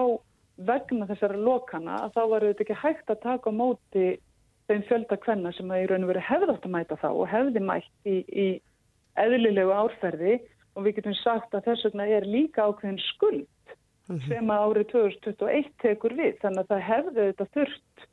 vegna 0.57 1.09
þessara 1.09 1.39
lokana 1.39 1.99
að 2.07 2.17
þá 2.17 2.23
var 2.33 2.47
þetta 2.49 2.65
ekki 2.67 2.79
hægt 2.83 3.11
að 3.13 3.23
taka 3.23 3.53
á 3.53 3.59
móti 3.59 4.07
þeim 4.71 4.85
fjölda 4.89 5.19
kvenna 5.23 5.53
sem 5.57 5.71
að 5.73 5.85
í 5.85 5.89
raun 5.91 6.07
og 6.07 6.13
veru 6.13 6.25
hefði 6.29 6.55
átt 6.55 6.69
að 6.69 6.75
mæta 6.77 6.99
þá 7.01 7.09
og 7.11 7.25
hefði 7.33 7.63
mætt 7.69 8.09
í, 8.09 8.17
í 8.29 8.47
eðlilegu 9.21 9.75
árferði. 9.75 10.39
Og 10.73 10.87
við 10.87 11.01
getum 11.01 11.17
sagt 11.21 11.53
að 11.53 11.67
þess 11.67 11.85
vegna 11.89 12.07
er 12.09 12.25
líka 12.25 12.65
ákveðin 12.65 13.01
skuld 13.11 13.75
sem 14.27 14.49
að 14.51 14.63
árið 14.67 14.87
2021 14.93 15.69
tekur 15.83 16.15
við. 16.17 16.39
Þannig 16.41 16.63
að 16.63 16.71
það 16.71 16.87
hefði 16.89 17.27
þetta 17.29 17.49
þurft 17.57 18.07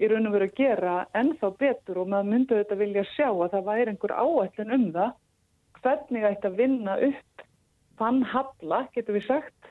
í 0.00 0.08
raun 0.10 0.30
og 0.30 0.34
veru 0.34 0.48
að 0.48 0.56
gera 0.58 0.94
ennþá 1.20 1.50
betur 1.60 2.00
og 2.02 2.10
maður 2.10 2.30
myndi 2.32 2.58
þetta 2.58 2.80
vilja 2.80 3.04
sjá 3.12 3.28
að 3.28 3.52
það 3.54 3.68
væri 3.68 3.92
einhver 3.92 4.16
áætlun 4.16 4.74
um 4.76 4.86
það 4.96 5.12
hvernig 5.80 6.26
ætti 6.28 6.48
að 6.48 6.58
vinna 6.60 6.96
upp 7.06 7.44
þann 8.00 8.22
hafla, 8.32 8.80
getur 8.94 9.16
við 9.16 9.26
sagt 9.28 9.69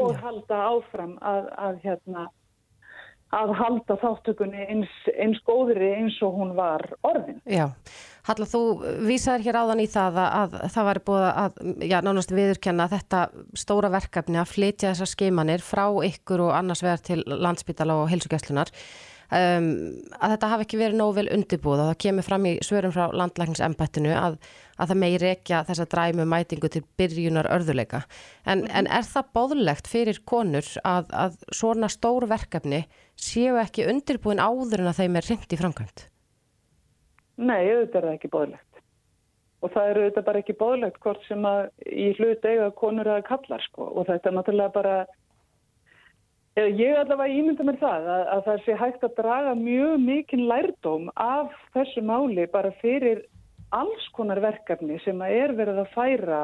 og 0.00 0.16
halda 0.22 0.62
áfram 0.70 1.14
að, 1.22 1.52
að 1.68 1.84
hérna 1.84 2.26
að 3.34 3.52
halda 3.58 3.96
þáttökunni 3.98 4.66
eins, 4.70 4.90
eins 5.18 5.40
góðri 5.46 5.88
eins 5.96 6.16
og 6.22 6.36
hún 6.38 6.52
var 6.58 6.84
orðin. 7.06 7.40
Já, 7.50 7.70
Halla, 8.24 8.46
þú 8.48 8.60
vísaður 9.04 9.42
hér 9.44 9.56
áðan 9.60 9.82
í 9.82 9.88
það 9.90 10.18
að, 10.22 10.54
að 10.62 10.68
það 10.72 10.86
var 10.88 11.00
búið 11.08 11.24
að, 11.28 11.58
já, 11.84 11.96
nánast 12.06 12.30
viðurkenna 12.32 12.86
þetta 12.88 13.24
stóra 13.60 13.90
verkefni 13.92 14.40
að 14.40 14.52
flytja 14.54 14.92
þessar 14.94 15.10
skeimanir 15.10 15.64
frá 15.64 15.84
ykkur 16.08 16.46
og 16.46 16.54
annars 16.56 16.84
vegar 16.84 17.02
til 17.04 17.18
landsbytala 17.26 17.98
og 18.00 18.08
heilsugjastlunar 18.12 18.72
um, 19.34 19.68
að 20.18 20.34
þetta 20.34 20.50
hafi 20.52 20.66
ekki 20.66 20.78
verið 20.80 20.98
nóg 21.00 21.14
vel 21.18 21.26
undirbúð 21.34 21.82
og 21.82 21.88
það 21.90 22.00
kemur 22.04 22.26
fram 22.26 22.48
í 22.48 22.52
svörum 22.64 22.94
frá 22.94 23.14
landlækningsembættinu 23.20 24.12
að, 24.18 24.36
að 24.78 24.92
það 24.92 25.00
megi 25.02 25.20
rekja 25.22 25.62
þessa 25.68 25.86
dræmu 25.94 26.26
mætingu 26.30 26.70
til 26.72 26.84
byrjunar 26.98 27.50
örðuleika. 27.54 28.04
En, 28.46 28.66
en 28.70 28.88
er 28.88 29.08
það 29.08 29.32
bóðlegt 29.38 29.90
fyrir 29.90 30.20
konur 30.28 30.68
að, 30.82 31.10
að 31.24 31.40
svona 31.52 31.90
stór 31.92 32.28
verkefni 32.30 32.84
séu 33.14 33.58
ekki 33.62 33.88
undirbúin 33.90 34.42
áður 34.42 34.84
en 34.84 34.92
að 34.92 35.02
þeim 35.02 35.18
er 35.20 35.28
reynd 35.30 35.56
í 35.56 35.60
framkvæmt? 35.60 36.06
Nei, 37.42 37.60
auðvitað 37.66 37.98
er 37.98 38.08
það 38.08 38.14
ekki 38.14 38.32
bóðlegt. 38.36 38.80
Og 39.64 39.72
það 39.72 39.90
eru 39.90 40.00
auðvitað 40.04 40.26
bara 40.28 40.40
ekki 40.44 40.56
bóðlegt 40.60 41.02
hvort 41.02 41.28
sem 41.28 41.44
að 41.48 41.60
í 41.88 42.08
hlut 42.18 42.46
eiga 42.46 42.70
konur 42.78 43.10
að 43.10 43.26
kallar 43.26 43.62
sko 43.64 43.86
og 43.90 44.08
þetta 44.10 44.30
er 44.30 44.36
náttúrulega 44.38 44.74
bara 44.74 44.96
eða 45.02 45.22
ég 46.54 46.96
allavega 46.96 47.34
ímynda 47.34 47.66
mér 47.66 47.78
það 47.80 48.10
að, 48.14 48.26
að 48.34 48.42
það 48.48 48.60
sé 48.64 48.76
hægt 48.78 49.06
að 49.06 49.16
draga 49.18 49.54
mjög 49.58 49.94
mikinn 50.04 50.44
lærdóm 50.50 51.08
af 51.18 51.54
þessu 51.74 52.04
máli 52.06 52.46
bara 52.52 52.70
fyrir 52.82 53.24
alls 53.74 54.06
konar 54.14 54.38
verkefni 54.42 55.00
sem 55.02 55.22
að 55.24 55.34
er 55.40 55.54
verið 55.58 55.82
að 55.82 55.92
færa 55.96 56.42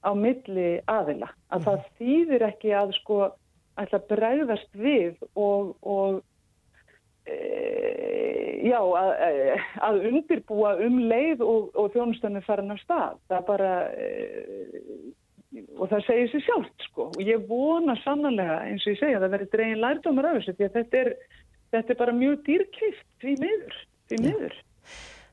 á 0.00 0.10
milli 0.16 0.70
aðila. 0.88 1.28
Að 1.50 1.66
það 1.66 1.86
þýðir 1.98 2.46
ekki 2.46 2.74
að 2.78 2.94
sko 3.00 3.20
ætla 3.80 4.00
að 4.00 4.08
bregðast 4.12 4.78
við 4.78 5.16
og, 5.34 5.74
og 5.82 6.20
e, 7.26 7.36
já, 8.70 8.78
að, 8.78 9.10
að 9.88 10.00
undirbúa 10.12 10.76
um 10.86 11.00
leið 11.10 11.44
og, 11.44 11.70
og 11.74 11.90
þjónustunni 11.94 12.44
farin 12.46 12.74
af 12.74 12.80
stað. 12.84 13.18
Það 13.32 13.46
bara, 13.50 13.74
e, 13.98 15.14
og 15.50 15.90
það 15.90 16.02
segir 16.06 16.32
sér 16.32 16.44
sjálft 16.46 16.88
sko. 16.88 17.10
Og 17.10 17.22
ég 17.26 17.46
vona 17.50 17.96
sannlega, 18.04 18.60
eins 18.68 18.86
og 18.86 18.94
ég 18.94 19.00
segja, 19.00 19.18
að 19.18 19.26
það 19.26 19.36
verður 19.36 19.52
dregin 19.54 19.84
lærdómar 19.84 20.28
af 20.30 20.38
þessu, 20.38 20.56
því 20.58 20.66
að 20.66 20.76
þetta 20.78 21.00
er, 21.00 21.12
þetta 21.74 21.94
er 21.94 22.00
bara 22.02 22.18
mjög 22.20 22.42
dýrkeift 22.48 23.06
því 23.22 23.36
miður, 23.44 23.78
því 24.10 24.20
miður. 24.26 24.58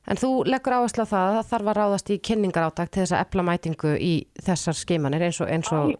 En 0.07 0.19
þú 0.19 0.29
leggur 0.47 0.77
áherslu 0.77 1.03
á 1.03 1.11
það 1.11 1.25
að 1.25 1.37
það 1.37 1.49
þarf 1.51 1.69
að 1.69 1.77
ráðast 1.77 2.11
í 2.13 2.19
kynningar 2.23 2.69
áttak 2.69 2.91
til 2.93 3.01
þess 3.03 3.15
að 3.17 3.23
epla 3.25 3.43
mætingu 3.43 3.95
í 3.99 4.13
þessar 4.45 4.77
skeimanir 4.79 5.25
eins 5.27 5.41
og, 5.43 5.49
eins 5.51 5.71
og 5.75 5.91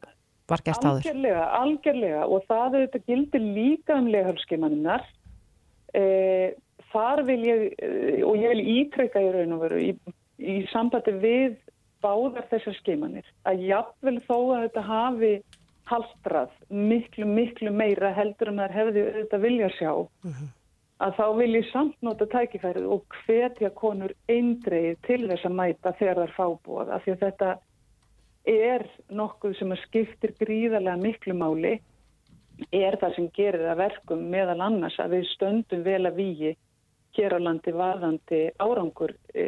var 0.48 0.64
gert 0.64 0.86
áður. 0.86 1.02
Algjörlega, 1.02 1.48
algjörlega 1.60 2.22
og 2.24 2.46
það 2.48 2.78
auðvitað 2.78 3.12
gildir 3.12 3.44
líka 3.44 3.98
um 4.00 4.08
leghálskeimaninnar. 4.14 5.04
E, 5.92 6.06
þar 6.94 7.24
vil 7.28 7.42
ég, 7.44 7.66
og 8.24 8.40
ég 8.40 8.54
vil 8.54 8.64
ítrekka 8.78 9.24
í 9.26 9.32
raun 9.36 9.58
og 9.58 9.66
veru 9.66 9.82
í, 9.84 9.92
í 10.40 10.58
sambandi 10.72 11.16
við 11.20 11.58
báðar 12.04 12.46
þessar 12.52 12.76
skeimanir, 12.82 13.26
að 13.48 13.64
jafnvel 13.68 14.20
þó 14.28 14.38
að 14.38 14.62
þetta 14.68 14.84
hafi 14.88 15.32
halstrað 15.88 16.54
miklu, 16.70 17.26
miklu 17.26 17.72
meira 17.72 18.12
heldur 18.16 18.52
en 18.52 18.62
það 18.62 18.78
hefði 18.80 19.04
auðvitað 19.08 19.46
vilja 19.48 19.74
sjá. 19.78 19.92
að 20.98 21.14
þá 21.14 21.26
vil 21.38 21.52
ég 21.54 21.68
samt 21.72 21.98
nota 22.02 22.26
tækifærið 22.32 22.88
og 22.90 23.18
hvetja 23.24 23.70
konur 23.78 24.14
eindreið 24.32 24.96
til 25.06 25.20
þess 25.30 25.46
að 25.46 25.58
mæta 25.60 25.94
þegar 26.00 26.24
er 26.24 26.34
fábúað 26.38 26.94
af 26.96 27.04
því 27.04 27.14
að 27.14 27.26
þetta 27.26 27.52
er 28.48 28.86
nokkuð 29.20 29.58
sem 29.60 29.76
skiptir 29.84 30.34
gríðarlega 30.40 30.98
miklu 31.02 31.36
máli 31.38 31.76
er 32.74 32.98
það 32.98 33.16
sem 33.16 33.28
gerir 33.36 33.68
að 33.70 33.84
verkum 33.84 34.24
meðal 34.32 34.62
annars 34.66 34.98
að 35.04 35.20
við 35.20 35.28
stöndum 35.36 35.84
vel 35.86 36.02
að 36.10 36.18
vígi 36.18 36.56
hér 37.18 37.36
á 37.36 37.40
landi 37.42 37.74
varðandi 37.76 38.42
árangur 38.62 39.14
e, 39.34 39.48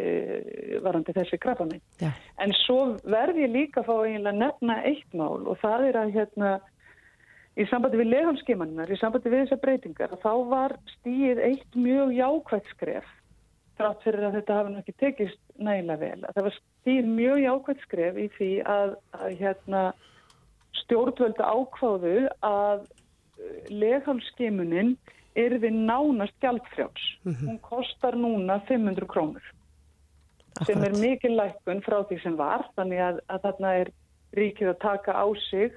varðandi 0.83 1.15
þessi 1.15 1.39
krabba 1.41 1.69
Já. 2.01 2.11
en 2.41 2.55
svo 2.65 2.79
verð 3.03 3.39
ég 3.43 3.53
líka 3.53 3.83
að 3.83 3.89
fá 3.91 3.95
eiginlega 4.07 4.41
nefna 4.41 4.81
eitt 4.89 5.13
mál 5.13 5.45
og 5.45 5.59
það 5.61 5.87
er 5.89 6.01
að 6.01 6.13
hérna 6.17 6.51
í 7.59 7.65
sambandi 7.69 7.99
við 7.99 8.11
legalskimannar, 8.13 8.91
í 8.91 8.99
sambandi 8.99 9.31
við 9.31 9.45
þessar 9.45 9.63
breytingar, 9.63 10.13
þá 10.23 10.33
var 10.51 10.75
stíið 10.97 11.41
eitt 11.43 11.79
mjög 11.79 12.13
jákvægt 12.15 12.69
skref 12.75 13.15
þrátt 13.79 14.03
fyrir 14.03 14.27
að 14.27 14.37
þetta 14.39 14.57
hafa 14.57 14.79
ekki 14.81 14.95
tekist 14.99 15.41
nægilega 15.55 16.01
vel. 16.01 16.23
Að 16.27 16.35
það 16.35 16.47
var 16.47 16.55
stíð 16.57 17.11
mjög 17.15 17.41
jákvægt 17.45 17.85
skref 17.85 18.17
í 18.19 18.25
því 18.35 18.49
að, 18.75 18.95
að 19.15 19.35
hérna, 19.39 19.83
stjórnvöldu 20.81 21.45
ákváðu 21.47 22.17
að 22.45 22.83
legalskimunin 23.71 24.97
er 25.37 25.57
við 25.61 25.75
nánast 25.85 26.35
gjaldfrjáls. 26.41 27.05
Hún 27.25 27.59
kostar 27.61 28.17
núna 28.17 28.59
500 28.67 29.07
krónur 29.09 29.45
sem 30.67 30.81
er 30.83 30.95
mikil 30.99 31.37
lækkun 31.37 31.83
frá 31.85 32.01
því 32.09 32.17
sem 32.23 32.35
var, 32.35 32.65
þannig 32.75 32.99
að, 32.99 33.19
að 33.31 33.43
þarna 33.45 33.73
er 33.79 33.91
ríkið 34.35 34.71
að 34.73 34.79
taka 34.81 35.13
á 35.15 35.27
sig 35.47 35.75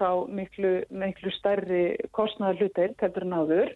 þá 0.00 0.10
miklu, 0.32 0.72
miklu 0.90 1.32
stærri 1.36 1.84
kostnaðar 2.16 2.60
hluteild 2.60 3.00
heldur 3.02 3.26
en 3.26 3.36
áður. 3.36 3.72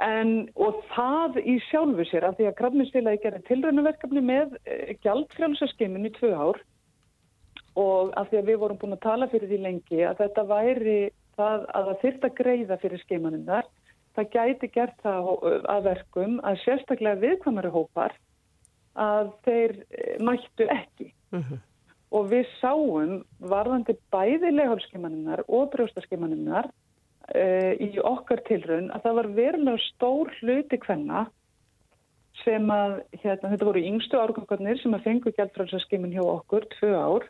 En, 0.00 0.30
og 0.56 0.78
það 0.94 1.40
í 1.44 1.58
sjálfu 1.68 2.06
sér, 2.08 2.24
af 2.24 2.38
því 2.38 2.46
að 2.48 2.58
krafninsfélagi 2.60 3.22
gerði 3.24 3.40
tilraunaverkefni 3.50 4.22
með 4.24 4.54
e, 4.64 4.94
gjaldfrjálsaskimin 5.04 6.08
í 6.08 6.12
tvö 6.16 6.30
ár 6.32 6.60
og 7.80 8.14
af 8.18 8.30
því 8.30 8.38
að 8.40 8.48
við 8.48 8.60
vorum 8.62 8.78
búin 8.80 8.96
að 8.96 9.04
tala 9.04 9.28
fyrir 9.30 9.50
því 9.50 9.58
lengi 9.66 10.00
að 10.08 10.22
þetta 10.22 10.46
væri 10.48 11.00
það 11.40 11.68
að 11.74 11.90
það 11.90 12.02
þyrta 12.04 12.32
greiða 12.40 12.80
fyrir 12.84 13.02
skimaninnar 13.04 13.68
það 14.16 14.30
gæti 14.34 14.70
gert 14.74 15.00
það 15.04 15.30
að 15.70 15.86
verkum 15.86 16.36
að 16.46 16.60
sérstaklega 16.64 17.22
viðkvæmari 17.24 17.72
hópar 17.74 18.14
að 19.00 19.32
þeir 19.46 19.74
eh, 19.88 20.14
mættu 20.22 20.66
ekki. 20.66 21.10
Uh 21.30 21.40
-huh. 21.40 21.58
Og 22.10 22.30
við 22.32 22.46
sáum 22.58 23.20
varðandi 23.38 23.94
bæði 24.10 24.50
leghálskimanninnar 24.50 25.44
og 25.46 25.68
brjóstaskimanninnar 25.70 26.66
uh, 26.66 27.72
í 27.78 28.00
okkar 28.02 28.42
tilraun 28.48 28.90
að 28.90 29.04
það 29.04 29.14
var 29.18 29.28
verulega 29.36 29.82
stór 29.84 30.32
hluti 30.40 30.78
hvenna 30.82 31.28
sem 32.42 32.66
að, 32.66 32.96
hérna, 33.22 33.52
þetta 33.52 33.68
voru 33.68 33.84
yngstu 33.92 34.18
árgangarnir 34.18 34.80
sem 34.82 34.94
að 34.96 35.06
fengu 35.06 35.30
gældfrælsaskimin 35.36 36.16
hjá 36.16 36.24
okkur, 36.24 36.66
tvö 36.74 36.90
ár, 36.98 37.28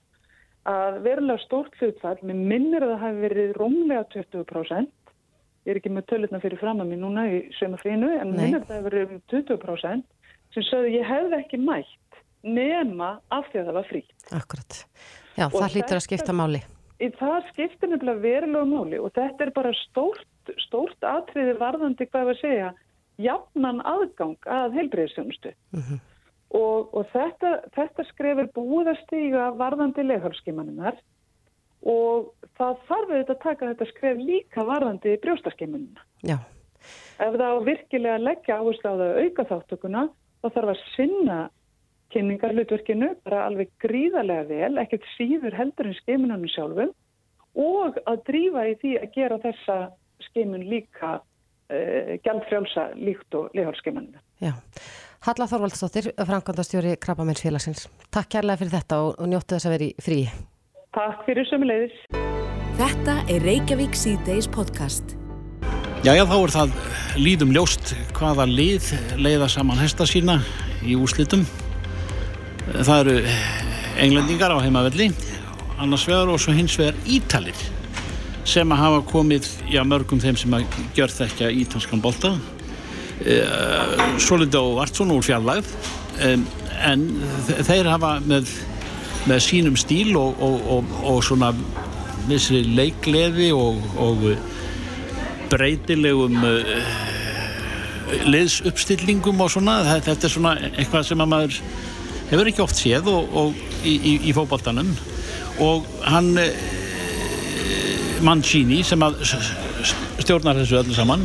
að 0.68 1.00
verulega 1.04 1.42
stórt 1.44 1.76
hlutfall, 1.80 2.18
með 2.26 2.42
minnir 2.52 2.84
að 2.84 2.94
það 2.94 3.04
hafi 3.04 3.22
verið 3.24 3.52
rómlega 3.56 4.04
20%, 4.14 5.14
ég 5.64 5.72
er 5.72 5.80
ekki 5.80 5.92
með 5.92 6.08
tölutna 6.12 6.40
fyrir 6.42 6.60
fram 6.60 6.82
að 6.82 6.90
mér 6.92 7.00
núna 7.04 7.26
í 7.30 7.40
sömafrínu, 7.58 8.10
en 8.20 8.34
Nei. 8.34 8.36
minnir 8.42 8.60
að 8.60 8.68
það 8.68 8.76
hafi 8.76 8.88
verið 8.88 9.14
um 9.16 9.22
20%, 9.32 10.04
sem 10.54 10.66
sögðu 10.66 10.92
ég 10.96 11.08
hefði 11.08 11.40
ekki 11.40 11.62
mætt 11.62 12.20
nema 12.42 13.14
af 13.32 13.48
því 13.50 13.60
að 13.60 13.66
það 13.70 13.78
var 13.78 13.88
frítt. 13.88 14.28
Akkurat. 14.36 14.78
Já, 15.36 15.46
og 15.46 15.56
það 15.56 15.74
hlýtur 15.76 15.98
að 15.98 16.06
skipta 16.06 16.36
máli. 16.36 16.60
Það 17.00 17.48
skiptir 17.48 17.88
nefnilega 17.88 18.20
verulega 18.24 18.68
máli 18.68 19.00
og 19.00 19.12
þetta 19.16 19.46
er 19.46 19.52
bara 19.56 19.72
stórt, 19.86 20.54
stórt 20.66 21.06
atriði 21.06 21.56
varðandi 21.60 22.06
hvað 22.08 22.20
ég 22.20 22.28
var 22.28 22.36
að 22.36 22.42
segja, 22.42 22.70
jafnan 23.20 23.82
aðgang 23.88 24.48
að 24.48 24.80
heilbreyðsjónustu. 24.80 25.54
Uh 25.72 25.80
mhm. 25.80 26.06
Og, 26.50 26.90
og 26.96 27.06
þetta, 27.12 27.50
þetta 27.76 28.04
skrefur 28.08 28.48
búið 28.56 28.90
að 28.90 29.02
stíga 29.04 29.50
varðandi 29.54 30.02
leghálskimannunar 30.02 30.96
og 31.86 32.32
það 32.58 32.80
þarf 32.88 33.12
auðvitað 33.12 33.36
að 33.36 33.44
taka 33.44 33.68
þetta 33.70 33.86
skref 33.92 34.18
líka 34.18 34.64
varðandi 34.66 35.14
brjóstaskimannuna. 35.22 36.02
Já. 36.26 36.36
Ef 37.20 37.36
það 37.36 37.62
virkilega 37.68 38.18
leggja 38.20 38.58
áherslu 38.58 38.90
á 38.90 39.00
það 39.00 39.20
auka 39.22 39.46
þáttökuna 39.52 40.04
þá 40.40 40.48
þarf 40.56 40.72
að 40.72 40.84
sinna 40.96 41.38
kynningarlutverkinu 42.10 43.12
bara 43.24 43.44
alveg 43.46 43.70
gríðarlega 43.82 44.48
vel, 44.48 44.72
ekkert 44.82 45.06
síður 45.14 45.54
heldur 45.56 45.90
en 45.90 45.98
skiminunum 46.00 46.50
sjálfum 46.50 46.94
og 47.60 47.98
að 48.08 48.24
drífa 48.26 48.66
í 48.70 48.76
því 48.80 48.94
að 49.00 49.12
gera 49.14 49.38
þessa 49.42 49.76
skimin 50.26 50.66
líka 50.70 51.18
uh, 51.18 51.76
eh, 51.76 52.16
gældfrjálsa 52.24 52.90
líkt 52.98 53.38
og 53.38 53.54
leihálskiminuna. 53.56 54.22
Já, 54.42 54.52
Halla 55.20 55.44
Þorvaldsdóttir, 55.44 56.06
Frankandastjóri 56.16 56.94
Krabbamennsfélagsins. 56.96 57.82
Takk 58.08 58.30
kærlega 58.32 58.56
fyrir 58.56 58.70
þetta 58.72 59.00
og, 59.04 59.18
og 59.20 59.26
njóttu 59.28 59.52
þess 59.52 59.66
að 59.68 59.72
vera 59.74 59.84
í 59.84 59.88
frí. 60.00 60.20
Takk 60.96 61.26
fyrir 61.26 61.44
sömulegðis. 61.50 61.98
Þetta 62.78 63.16
er 63.28 63.42
Reykjavík 63.44 63.98
C-Days 64.00 64.46
podcast. 64.48 65.12
Jæja, 66.06 66.24
þá 66.24 66.32
er 66.38 66.54
það 66.54 66.72
líðum 67.20 67.52
ljóst 67.52 67.92
hvaða 68.16 68.46
lið 68.48 68.86
leiða 69.20 69.50
saman 69.52 69.82
hesta 69.82 70.06
sína 70.08 70.38
í 70.80 70.96
úslitum. 70.96 71.42
Það 72.70 73.02
eru 73.02 73.18
englendingar 74.00 74.54
á 74.56 74.64
heimavelli, 74.64 75.10
annars 75.76 76.06
vegar 76.08 76.32
og 76.32 76.40
svo 76.40 76.54
hins 76.56 76.78
vegar 76.80 76.96
Ítalir 77.04 77.60
sem 78.48 78.72
að 78.72 78.80
hafa 78.86 79.04
komið, 79.12 79.52
já 79.68 79.84
mörgum 79.84 80.24
þeim 80.24 80.40
sem 80.40 80.56
að 80.56 80.80
gjör 80.96 81.12
þekkja 81.12 81.52
ítalskan 81.60 82.00
bolta. 82.00 82.32
Eh, 83.20 84.18
Solido 84.18 84.62
Vartsson 84.78 85.10
úr 85.12 85.24
fjarlagð, 85.24 85.68
en 86.20 87.02
þeir 87.66 87.88
hafa 87.90 88.14
með, 88.24 88.48
með 89.28 89.42
sínum 89.44 89.76
stíl 89.76 90.14
og, 90.16 90.40
og, 90.40 90.62
og, 90.76 90.94
og 91.04 91.18
svona 91.24 91.50
vissri 92.28 92.62
leikleði 92.64 93.50
og 93.52 94.24
breytilegum 95.50 96.38
uh, 96.46 96.72
liðsuppstillingum 98.30 99.40
og 99.44 99.52
svona. 99.52 99.80
Þetta 100.06 100.28
er 100.28 100.32
svona 100.32 100.54
eitthvað 100.70 101.08
sem 101.10 101.20
að 101.20 101.32
maður 101.34 101.60
hefur 102.30 102.52
ekki 102.52 102.64
oft 102.64 102.80
séð 102.80 103.10
og, 103.12 103.60
í, 103.84 103.96
í, 103.96 104.14
í 104.30 104.36
fókbaltanum 104.36 104.94
og 105.60 105.88
hann 106.08 106.32
Mancini 108.24 108.80
sem 108.86 109.00
að 109.04 109.20
stjórnar 110.20 110.60
þessu 110.60 110.80
öllu 110.80 110.96
saman 110.96 111.24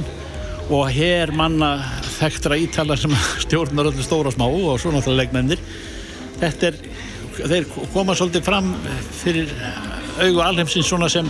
og 0.73 0.87
hér 0.89 1.33
manna 1.35 1.75
þekktra 2.17 2.57
ítala 2.57 2.97
sem 2.97 3.13
stjórnar 3.43 3.91
öllu 3.91 4.05
stóra 4.05 4.33
smá 4.33 4.47
og 4.47 4.79
svo 4.81 4.93
náttúrulega 4.93 5.25
leikmennir. 5.25 5.61
Þetta 6.39 6.71
er, 6.71 6.79
þeir 7.35 7.67
koma 7.93 8.15
svolítið 8.17 8.47
fram 8.47 8.73
fyrir 9.21 9.51
augu 10.23 10.41
alheimsins 10.41 10.89
svona 10.89 11.09
sem 11.11 11.29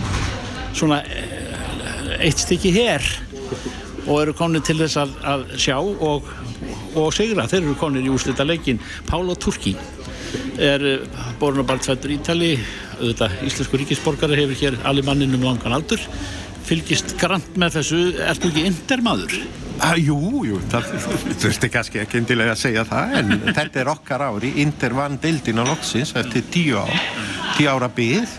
svona 0.76 1.02
eitt 2.20 2.40
stykki 2.40 2.72
hér 2.74 3.04
og 4.06 4.20
eru 4.22 4.34
konið 4.38 4.66
til 4.68 4.78
þess 4.84 5.00
að, 5.02 5.14
að 5.26 5.44
sjá 5.60 5.76
og, 5.82 6.28
og 6.94 7.12
segra, 7.14 7.48
þeir 7.50 7.62
eru 7.64 7.76
konið 7.80 8.08
í 8.08 8.12
úslita 8.14 8.46
leikin 8.46 8.80
Pála 9.08 9.34
Turki 9.38 9.74
er 10.62 10.84
eh, 10.86 11.22
borun 11.40 11.62
og 11.62 11.68
baltfættur 11.68 12.14
Ítali. 12.14 12.56
Auðvitað 12.96 13.42
íslensku 13.44 13.76
ríkisborgari 13.76 14.38
hefur 14.40 14.56
hér 14.56 14.76
allir 14.88 15.04
mannin 15.04 15.34
um 15.36 15.42
langan 15.44 15.74
aldur 15.76 16.00
fylgist 16.66 17.14
grant 17.20 17.56
með 17.60 17.78
þessu, 17.78 18.00
ertu 18.26 18.50
ekki 18.50 18.66
intermaður? 18.68 19.38
Ah, 19.84 19.94
jú, 20.00 20.16
jú, 20.48 20.58
það 20.72 20.86
þurfti 21.42 21.68
kannski 21.72 22.00
ekki 22.00 22.22
endilega 22.22 22.54
að 22.54 22.62
segja 22.62 22.86
það 22.88 23.16
en 23.20 23.34
þetta 23.50 23.82
er 23.82 23.90
okkar 23.92 24.24
ári, 24.30 24.54
Inter 24.64 24.96
vann 24.96 25.18
dildin 25.20 25.60
á 25.60 25.64
loksins 25.68 26.14
eftir 26.16 26.46
tíu 26.52 26.80
ár 26.80 26.96
tíu 27.56 27.70
ára 27.70 27.88
byggð 27.92 28.34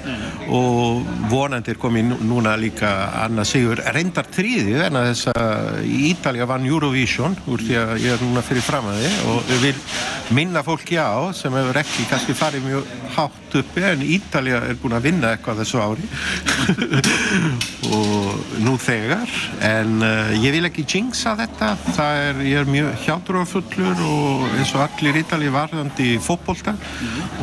og 0.53 1.07
vonandi 1.31 1.73
er 1.73 1.79
komið 1.81 2.13
núna 2.27 2.55
líka 2.59 2.91
annað 3.23 3.49
sigur 3.51 3.81
reyndar 3.95 4.27
tríði 4.33 4.77
en 4.85 4.99
að 4.99 5.09
þess 5.11 5.31
að 5.33 5.81
Ítalja 6.11 6.47
vann 6.49 6.67
Eurovision 6.67 7.37
úr 7.47 7.63
því 7.63 7.79
að 7.81 7.93
ég 8.03 8.15
er 8.15 8.23
núna 8.25 8.45
fyrir 8.45 8.65
fram 8.65 8.89
að 8.91 9.01
þið 9.03 9.19
og 9.31 9.51
við 9.51 9.65
vil 9.67 9.75
minna 10.37 10.63
fólki 10.65 10.97
á 10.99 11.31
sem 11.35 11.53
hefur 11.55 11.79
ekki 11.79 12.07
kannski 12.09 12.35
farið 12.37 12.67
mjög 12.67 12.95
hátt 13.15 13.57
uppi 13.61 13.83
en 13.87 14.03
Ítalja 14.03 14.59
er 14.67 14.79
búin 14.81 14.95
að 14.97 15.07
vinna 15.07 15.31
eitthvað 15.33 15.61
þessu 15.63 15.81
ári. 15.81 16.07
Og 17.97 18.57
nú 18.65 18.73
þegar 18.81 19.31
en 19.63 20.01
uh, 20.03 20.33
ég 20.35 20.53
vil 20.57 20.67
ekki 20.67 20.85
jinxa 20.87 21.35
þetta. 21.39 21.71
Það 21.95 22.21
er, 22.25 22.41
ég 22.49 22.61
er 22.61 22.71
mjög 22.71 23.05
hjátrúarfullur 23.05 24.03
og 24.07 24.47
eins 24.57 24.73
og 24.75 24.83
allir 24.83 25.21
Ítalja 25.21 25.53
varðandi 25.55 26.17
fótbolta 26.23 26.75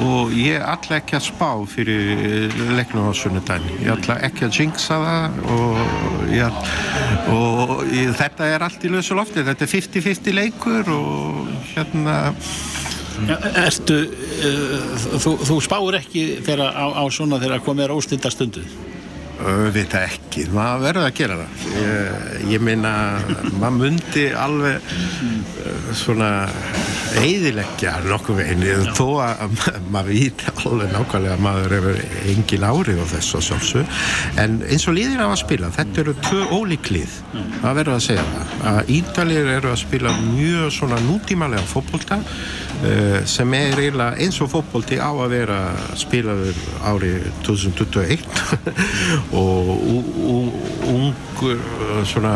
og 0.04 0.34
ég 0.36 0.60
er 0.60 0.68
alltaf 0.68 0.98
ekki 0.98 1.18
að 1.18 1.26
spá 1.30 1.50
fyrir 1.70 2.54
leiknum 2.76 3.08
á 3.08 3.12
sunnudagin 3.16 3.82
ég 3.82 3.90
ætla 3.94 4.16
ekki 4.26 4.46
að 4.46 4.58
jinxa 4.60 4.98
það 5.02 5.38
og, 5.54 5.80
ég, 6.32 6.58
og 7.34 7.74
ég, 7.92 8.12
þetta 8.18 8.48
er 8.54 8.64
allt 8.66 8.86
í 8.86 8.92
lausu 8.92 9.16
lofti. 9.18 9.44
Þetta 9.46 9.66
er 9.66 9.72
50-50 9.74 10.38
leikur 10.38 10.90
og 10.94 11.52
hérna. 11.74 12.16
Ja, 13.28 13.36
Ertu 13.62 14.00
uh, 14.10 15.04
þú, 15.22 15.36
þú 15.46 15.60
spáur 15.62 15.98
ekki 16.00 16.24
þegar 16.42 16.74
á, 16.74 16.86
á 16.98 17.04
svona 17.14 17.38
þegar 17.42 17.62
komið 17.62 17.86
er 17.86 17.94
óstynda 17.94 18.32
stundu? 18.34 18.64
Vita 19.74 20.04
ekki, 20.06 20.46
maður 20.54 20.84
verður 20.86 21.08
að 21.08 21.16
gera 21.18 21.38
það. 21.40 21.64
Ég, 21.74 22.28
ég 22.54 22.62
minna 22.64 22.92
maður 23.58 23.78
myndi 23.80 24.28
alveg 24.38 24.92
uh, 24.94 25.88
svona 25.98 26.30
eiðileggja 27.20 27.92
nokkuð 28.08 28.38
veginn 28.40 28.88
þó 28.96 29.06
að 29.22 29.58
maður 29.92 30.10
víti 30.10 30.50
alveg 30.64 30.92
nákvæmlega 30.94 31.36
að 31.36 31.44
maður 31.44 31.74
hefur 31.76 32.00
engin 32.32 32.66
árið 32.66 33.02
á 33.02 33.06
þessu 33.12 33.38
og 33.38 33.44
sjálfsög 33.48 34.00
en 34.42 34.56
eins 34.66 34.86
og 34.90 34.96
líðir 34.96 35.22
af 35.22 35.34
að 35.34 35.40
spila, 35.44 35.70
þetta 35.76 36.02
eru 36.02 36.14
tvö 36.24 36.40
ólík 36.58 36.90
líð, 36.94 37.16
maður 37.62 37.78
verður 37.80 37.94
að 37.96 38.04
segja 38.08 38.26
það 38.32 38.68
að 38.72 38.92
Ídalir 38.98 39.50
eru 39.54 39.72
að 39.72 39.80
spila 39.84 40.14
mjög 40.24 40.74
svona 40.74 41.00
nútímalega 41.06 41.70
fókbólta 41.70 42.20
uh, 42.24 43.20
sem 43.30 43.56
er 43.60 43.78
eiginlega 43.78 44.18
eins 44.24 44.40
og 44.42 44.50
fókbólti 44.54 44.98
á 44.98 45.10
að 45.10 45.36
vera 45.36 45.60
spilaður 46.00 46.62
árið 46.90 47.30
2021 47.46 48.26
og 49.32 49.70
ungur 50.90 51.60
svona 52.08 52.34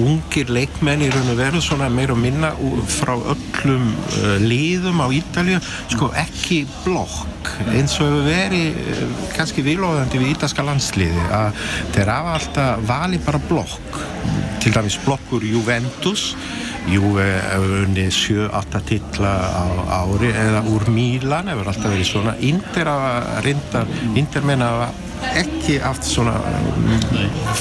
ungir 0.00 0.50
leikmenn 0.52 1.04
í 1.06 1.10
raun 1.12 1.32
og 1.32 1.38
veru 1.38 1.62
svona 1.64 1.88
meir 1.92 2.12
og 2.12 2.20
minna 2.20 2.52
frá 2.90 3.14
öllum 3.16 3.88
uh, 3.92 4.36
liðum 4.42 5.00
á 5.00 5.06
Ítalju 5.12 5.60
sko 5.92 6.10
ekki 6.18 6.64
blokk 6.84 7.52
eins 7.72 7.96
og 8.00 8.10
hefur 8.10 8.26
verið 8.26 8.80
uh, 8.82 9.24
kannski 9.36 9.64
vilóðandi 9.66 10.20
við 10.22 10.34
ítalska 10.34 10.66
landsliði 10.66 11.26
að 11.32 11.64
þeir 11.96 12.12
hafa 12.12 12.36
alltaf 12.40 12.86
vali 12.88 13.22
bara 13.24 13.42
blokk. 13.48 14.00
Til 14.62 14.74
dæmis 14.74 14.98
blokkur 15.04 15.44
Juventus. 15.46 16.32
Juve 16.86 17.24
hefur 17.24 17.80
unnið 17.82 18.12
7-8 18.14 18.80
titla 18.86 19.32
á 19.42 19.66
ári 20.04 20.30
eða 20.30 20.60
úr 20.70 20.86
Mílan 20.94 21.50
hefur 21.50 21.72
alltaf 21.72 21.90
verið 21.90 22.10
svona. 22.10 22.36
Inder 22.46 22.90
að 22.92 23.30
reynda, 23.46 23.82
Inder 24.14 24.46
menna 24.46 24.68
að 24.84 25.02
ekki 25.36 25.78
haft 25.82 26.06
svona 26.06 26.34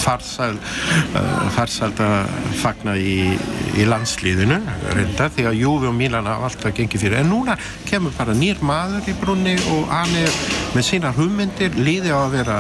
farsæl 0.02 0.58
uh, 0.58 1.46
farsælt 1.56 2.02
að 2.04 2.34
fagna 2.62 2.96
í, 3.00 3.36
í 3.76 3.88
landslýðinu 3.88 4.60
reynda 4.96 5.30
því 5.34 5.48
að 5.50 5.60
Júfi 5.62 5.90
og 5.92 5.98
Mílan 5.98 6.30
hafa 6.30 6.50
alltaf 6.50 6.76
gengið 6.78 7.06
fyrir. 7.06 7.20
En 7.22 7.32
núna 7.32 7.58
kemur 7.90 8.16
bara 8.18 8.36
nýr 8.38 8.62
maður 8.66 9.10
í 9.12 9.18
brunni 9.22 9.56
og 9.74 9.90
hann 9.92 10.16
er 10.20 10.40
með 10.76 10.88
sína 10.90 11.14
hugmyndir. 11.16 11.76
Líði 11.80 12.14
á 12.16 12.20
að 12.26 12.38
vera 12.40 12.60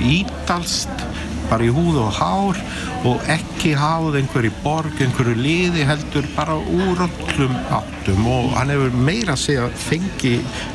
ídalst 0.00 1.09
bara 1.50 1.66
í 1.66 1.72
húð 1.74 1.98
og 2.04 2.12
hár 2.14 2.60
og 3.08 3.30
ekki 3.32 3.72
háð 3.78 4.18
einhverju 4.20 4.52
borg, 4.64 4.98
einhverju 5.00 5.34
liði 5.38 5.86
heldur 5.88 6.26
bara 6.36 6.56
úr 6.58 7.00
öllum 7.06 7.54
áttum. 7.72 8.26
Og 8.28 8.50
hann 8.56 8.72
hefur 8.72 8.96
meira 9.06 9.34
að 9.34 9.42
segja 9.44 9.68
fengi 9.80 10.34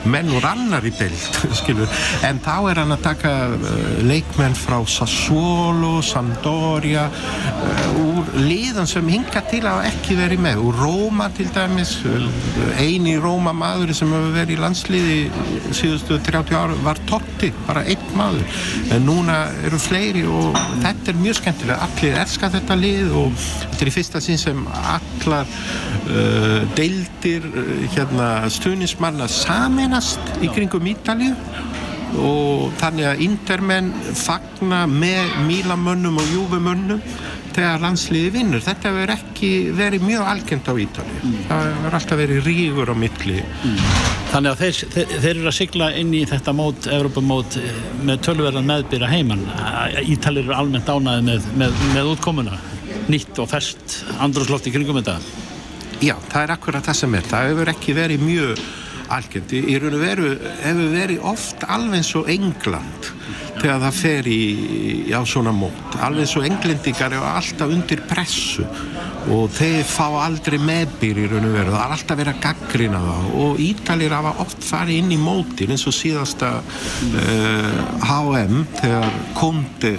menn 0.09 0.31
úr 0.33 0.47
annar 0.49 0.85
í 0.85 0.93
deilt 0.97 1.39
skilur, 1.59 1.91
en 2.25 2.41
þá 2.43 2.55
er 2.71 2.81
hann 2.81 2.95
að 2.95 3.03
taka 3.05 3.33
uh, 3.53 3.75
leikmenn 4.05 4.57
frá 4.57 4.79
Sassuolo, 4.89 5.99
Sampdoria 6.05 7.05
uh, 7.09 8.01
úr 8.01 8.33
liðan 8.41 8.89
sem 8.89 9.07
hinga 9.09 9.45
til 9.51 9.63
að 9.69 9.85
ekki 9.91 10.17
verið 10.17 10.43
með, 10.45 10.63
úr 10.65 10.81
Róma 10.81 11.29
til 11.35 11.47
dæmis, 11.55 11.97
eini 12.81 13.15
Róma 13.21 13.53
maður 13.55 13.93
sem 13.95 14.11
hefur 14.11 14.33
verið 14.35 14.57
í 14.57 14.61
landsliði 14.63 15.19
síðustu 15.75 16.19
30 16.25 16.57
ára 16.57 16.79
var 16.85 16.99
Totti, 17.09 17.51
bara 17.67 17.85
einn 17.85 18.11
maður, 18.17 18.61
en 18.95 19.05
núna 19.07 19.39
eru 19.67 19.79
fleiri 19.81 20.25
og 20.25 20.57
þetta 20.83 21.11
er 21.11 21.19
mjög 21.19 21.39
skemmtilega, 21.39 21.87
allir 21.87 22.17
elska 22.21 22.49
þetta 22.53 22.77
lið 22.79 23.15
og 23.21 23.37
þetta 23.43 23.81
er 23.81 23.91
í 23.91 23.95
fyrsta 23.95 24.21
sín 24.23 24.41
sem 24.41 24.65
allar 24.71 25.53
uh, 26.09 26.61
deildir 26.77 27.47
uh, 27.51 27.71
hérna, 27.95 28.29
stuðnismanna 28.53 29.29
saminast 29.31 30.35
í 30.41 30.51
kringum 30.53 30.87
Ítalið 30.91 31.35
og 32.21 32.69
þannig 32.79 33.09
að 33.09 33.23
intermenn 33.25 33.89
fagna 34.15 34.85
með 34.87 35.33
mílamönnum 35.49 36.21
og 36.21 36.29
júfumönnum 36.31 37.01
þegar 37.55 37.81
landsliði 37.83 38.31
vinnur. 38.33 38.63
Þetta 38.63 38.91
verður 38.95 39.13
ekki 39.15 39.49
verið 39.75 40.05
mjög 40.05 40.29
algjörnd 40.31 40.69
á 40.69 40.73
Ítali. 40.83 41.15
Mm. 41.21 41.37
Það 41.49 41.65
verður 41.69 41.97
alltaf 41.99 42.21
verið 42.21 42.49
rígur 42.49 42.91
á 42.91 42.95
milli. 42.99 43.39
Mm. 43.41 43.81
Þannig 44.33 44.51
að 44.51 44.61
þeir, 44.63 44.79
þeir, 44.95 45.15
þeir 45.15 45.31
eru 45.33 45.49
að 45.51 45.57
sigla 45.59 45.89
inn 46.01 46.13
í 46.15 46.21
þetta 46.29 46.55
mót, 46.57 46.89
Evrópamót 46.91 47.59
með 48.05 48.23
tölverðan 48.27 48.69
meðbyrja 48.69 49.11
heimann. 49.11 49.45
Ítali 50.03 50.43
eru 50.43 50.55
almennt 50.57 50.91
ánaði 50.91 51.27
með, 51.29 51.49
með, 51.61 51.83
með 51.95 52.13
útkomuna. 52.15 52.61
Nýtt 53.11 53.41
og 53.43 53.51
fest 53.51 53.99
andrúsloft 54.23 54.67
í 54.67 54.73
kringum 54.75 54.99
þetta. 54.99 55.19
Já, 56.03 56.15
það 56.31 56.41
er 56.41 56.55
akkurat 56.57 56.87
það 56.89 56.99
sem 57.01 57.15
er. 57.15 57.29
Það 57.29 57.51
hefur 57.51 57.71
ekki 57.75 57.95
verið 57.95 58.25
mjög 58.25 58.65
algjörnd. 59.15 59.53
Í 59.55 59.77
raun 59.79 59.95
og 59.95 60.01
veru 60.01 60.31
hefur 60.63 60.89
verið 60.95 61.29
oft 61.33 61.67
alveg 61.69 62.01
eins 62.01 62.15
og 62.17 62.31
England 62.33 63.14
þegar 63.65 63.81
það 63.81 63.95
fer 63.97 64.27
í, 64.29 64.41
á 65.09 65.21
svona 65.25 65.53
mót. 65.55 65.97
Alveg 66.05 66.29
svo 66.29 66.43
englendingar 66.45 67.15
eru 67.15 67.25
alltaf 67.25 67.71
undir 67.73 68.03
pressu 68.05 68.65
og 69.33 69.49
þeir 69.55 69.83
fá 69.87 70.05
aldrei 70.25 70.57
meðbyr 70.61 71.21
í 71.23 71.27
raun 71.31 71.47
og 71.47 71.55
veru. 71.55 71.73
Það 71.73 71.83
er 71.85 71.95
alltaf 71.95 72.19
verið 72.19 72.33
að 72.35 72.43
gaggrina 72.45 73.01
það 73.05 73.29
og 73.45 73.61
Ítalir 73.65 74.15
hafa 74.15 74.33
oft 74.43 74.65
farið 74.65 75.01
inn 75.01 75.13
í 75.15 75.19
mótin 75.21 75.73
eins 75.73 75.85
og 75.89 75.95
síðasta 75.95 76.51
uh, 76.61 77.79
HM 78.05 78.63
þegar 78.79 79.19
Konti 79.35 79.93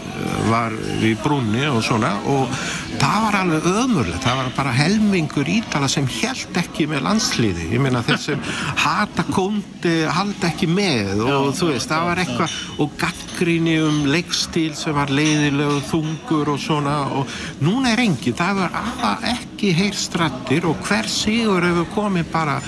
var 0.50 0.74
í 1.04 1.14
brunni 1.22 1.64
og 1.70 1.82
svona. 1.84 2.12
Og 2.30 2.52
það 3.00 3.18
var 3.26 3.38
alveg 3.40 3.68
ömurlegt, 3.72 4.24
það 4.24 4.40
var 4.40 4.52
bara 4.56 4.74
helmingur 4.76 5.50
Ítala 5.50 5.90
sem 5.90 6.06
held 6.20 6.60
ekki 6.62 6.86
með 6.90 7.04
landsliði. 7.08 7.70
Ég 7.74 7.82
meina 7.82 8.04
þeir 8.06 8.22
sem 8.22 8.46
hata 8.84 9.26
Konti 9.30 9.96
haldi 10.16 10.48
ekki 10.48 10.70
með. 10.70 11.24
Og 11.26 11.50
þú 11.56 11.72
veist, 11.72 11.90
það 11.90 12.08
var 12.10 12.22
eitthvað 12.22 12.56
og 12.82 12.96
gaggrinni 13.00 13.76
um 13.84 14.02
leikstíl 14.10 14.72
sem 14.78 14.96
var 14.96 15.12
leiðilegu 15.12 15.82
þungur 15.90 16.54
og 16.54 16.62
svona. 16.62 16.98
Og 17.18 17.36
núna 17.64 17.94
er 17.94 18.04
engin, 18.06 18.36
það 18.36 18.62
var 18.62 18.80
aða 18.82 19.15
ekki 19.32 19.72
heyrstrattir 19.76 20.66
og 20.68 20.80
hver 20.86 21.08
sigur 21.10 21.64
hefur 21.64 21.88
komið 21.94 22.28
bara 22.32 22.58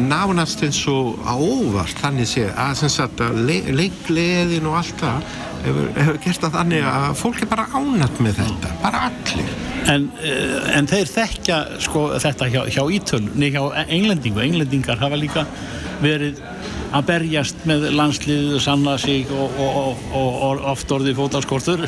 nánast 0.00 0.62
eins 0.64 0.80
og 0.90 1.18
á 1.22 1.34
óvart. 1.36 1.98
Þannig 2.00 2.30
sé 2.30 2.48
að 2.50 2.84
að 3.28 3.40
le 3.48 3.58
leikleðin 3.76 4.68
og 4.68 4.78
allt 4.80 5.02
það 5.02 5.28
hefur, 5.64 5.88
hefur 5.98 6.20
gert 6.24 6.46
að 6.46 6.56
þannig 6.58 6.88
að 6.92 7.08
fólk 7.22 7.42
er 7.42 7.50
bara 7.50 7.66
ánætt 7.74 8.22
með 8.24 8.40
þetta, 8.42 8.74
bara 8.82 9.02
allir. 9.08 9.52
En, 9.88 10.08
en 10.74 10.88
þeir 10.90 11.12
þekkja 11.12 11.58
sko, 11.80 12.06
þetta 12.20 12.48
hjá, 12.52 12.62
hjá 12.68 12.82
Ítölunni, 12.98 13.52
hjá 13.54 13.62
englendingu 13.86 14.42
englendingar 14.44 15.00
hafa 15.00 15.20
líka 15.20 15.46
verið 16.02 16.42
að 16.94 17.06
berjast 17.08 17.64
með 17.68 17.90
landsliðið 17.96 18.60
sanna 18.64 18.96
sig 19.00 19.28
og, 19.32 19.56
og, 19.60 20.02
og, 20.16 20.28
og 20.48 20.66
oft 20.72 20.92
orðið 20.94 21.18
fótalskortur 21.20 21.84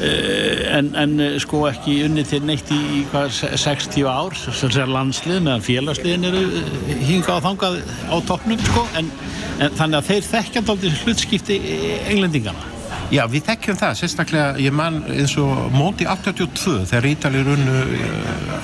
en, 0.00 0.90
en 0.96 1.14
sko 1.42 1.66
ekki 1.68 1.98
unni 2.06 2.24
til 2.24 2.40
neitt 2.48 2.70
í 2.72 3.04
hvað, 3.10 3.34
60 3.60 4.08
ár 4.08 4.36
sem 4.38 4.72
er 4.72 4.88
landslið 4.88 5.42
meðan 5.44 5.64
félagsliðin 5.66 6.28
eru 6.30 6.42
hingað 7.04 7.36
og 7.36 7.46
þangað 7.50 7.78
á 8.08 8.16
toppnum 8.30 8.66
sko 8.70 8.86
en, 8.96 9.12
en 9.60 9.78
þannig 9.78 10.00
að 10.00 10.10
þeir 10.10 10.28
þekkja 10.30 10.66
aldrei 10.72 10.98
hlutskipti 11.04 11.62
englendingana 12.08 12.70
Já, 13.10 13.24
við 13.26 13.42
þekkjum 13.48 13.78
það, 13.80 13.94
sérstaklega 13.98 14.50
ég 14.62 14.74
mann 14.78 15.00
eins 15.10 15.32
og 15.42 15.72
móti 15.74 16.06
82 16.06 16.84
þegar 16.86 17.08
Ítalir 17.10 17.48
unnu 17.56 17.80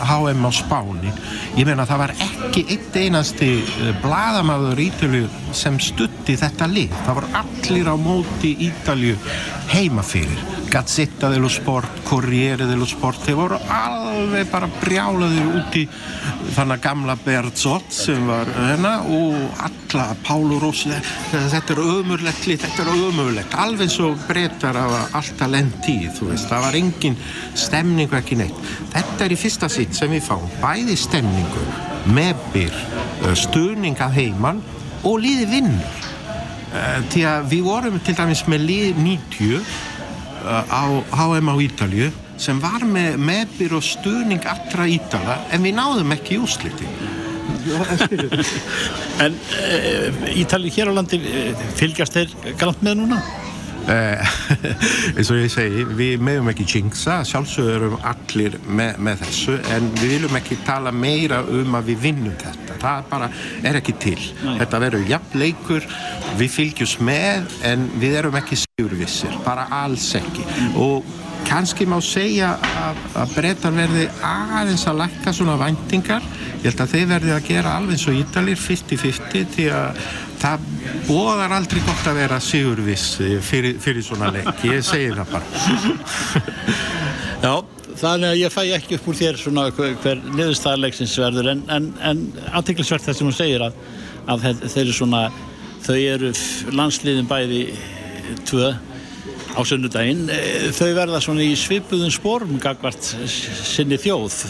HM 0.07 0.47
á 0.47 0.51
Spáni 0.55 1.11
ég 1.59 1.67
meina 1.67 1.87
það 1.89 2.03
var 2.05 2.13
ekki 2.29 2.63
eitt 2.77 2.99
einasti 3.01 3.49
bladamaður 4.05 4.85
Ítalju 4.87 5.27
sem 5.51 5.81
stutti 5.83 6.39
þetta 6.39 6.71
lið. 6.71 6.95
Það 7.09 7.19
var 7.19 7.29
allir 7.43 7.91
á 7.91 7.97
móti 7.99 8.55
Ítalju 8.69 9.19
heimafyrir 9.75 10.66
Gazzetta 10.77 11.31
dello 11.31 11.49
Sport, 11.49 12.03
Corriere 12.05 12.67
dello 12.69 12.85
Sport 12.85 13.23
þeir 13.25 13.37
voru 13.39 13.57
alveg 13.73 14.51
bara 14.51 14.67
brjálaðir 14.69 15.55
út 15.57 15.79
í 15.81 15.87
þannig 16.53 16.83
gamla 16.85 17.15
Berzot 17.25 17.87
sem 17.97 18.27
var 18.29 18.51
hérna 18.59 18.91
og 19.09 19.63
alla, 19.65 20.11
Pálu 20.27 20.59
Rósi 20.61 20.93
þetta 21.31 21.73
er 21.73 21.81
ömurlegt 21.81 22.45
lið, 22.45 22.67
þetta 22.67 22.85
er 22.85 22.93
ömurlegt. 22.93 23.57
Alveg 23.57 23.89
svo 23.95 24.11
breytar 24.27 24.77
af 24.77 25.17
alltaf 25.17 25.49
lent 25.55 25.89
í, 25.89 25.97
þú 26.13 26.29
veist, 26.35 26.51
það 26.53 26.67
var 26.67 26.79
engin 26.83 27.19
stemningu 27.57 28.21
ekki 28.21 28.37
neitt. 28.43 28.63
Þetta 28.93 29.25
er 29.25 29.33
í 29.33 29.41
fyrsta 29.47 29.73
sitt 29.73 29.97
sem 29.97 30.13
við 30.13 30.29
fáum, 30.29 30.45
bæði 30.61 31.01
stemningu 31.01 31.67
meðbyr, 32.13 32.81
stuðning 33.33 33.97
af 34.05 34.13
heimann 34.21 34.61
og 35.09 35.23
liði 35.25 35.49
vinnur. 35.57 36.07
Því 37.09 37.29
að 37.33 37.53
við 37.55 37.69
vorum 37.73 38.01
til 38.05 38.21
dæmis 38.21 38.45
með 38.51 38.69
lið 38.69 39.05
90 39.09 39.95
á 40.47 40.83
HM 41.11 41.51
á 41.51 41.55
Ítalju 41.67 42.11
sem 42.41 42.59
var 42.61 42.85
með 42.87 43.17
meðbyr 43.27 43.77
og 43.79 43.85
stuðning 43.85 44.45
allra 44.47 44.87
Ítala 44.91 45.39
en 45.53 45.65
við 45.65 45.79
náðum 45.79 46.15
ekki 46.17 46.41
úsliti 46.43 46.89
En 49.25 49.33
e, 49.57 50.11
Ítali 50.39 50.71
hér 50.71 50.93
á 50.93 50.97
landi 50.99 51.19
fylgjast 51.79 52.19
þeir 52.19 52.55
galt 52.61 52.83
með 52.85 53.01
núna? 53.01 53.19
Eh, 53.87 54.19
eins 55.17 55.29
og 55.31 55.39
ég 55.39 55.51
segi, 55.53 55.85
við 55.95 56.23
meðum 56.27 56.51
ekki 56.51 56.67
jinxa, 56.67 57.21
sjálfsögur 57.29 57.77
erum 57.77 57.99
allir 58.11 58.57
með, 58.67 58.97
með 59.07 59.21
þessu 59.23 59.59
en 59.75 59.91
við 60.01 60.17
viljum 60.17 60.39
ekki 60.41 60.59
tala 60.67 60.91
meira 60.91 61.43
um 61.47 61.77
að 61.79 61.93
við 61.93 62.01
vinnum 62.09 62.35
þetta. 62.41 62.79
Það 62.83 63.05
bara 63.13 63.29
er 63.63 63.79
ekki 63.79 63.95
til. 64.03 64.19
Nei. 64.43 64.57
þetta 64.63 64.81
verður 64.83 65.07
jafn 65.13 65.39
leikur 65.43 65.87
við 66.41 66.51
fylgjum 66.57 67.07
með 67.07 67.55
en 67.71 67.87
við 68.03 68.19
erum 68.23 68.41
ekki 68.41 68.59
sigurvissir, 68.65 69.39
bara 69.47 69.69
alls 69.85 70.09
ekki. 70.19 70.43
Og 70.83 71.07
kannski 71.47 71.87
má 71.87 71.97
segja 72.03 72.57
að, 72.83 73.03
að 73.23 73.35
breytar 73.37 73.75
verði 73.77 74.07
aðeins 74.27 74.87
að 74.91 75.03
lækka 75.05 75.35
svona 75.37 75.57
væntingar. 75.61 76.27
Ég 76.65 76.73
held 76.73 76.83
að 76.83 76.95
þeir 76.95 77.11
verði 77.13 77.35
að 77.37 77.47
gera 77.47 77.75
alveg 77.79 77.97
eins 77.97 78.07
og 78.11 78.19
Ídalir 78.19 78.59
50-50 78.59 79.51
því 79.55 79.67
að 79.77 80.01
það 80.41 80.67
bóðar 81.07 81.55
aldrei 81.57 81.81
gott 81.87 82.11
að 82.11 82.21
vera 82.21 82.39
sigurviss 82.43 83.17
fyrir, 83.47 83.79
fyrir 83.83 84.05
svona 84.05 84.33
leik. 84.35 84.53
Ég 84.67 84.85
segi 84.87 85.13
það 85.17 85.33
bara. 85.33 86.45
Já, 87.47 87.53
þannig 88.01 88.31
að 88.31 88.41
ég 88.41 88.55
fæ 88.55 88.63
ekki 88.77 88.99
upp 88.99 89.11
úr 89.11 89.19
þér 89.21 89.41
svona 89.41 89.67
hver, 89.77 89.95
hver 90.03 90.23
niðurstaðarleiksins 90.33 91.17
verður 91.21 91.53
en, 91.53 91.63
en, 91.73 91.91
en 92.01 92.25
aðtiklisvert 92.57 93.05
þess 93.07 93.23
að 93.23 93.29
hún 93.29 93.37
segir 93.37 93.67
að, 93.67 93.79
að 94.33 94.49
þeir 94.65 94.83
eru 94.87 94.97
svona 94.97 95.23
þau 95.87 95.97
eru 96.01 96.33
landsliðin 96.75 97.31
bæði 97.31 97.63
tvö 98.49 98.73
á 99.57 99.61
sunnudaginn. 99.65 100.27
Þau 100.77 100.91
verða 100.97 101.23
svona 101.25 101.47
í 101.47 101.55
svipuðum 101.59 102.13
spórum 102.13 102.59
gagvart 102.63 103.13
sinni 103.27 103.99
þjóð. 104.01 104.43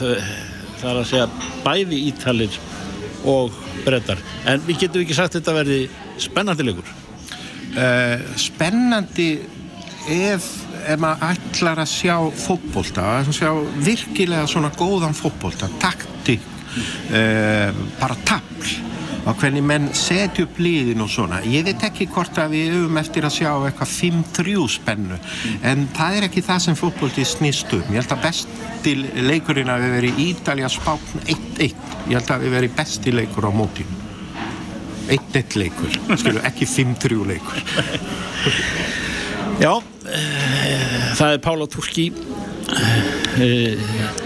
Það 0.81 0.91
er 0.91 1.01
að 1.01 1.09
segja 1.11 1.29
bæði 1.65 2.01
ítalir 2.11 2.59
og 3.27 3.55
brettar 3.87 4.23
en 4.49 4.63
við 4.67 4.85
getum 4.85 5.05
ekki 5.05 5.17
sagt 5.17 5.39
þetta 5.39 5.57
verði 5.57 5.81
spennandi 6.23 6.67
leikur. 6.67 6.95
Uh, 7.77 8.23
Spennandi 8.41 9.31
ef, 10.09 10.47
ef 10.87 11.01
maður 11.03 11.27
ætlar 11.35 11.83
að 11.83 11.91
sjá 11.93 12.17
fótbolta 12.47 13.07
að 13.19 13.33
sjá 13.37 13.51
virkilega 13.85 14.47
svona 14.49 14.71
góðan 14.79 15.17
fótbolta 15.17 15.69
taktík 15.83 16.45
uh, 17.11 17.73
bara 18.01 18.17
tafl 18.29 18.96
og 19.27 19.35
hvernig 19.41 19.63
menn 19.67 19.89
setja 19.97 20.45
upp 20.47 20.59
liðin 20.63 21.03
og 21.03 21.11
svona. 21.11 21.41
Ég 21.51 21.67
veit 21.67 21.83
ekki 21.87 22.07
hvort 22.15 22.39
að 22.39 22.55
við 22.55 22.75
höfum 22.77 23.01
eftir 23.01 23.27
að 23.27 23.37
sjá 23.37 23.51
eitthvað 23.53 23.95
5-3 23.97 24.57
spennu 24.77 25.19
en 25.67 25.87
það 25.97 26.19
er 26.19 26.29
ekki 26.29 26.45
það 26.47 26.65
sem 26.67 26.79
fótbolti 26.79 27.27
snýst 27.27 27.75
um. 27.77 27.87
Ég 27.91 28.01
held 28.01 28.15
að 28.15 28.25
besti 28.29 28.97
leikurinn 29.27 29.73
að 29.73 29.87
við 29.87 29.97
verið 29.99 30.21
í 30.23 30.29
Ítalja 30.33 30.71
spákn 30.73 31.25
1-1 31.27 31.67
ég 31.67 32.15
held 32.15 32.35
að 32.37 32.47
við 32.47 32.59
verið 32.59 32.77
besti 32.79 33.15
leikur 33.15 33.49
á 33.49 33.53
mótinu. 33.55 34.03
1-1 35.07 35.59
leikur, 35.61 35.93
skilu, 36.19 36.41
ekki 36.47 36.67
5-3 36.67 37.21
leikur. 37.31 37.59
Já, 39.63 39.73
uh, 39.79 39.83
það 41.17 41.33
er 41.33 41.45
Pála 41.45 41.67
Turki 41.71 42.07
uh, 42.11 44.26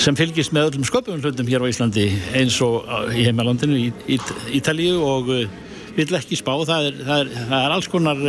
sem 0.00 0.16
fylgist 0.18 0.54
með 0.54 0.72
öllum 0.72 0.86
sköpum 0.88 1.20
hlutum 1.22 1.48
hér 1.48 1.64
á 1.64 1.70
Íslandi 1.70 2.08
eins 2.34 2.56
og 2.64 2.88
í 3.14 3.26
heimalandinu 3.26 3.78
í, 3.78 3.90
í 4.10 4.18
Ítalíu 4.58 4.98
og 5.04 5.30
uh, 5.32 5.44
vill 5.94 6.10
ekki 6.18 6.38
spá. 6.38 6.52
Það 6.66 6.88
er, 6.90 6.98
það 7.04 7.20
er, 7.24 7.34
það 7.38 7.60
er 7.60 7.76
alls 7.76 7.90
konar 7.92 8.24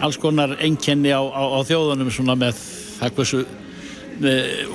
alls 0.00 0.16
konar 0.20 0.54
enkenni 0.64 1.12
á, 1.12 1.20
á, 1.20 1.42
á 1.56 1.58
þjóðunum 1.68 2.12
svona 2.14 2.36
með 2.38 2.60
það 3.00 3.18
hversu 3.18 3.42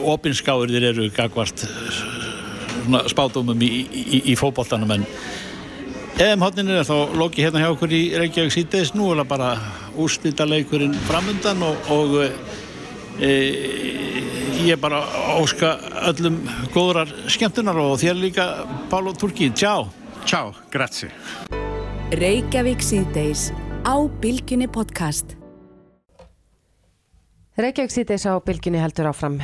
opinskáður 0.06 0.74
eru 0.92 1.10
gagvart 1.14 1.66
spátumum 3.10 3.62
í, 3.62 3.72
í, 3.86 4.22
í 4.32 4.36
fókbóltanum 4.38 4.94
en 4.96 5.06
eðum 6.22 6.46
hodninu 6.46 6.78
er 6.80 6.88
þá 6.88 7.18
loki 7.18 7.44
hérna 7.44 7.62
hjá 7.64 7.72
okkur 7.74 7.94
í 7.94 8.04
Reykjavík 8.16 8.54
síðdeis 8.56 8.94
nú 8.96 9.12
er 9.12 9.22
það 9.22 9.32
bara 9.34 9.50
úrslítaleikurinn 10.02 10.96
framundan 11.10 11.64
og, 11.66 11.90
og 11.94 12.16
e, 13.20 13.32
ég 14.64 14.80
bara 14.80 15.02
óska 15.40 15.76
öllum 16.10 16.40
góðrar 16.74 17.10
skemmtunar 17.32 17.78
og 17.82 17.98
þér 18.00 18.20
líka 18.20 18.46
Pálo 18.92 19.14
Turki, 19.14 19.50
tjá. 19.52 19.86
Tjá, 20.26 20.54
grazie. 20.72 21.12
Reykjavík 22.16 22.84
síðdeis 22.86 23.50
á 23.84 23.96
Bilginni 24.22 24.68
podcast. 24.72 25.36
Reykjavík 27.60 27.94
síðdeis 27.94 28.26
á 28.28 28.40
Bilginni 28.46 28.80
heldur 28.80 29.12
áfram. 29.12 29.38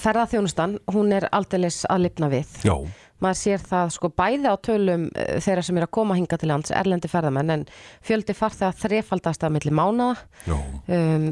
Ferðarþjónustan, 0.00 0.78
hún 0.92 1.12
er 1.16 1.28
aldeilis 1.32 1.82
að 1.90 2.06
lifna 2.08 2.30
við. 2.32 2.56
Já. 2.64 2.74
Maður 3.22 3.40
sér 3.40 3.62
það 3.68 3.92
sko 3.94 4.10
bæði 4.12 4.50
á 4.50 4.56
tölum 4.58 5.04
þeirra 5.14 5.62
sem 5.64 5.78
er 5.78 5.86
að 5.86 5.94
koma 5.96 6.16
hinga 6.18 6.38
til 6.40 6.50
lands 6.50 6.72
erlendi 6.74 7.08
ferðamenn 7.08 7.54
en 7.54 7.68
fjöldi 8.04 8.34
farþega 8.36 8.74
þrefaldast 8.82 9.46
að 9.46 9.54
milli 9.56 9.72
mánaða. 9.74 10.18
Um, 10.88 11.30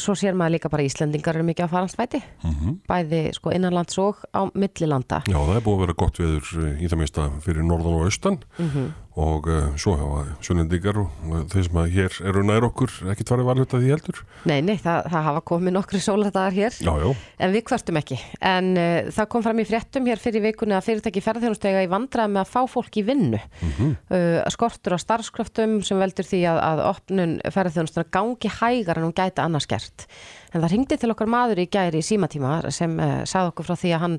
svo 0.00 0.14
sér 0.18 0.34
maður 0.34 0.56
líka 0.56 0.70
bara 0.72 0.84
Íslendingar 0.86 1.36
eru 1.38 1.46
mikið 1.46 1.68
á 1.70 1.74
faransvæti 1.74 2.20
mm 2.20 2.50
-hmm. 2.50 2.76
bæði 2.88 3.32
sko 3.34 3.50
innanlands 3.54 3.98
og 3.98 4.16
á 4.34 4.42
millilanda 4.54 5.22
Já 5.26 5.38
það 5.38 5.56
er 5.56 5.64
búið 5.66 5.74
að 5.76 5.80
vera 5.84 5.94
gott 6.02 6.18
viður 6.18 6.46
í 6.80 6.88
það 6.88 6.98
mista 6.98 7.30
fyrir 7.40 7.62
norðan 7.62 7.94
og 7.94 8.04
austan 8.04 8.38
mm 8.58 8.70
-hmm. 8.70 8.92
Og 9.14 9.46
uh, 9.46 9.66
svo 9.78 9.94
hafa 9.94 10.22
sunnendingar 10.42 10.96
og 10.98 11.34
þeir 11.52 11.66
sem 11.68 11.76
að 11.78 11.92
hér 11.94 12.16
eru 12.30 12.42
nær 12.46 12.66
okkur 12.66 12.90
ekkert 13.12 13.30
farið 13.30 13.46
varhut 13.46 13.74
að 13.76 13.84
því 13.84 13.92
heldur. 13.94 14.22
Nei, 14.50 14.56
nei, 14.66 14.74
það, 14.82 15.06
það 15.12 15.26
hafa 15.28 15.42
komið 15.50 15.76
nokkru 15.76 16.00
sóladagar 16.02 16.56
hér. 16.56 16.78
Já, 16.82 16.90
já. 16.98 17.06
en 17.46 17.54
við 17.54 17.64
kvartum 17.70 18.00
ekki. 18.00 18.18
En 18.50 18.72
uh, 18.74 19.10
það 19.14 19.28
kom 19.34 19.44
fram 19.46 19.62
í 19.62 19.66
fréttum 19.68 20.08
hér 20.10 20.22
fyrir 20.22 20.42
vikunni 20.48 20.74
að 20.74 20.88
fyrirtæki 20.88 21.22
ferðarþjónustega 21.22 21.84
í 21.86 21.90
vandrað 21.92 22.32
með 22.34 22.42
að 22.42 22.54
fá 22.56 22.72
fólk 22.74 22.98
í 22.98 23.04
vinnu. 23.06 23.38
Mm 23.38 23.74
-hmm. 23.76 23.92
uh, 24.18 24.40
skortur 24.54 24.96
á 24.96 25.04
starfskröftum 25.04 25.78
sem 25.86 26.00
veldur 26.02 26.26
því 26.26 26.42
að, 26.50 26.62
að 26.72 26.82
opnun 26.88 27.36
ferðarþjónustega 27.46 28.10
gangi 28.10 28.50
hægar 28.58 28.98
en 28.98 29.06
hún 29.08 29.14
gæti 29.14 29.44
annars 29.44 29.70
gert. 29.70 30.08
En 30.54 30.62
það 30.62 30.74
ringdi 30.74 30.98
til 30.98 31.10
okkar 31.10 31.30
maður 31.30 31.62
í 31.62 31.70
gæri 31.70 32.02
í 32.02 32.06
símatíma 32.06 32.60
sem 32.70 32.92
sagði 33.26 33.50
okkur 33.50 33.66
frá 33.66 33.74
því 33.78 33.94
að 33.94 34.02
hann 34.04 34.18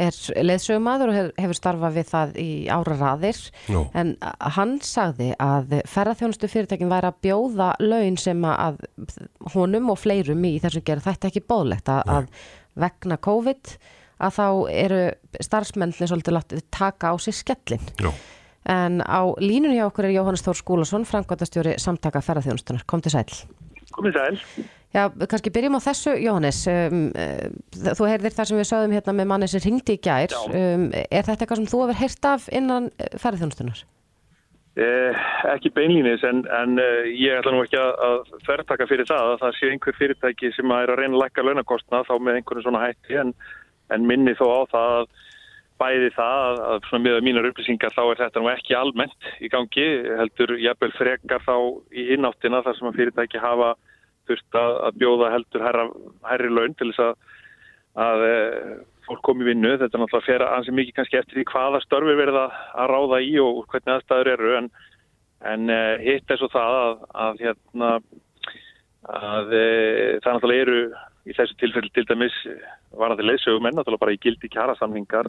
er 0.00 0.16
leðsögumadur 0.46 1.12
og 1.12 1.18
hefur 1.40 1.58
starfað 1.58 1.96
við 1.98 2.08
það 2.10 2.34
í 2.40 2.48
ára 2.72 2.96
raðir 2.96 3.40
Jó. 3.70 3.82
en 3.98 4.14
hann 4.56 4.76
sagði 4.84 5.30
að 5.42 5.76
ferðarþjónustu 5.90 6.50
fyrirtækin 6.50 6.90
væri 6.92 7.10
að 7.10 7.20
bjóða 7.26 7.70
laun 7.82 8.18
sem 8.20 8.44
að 8.48 8.82
honum 9.54 9.92
og 9.92 10.00
fleirum 10.00 10.44
í 10.48 10.56
þessum 10.62 10.86
gerð 10.86 11.08
þetta 11.10 11.30
ekki 11.30 11.44
bóðlegt 11.52 11.92
að, 11.92 12.12
að 12.16 12.28
vegna 12.80 13.20
COVID 13.20 13.74
að 14.20 14.36
þá 14.36 14.46
eru 14.72 15.00
starfsmenninni 15.40 16.10
svolítið 16.10 16.36
látið 16.36 16.66
taka 16.74 17.12
á 17.12 17.14
sig 17.20 17.36
skellin 17.38 17.88
Jó. 18.00 18.12
en 18.72 19.00
á 19.04 19.22
línunni 19.40 19.78
hjá 19.78 19.86
okkur 19.88 20.08
er 20.08 20.16
Jóhannes 20.16 20.44
Þór 20.44 20.60
Skúlason 20.60 21.08
framkvæmtastjóri 21.08 21.78
samtaka 21.80 22.22
ferðarþjónustunar, 22.24 22.84
kom 22.86 23.04
til 23.04 23.14
sæl. 23.14 23.26
Komið 23.96 24.18
sæl 24.18 24.68
Já, 24.90 25.04
kannski 25.30 25.52
byrjum 25.54 25.78
á 25.78 25.86
þessu, 25.86 26.16
Jóhannes. 26.18 26.64
Um, 26.66 27.06
uh, 27.14 27.94
þú 27.94 28.10
heyrðir 28.10 28.34
þar 28.34 28.50
sem 28.50 28.58
við 28.58 28.68
sögum 28.72 28.96
hérna 28.96 29.14
með 29.14 29.30
manni 29.30 29.48
sem 29.50 29.62
ringdi 29.62 29.94
í 29.94 30.02
gær. 30.02 30.34
Um, 30.50 30.90
er 30.90 31.22
þetta 31.28 31.44
eitthvað 31.44 31.62
sem 31.62 31.70
þú 31.70 31.82
hefur 31.84 32.00
heyrt 32.00 32.30
af 32.32 32.48
innan 32.50 32.90
ferðarþjónustunar? 32.98 33.84
Eh, 34.80 35.22
ekki 35.50 35.72
beinlínis, 35.74 36.22
en, 36.26 36.44
en 36.54 36.78
uh, 36.78 37.06
ég 37.10 37.34
ætla 37.40 37.50
nú 37.52 37.64
ekki 37.64 37.78
að, 37.78 37.90
að 38.06 38.36
þvertaka 38.46 38.86
fyrir 38.86 39.08
það 39.08 39.32
að 39.32 39.40
það 39.40 39.56
sé 39.58 39.70
einhver 39.70 39.96
fyrirtæki 39.98 40.50
sem 40.54 40.74
er 40.76 40.92
að 40.92 41.00
reyna 41.00 41.18
að 41.18 41.24
lækka 41.24 41.44
launakostna 41.44 42.02
þá 42.06 42.12
með 42.22 42.38
einhvern 42.38 42.64
svona 42.64 42.84
hætti, 42.84 43.16
en, 43.18 43.32
en 43.90 44.06
minni 44.06 44.36
þó 44.38 44.46
á 44.46 44.60
það 44.70 44.94
að 45.00 45.10
bæði 45.80 46.10
það 46.14 46.44
að, 46.46 46.62
að 46.68 46.86
svona 46.86 47.04
með 47.06 47.18
mínar 47.26 47.48
upplýsingar 47.50 47.96
þá 47.96 48.02
er 48.04 48.22
þetta 48.22 48.42
nú 48.42 48.50
ekki 48.52 48.76
almennt 48.78 49.30
í 49.42 49.50
gangi, 49.52 49.86
heldur 50.20 50.54
jafnvel 50.62 50.92
frekar 50.96 51.44
þá 51.46 51.56
í 51.90 52.06
innáttina 52.14 52.62
þar 52.66 52.78
sem 52.78 52.90
að 52.90 53.00
fyrirtæki 53.00 53.42
hafa 53.42 53.72
þurft 54.30 54.58
að, 54.60 54.76
að 54.86 55.02
bjóða 55.02 55.32
heldur 55.34 55.66
herra, 55.66 55.84
herri 56.30 56.52
laun 56.52 56.76
til 56.78 56.90
þess 56.90 57.02
að, 57.04 57.36
að 58.06 58.24
e, 58.26 58.38
fólk 59.08 59.22
komi 59.26 59.48
vinnu. 59.48 59.74
Þetta 59.76 59.98
er 59.98 60.04
náttúrulega 60.04 60.22
að 60.22 60.30
fera 60.30 60.50
ansið 60.56 60.78
mikið 60.78 60.96
kannski 60.98 61.20
eftir 61.20 61.40
því 61.40 61.46
hvaða 61.50 61.82
störfi 61.84 62.16
verða 62.20 62.46
að 62.78 62.90
ráða 62.94 63.20
í 63.26 63.36
og 63.42 63.62
hvernig 63.72 63.94
aðstæður 63.96 64.32
eru 64.34 64.56
en, 64.60 64.72
en 65.52 65.70
e, 65.74 65.80
hitt 66.06 66.30
er 66.30 66.40
svo 66.40 66.50
það 66.52 66.80
að, 66.80 67.06
að 67.26 67.44
hérna, 67.46 67.92
e, 69.10 69.64
það 70.24 70.34
náttúrulega 70.34 70.66
eru 70.66 70.82
í 71.28 71.34
þessu 71.36 71.56
tilfelli 71.60 71.90
til 71.94 72.06
dæmis 72.08 72.36
varandi 72.96 73.26
leiðsögumenn, 73.26 73.76
náttúrulega 73.76 74.04
bara 74.06 74.14
í 74.16 74.22
gildi 74.22 74.48
kjærasamningar 74.50 75.28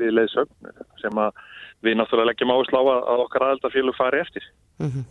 við 0.00 0.14
leiðsögn 0.16 0.72
sem 1.02 1.20
að 1.20 1.36
við 1.84 1.98
náttúrulega 1.98 2.30
leggjum 2.30 2.54
áherslu 2.54 2.80
á 2.80 2.84
að 2.94 3.24
okkar 3.26 3.44
aðeldarfélug 3.48 3.98
fari 3.98 4.22
eftir. 4.22 4.46
Mm 4.80 4.88
-hmm. 4.88 5.04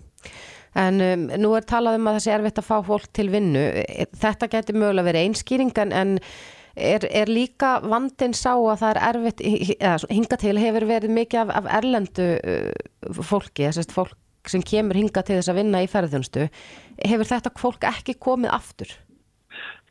En 0.80 1.04
um, 1.04 1.28
nú 1.42 1.52
er 1.58 1.68
talað 1.68 2.00
um 2.00 2.08
að 2.08 2.18
það 2.18 2.26
sé 2.26 2.34
erfitt 2.38 2.62
að 2.62 2.70
fá 2.70 2.78
fólk 2.88 3.12
til 3.16 3.28
vinnu. 3.34 3.66
Þetta 4.22 4.50
getur 4.54 4.80
mögulega 4.80 5.10
verið 5.10 5.28
einskýringan 5.28 5.92
en 5.96 6.16
er, 6.76 7.06
er 7.12 7.32
líka 7.32 7.74
vandin 7.84 8.36
sá 8.38 8.54
að 8.56 8.80
það 8.80 8.90
er 8.92 9.02
erfitt, 9.10 9.44
hinga 10.12 10.40
til 10.40 10.56
hefur 10.62 10.88
verið 10.88 11.16
mikið 11.18 11.44
af, 11.44 11.54
af 11.60 11.70
erlendu 11.82 12.28
uh, 12.40 13.20
fólki, 13.20 13.68
þess 13.68 13.84
að 13.84 13.96
fólk 14.00 14.18
sem 14.50 14.64
kemur 14.66 14.98
hinga 14.98 15.22
til 15.22 15.38
þess 15.38 15.52
að 15.52 15.60
vinna 15.60 15.84
í 15.84 15.90
ferðunstu. 15.92 16.48
Hefur 17.04 17.30
þetta 17.30 17.54
fólk 17.60 17.86
ekki 17.92 18.18
komið 18.22 18.56
aftur? 18.56 18.96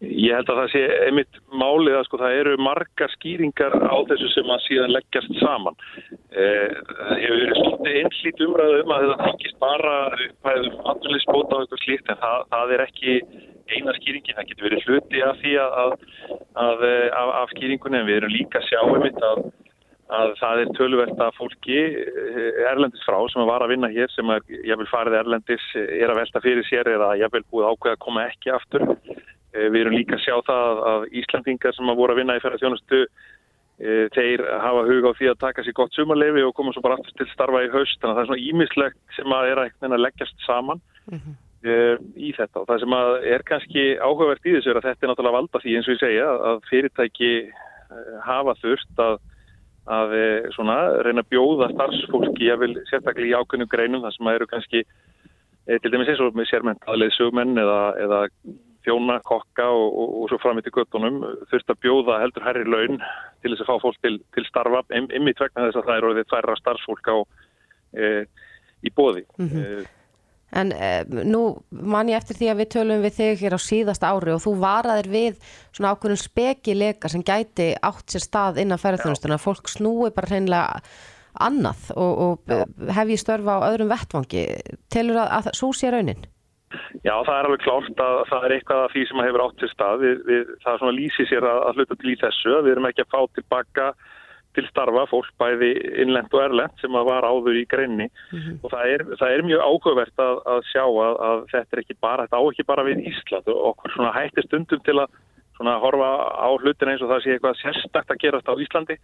Ég 0.01 0.33
held 0.33 0.49
að 0.49 0.59
það 0.63 0.71
sé 0.73 0.81
einmitt 1.05 1.39
málið 1.61 1.99
að 1.99 2.07
sko 2.07 2.19
það 2.23 2.37
eru 2.39 2.55
margar 2.65 3.11
skýringar 3.13 3.75
á 3.85 3.97
þessu 4.09 4.31
sem 4.33 4.49
að 4.49 4.63
síðan 4.65 4.95
leggjast 4.95 5.35
saman. 5.43 5.77
Eh, 6.33 6.71
hefur 7.21 7.43
verið 7.43 7.59
svolítið 7.59 7.99
einslít 8.01 8.41
umræðu 8.47 8.79
um 8.81 8.95
að 8.97 9.05
þetta 9.05 9.27
tengist 9.27 9.59
bara 9.61 9.97
upphæðum 10.25 10.79
andurleysbóta 10.95 11.59
og 11.59 11.65
eitthvað 11.67 11.83
slíkt 11.85 12.09
en 12.15 12.21
það, 12.23 12.47
það 12.55 12.73
er 12.77 12.83
ekki 12.87 13.17
eina 13.75 13.95
skýringin. 13.99 14.39
Það 14.39 14.49
getur 14.49 14.69
verið 14.71 14.87
hluti 14.89 15.25
af 15.27 15.43
því 15.43 15.53
að, 15.61 15.77
að, 15.83 15.93
að 16.65 16.85
af, 17.21 17.33
af 17.43 17.53
skýringunni 17.53 18.01
en 18.01 18.09
við 18.09 18.21
erum 18.23 18.33
líka 18.39 18.63
að 18.63 18.71
sjá 18.71 18.81
einmitt 18.81 19.21
að, 19.29 19.43
að 20.17 20.33
það 20.41 20.63
er 20.63 20.73
tölverkt 20.79 21.21
að 21.27 21.37
fólki 21.37 21.83
erlendis 22.71 23.05
frá 23.05 23.19
sem 23.29 23.45
var 23.53 23.67
að 23.67 23.75
vinna 23.75 23.93
hér 23.93 24.09
sem 24.17 24.33
er, 24.33 24.49
ég 24.65 24.81
vil 24.81 24.89
farið 24.89 25.19
erlendis 25.21 25.69
er 25.77 26.09
að 26.09 26.23
velta 26.23 26.41
fyrir 26.41 26.65
sér 26.73 26.89
eða 26.97 27.13
ég 27.21 27.37
vil 27.37 27.45
búið 27.53 27.69
ákveða 27.75 27.99
að 27.99 28.03
koma 28.09 28.25
ekki 28.33 28.57
aftur. 28.57 28.89
Við 29.51 29.81
erum 29.81 29.97
líka 29.97 30.15
að 30.17 30.25
sjá 30.25 30.37
það 30.47 30.81
að 30.93 31.05
Íslandingar 31.21 31.75
sem 31.75 31.91
að 31.91 32.01
voru 32.01 32.15
að 32.15 32.21
vinna 32.21 32.37
í 32.39 32.43
ferðarþjónustu 32.45 33.05
þeir 34.13 34.43
hafa 34.61 34.83
hug 34.85 35.07
á 35.09 35.13
því 35.17 35.29
að 35.31 35.39
taka 35.41 35.63
sér 35.65 35.77
gott 35.79 35.95
sumarlefi 35.97 36.43
og 36.45 36.53
koma 36.57 36.73
svo 36.75 36.83
bara 36.85 36.99
aftur 36.99 37.15
til 37.17 37.27
starfa 37.31 37.63
í 37.65 37.71
haust 37.73 37.97
þannig 38.03 38.13
að 38.13 38.19
það 38.19 38.23
er 38.23 38.29
svona 38.29 38.49
ímislegt 38.51 38.99
sem 39.17 39.35
að 39.37 39.49
er 39.49 39.61
að 39.65 40.03
leggjast 40.05 40.45
saman 40.45 40.83
mm 41.09 41.17
-hmm. 41.17 42.05
í 42.17 42.33
þetta 42.37 42.61
og 42.61 42.69
það 42.69 42.81
sem 42.81 42.97
að 42.99 43.11
er 43.33 43.43
kannski 43.49 43.85
áhugavert 43.97 44.45
í 44.45 44.55
þessu 44.57 44.71
er 44.71 44.81
að 44.81 44.89
þetta 44.89 45.07
er 45.07 45.11
náttúrulega 45.11 45.39
valda 45.39 45.63
því 45.65 45.77
eins 45.77 45.89
og 45.89 45.95
ég 45.95 46.03
segja 46.05 46.29
að 46.51 46.63
fyrirtæki 46.69 47.33
hafa 48.29 48.55
þurft 48.61 49.05
að, 49.09 49.17
að 49.89 50.09
svona 50.55 50.79
reyna 51.03 51.25
að 51.25 51.31
bjóða 51.33 51.73
starfsfólki 51.73 52.51
ég 52.53 52.61
vil 52.61 52.75
sérstaklega 52.91 53.33
í 53.33 53.39
ákveðnum 53.41 53.73
greinum 53.73 54.05
það 54.05 54.17
sem 54.17 54.27
að 54.27 54.35
eru 54.35 54.47
kannski 54.47 54.85
til 55.81 55.91
dæmis 55.91 56.09
eins 56.09 56.21
og 56.21 56.37
með 56.37 56.51
sérmentaðleið 56.53 57.17
sögmenn 57.17 57.57
eða, 57.57 57.81
eða 57.97 58.21
þjóna, 58.87 59.21
kokka 59.27 59.69
og, 59.69 59.87
og, 59.91 60.17
og 60.23 60.31
svo 60.31 60.41
fram 60.43 60.61
í 60.61 60.65
til 60.65 60.75
göttunum 60.75 61.21
þurft 61.51 61.73
að 61.73 61.81
bjóða 61.85 62.19
heldur 62.23 62.47
herri 62.47 62.67
laun 62.67 62.99
til 63.43 63.53
þess 63.53 63.65
að 63.65 63.71
fá 63.71 63.85
fólk 63.85 64.03
til, 64.05 64.17
til 64.37 64.45
starfa 64.49 64.83
ymmið 64.97 65.39
tvegna 65.39 65.69
þess 65.69 65.81
að 65.81 65.89
það 65.89 65.97
eru 65.99 66.11
orðið 66.13 66.29
tværra 66.33 66.59
starfsfólk 66.61 67.11
á 67.13 67.17
e, 67.93 68.13
í 68.87 68.93
bóði 68.97 69.25
mm 69.37 69.49
-hmm. 69.49 69.65
e, 69.65 69.89
En 70.51 70.73
e, 70.73 71.05
nú 71.07 71.63
man 71.71 72.09
ég 72.11 72.19
eftir 72.19 72.37
því 72.37 72.49
að 72.51 72.61
við 72.61 72.71
tölum 72.75 73.05
við 73.05 73.15
þig 73.21 73.43
hér 73.45 73.55
á 73.55 73.61
síðast 73.63 74.03
ári 74.03 74.33
og 74.35 74.43
þú 74.43 74.57
varaðir 74.59 75.09
við 75.13 75.37
svona 75.71 75.93
ákveðnum 75.95 76.19
spekileika 76.19 77.09
sem 77.09 77.23
gæti 77.23 77.71
átt 77.79 78.11
sér 78.11 78.25
stað 78.25 78.59
innan 78.59 78.83
ferðarþjónustuna 78.83 79.39
fólk 79.39 79.71
snúi 79.71 80.11
bara 80.11 80.27
hreinlega 80.27 80.81
annað 81.39 81.93
og, 81.95 82.19
og 82.19 82.91
hef 82.91 83.15
ég 83.15 83.23
störfa 83.23 83.63
á 83.63 83.69
öðrum 83.71 83.93
vettvangi. 83.93 84.45
Telur 84.91 85.23
að, 85.23 85.31
að 85.39 85.51
svo 85.61 85.71
sé 85.77 85.93
raunin? 85.95 86.27
Já, 87.03 87.15
það 87.27 87.35
er 87.35 87.49
alveg 87.49 87.65
klárt 87.65 88.01
að 88.05 88.21
það 88.31 88.47
er 88.47 88.55
eitthvað 88.57 88.85
af 88.85 88.95
því 88.95 89.03
sem 89.09 89.23
hefur 89.25 89.45
átt 89.47 89.59
til 89.59 89.71
stað. 89.73 90.05
Við, 90.05 90.17
við, 90.29 90.55
það 90.63 90.73
er 90.73 90.81
svona 90.83 90.97
lýsi 90.97 91.27
sér 91.31 91.47
að, 91.51 91.61
að 91.67 91.81
hluta 91.81 91.99
til 92.01 92.13
í 92.13 92.17
þessu. 92.21 92.57
Við 92.61 92.73
erum 92.75 92.89
ekki 92.91 93.05
að 93.07 93.13
fá 93.15 93.21
tilbaka 93.39 93.87
til 94.57 94.67
starfa 94.67 95.05
fólk 95.11 95.31
bæði 95.39 95.71
innlend 96.03 96.33
og 96.35 96.43
erlend 96.43 96.83
sem 96.83 96.95
að 96.99 97.07
var 97.07 97.27
áður 97.27 97.59
í 97.61 97.67
greinni 97.71 98.09
og 98.65 98.73
það 98.73 98.95
er, 98.95 99.05
það 99.21 99.35
er 99.35 99.45
mjög 99.47 99.61
áhugavert 99.63 100.23
að, 100.25 100.41
að 100.55 100.63
sjá 100.73 100.83
að, 100.83 101.19
að 101.29 101.43
þetta 101.53 101.77
er 101.77 101.83
ekki 101.85 101.97
bara, 102.03 102.25
þetta 102.27 102.41
á 102.41 102.45
ekki 102.51 102.67
bara 102.67 102.87
við 102.89 103.05
Ísland 103.13 103.51
og 103.53 103.61
okkur 103.71 103.95
svona 103.95 104.15
hætti 104.17 104.47
stundum 104.49 104.83
til 104.87 104.97
að 104.99 105.15
svona 105.61 105.77
horfa 105.83 106.11
á 106.41 106.49
hlutin 106.57 106.91
eins 106.91 107.05
og 107.05 107.13
það 107.13 107.23
sé 107.23 107.37
eitthvað 107.37 107.61
sérstakt 107.61 108.11
að 108.11 108.21
gerast 108.25 108.51
á 108.51 108.55
Íslandi 108.65 108.99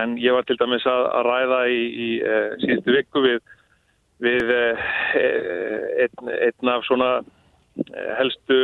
en 0.00 0.18
ég 0.22 0.34
var 0.34 0.46
til 0.48 0.58
dæmis 0.58 0.86
að, 0.88 1.06
ræða 1.26 1.62
í, 1.68 1.80
í 1.80 2.10
e, 2.18 2.36
síðustu 2.64 2.94
viku 2.96 3.24
við, 3.26 3.40
við 4.20 4.52
e, 4.54 4.64
einn, 6.04 6.32
einn 6.48 6.72
af 6.72 6.84
svona 6.88 7.10
eh, 7.20 8.10
helstu 8.18 8.58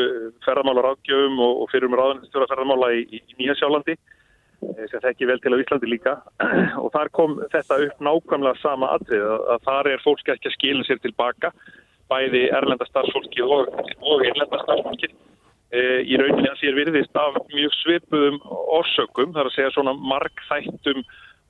ferðamálar 0.45 0.93
ágjöfum 0.93 1.41
og, 1.41 1.63
og 1.63 1.73
fyrir 1.73 1.89
um 1.89 1.97
ráðanstjóra 1.99 2.51
ferðamála 2.53 2.93
í, 2.99 3.07
í, 3.09 3.23
í 3.23 3.39
Nýjasjálandi 3.41 3.97
sem 4.91 5.03
þekki 5.03 5.29
vel 5.29 5.39
til 5.45 5.53
á 5.53 5.61
Íslandi 5.61 5.91
líka 5.91 6.17
og 6.83 6.89
þar 6.95 7.13
kom 7.17 7.39
þetta 7.53 7.81
upp 7.87 8.05
nákvæmlega 8.09 8.63
sama 8.63 8.93
atrið 8.97 9.27
að, 9.29 9.59
þar 9.69 9.91
er 9.93 10.05
fólk 10.05 10.33
ekki 10.35 10.51
að 10.51 10.57
skilja 10.57 10.89
sér 10.89 11.03
tilbaka 11.05 11.53
bæði 12.11 12.47
erlenda 12.55 12.87
starfsfólki 12.89 13.45
og, 13.45 13.71
og 14.01 14.25
erlenda 14.25 14.61
starfsfólki 14.63 15.11
e, 15.11 15.81
í 16.07 16.19
rauninni 16.21 16.51
að 16.51 16.61
sér 16.63 16.77
virðist 16.79 17.21
af 17.21 17.39
mjög 17.53 17.75
svipuðum 17.83 18.41
orsökum, 18.79 19.33
þar 19.37 19.51
að 19.51 19.57
segja 19.57 19.73
svona 19.75 19.97
markþættum 19.99 21.03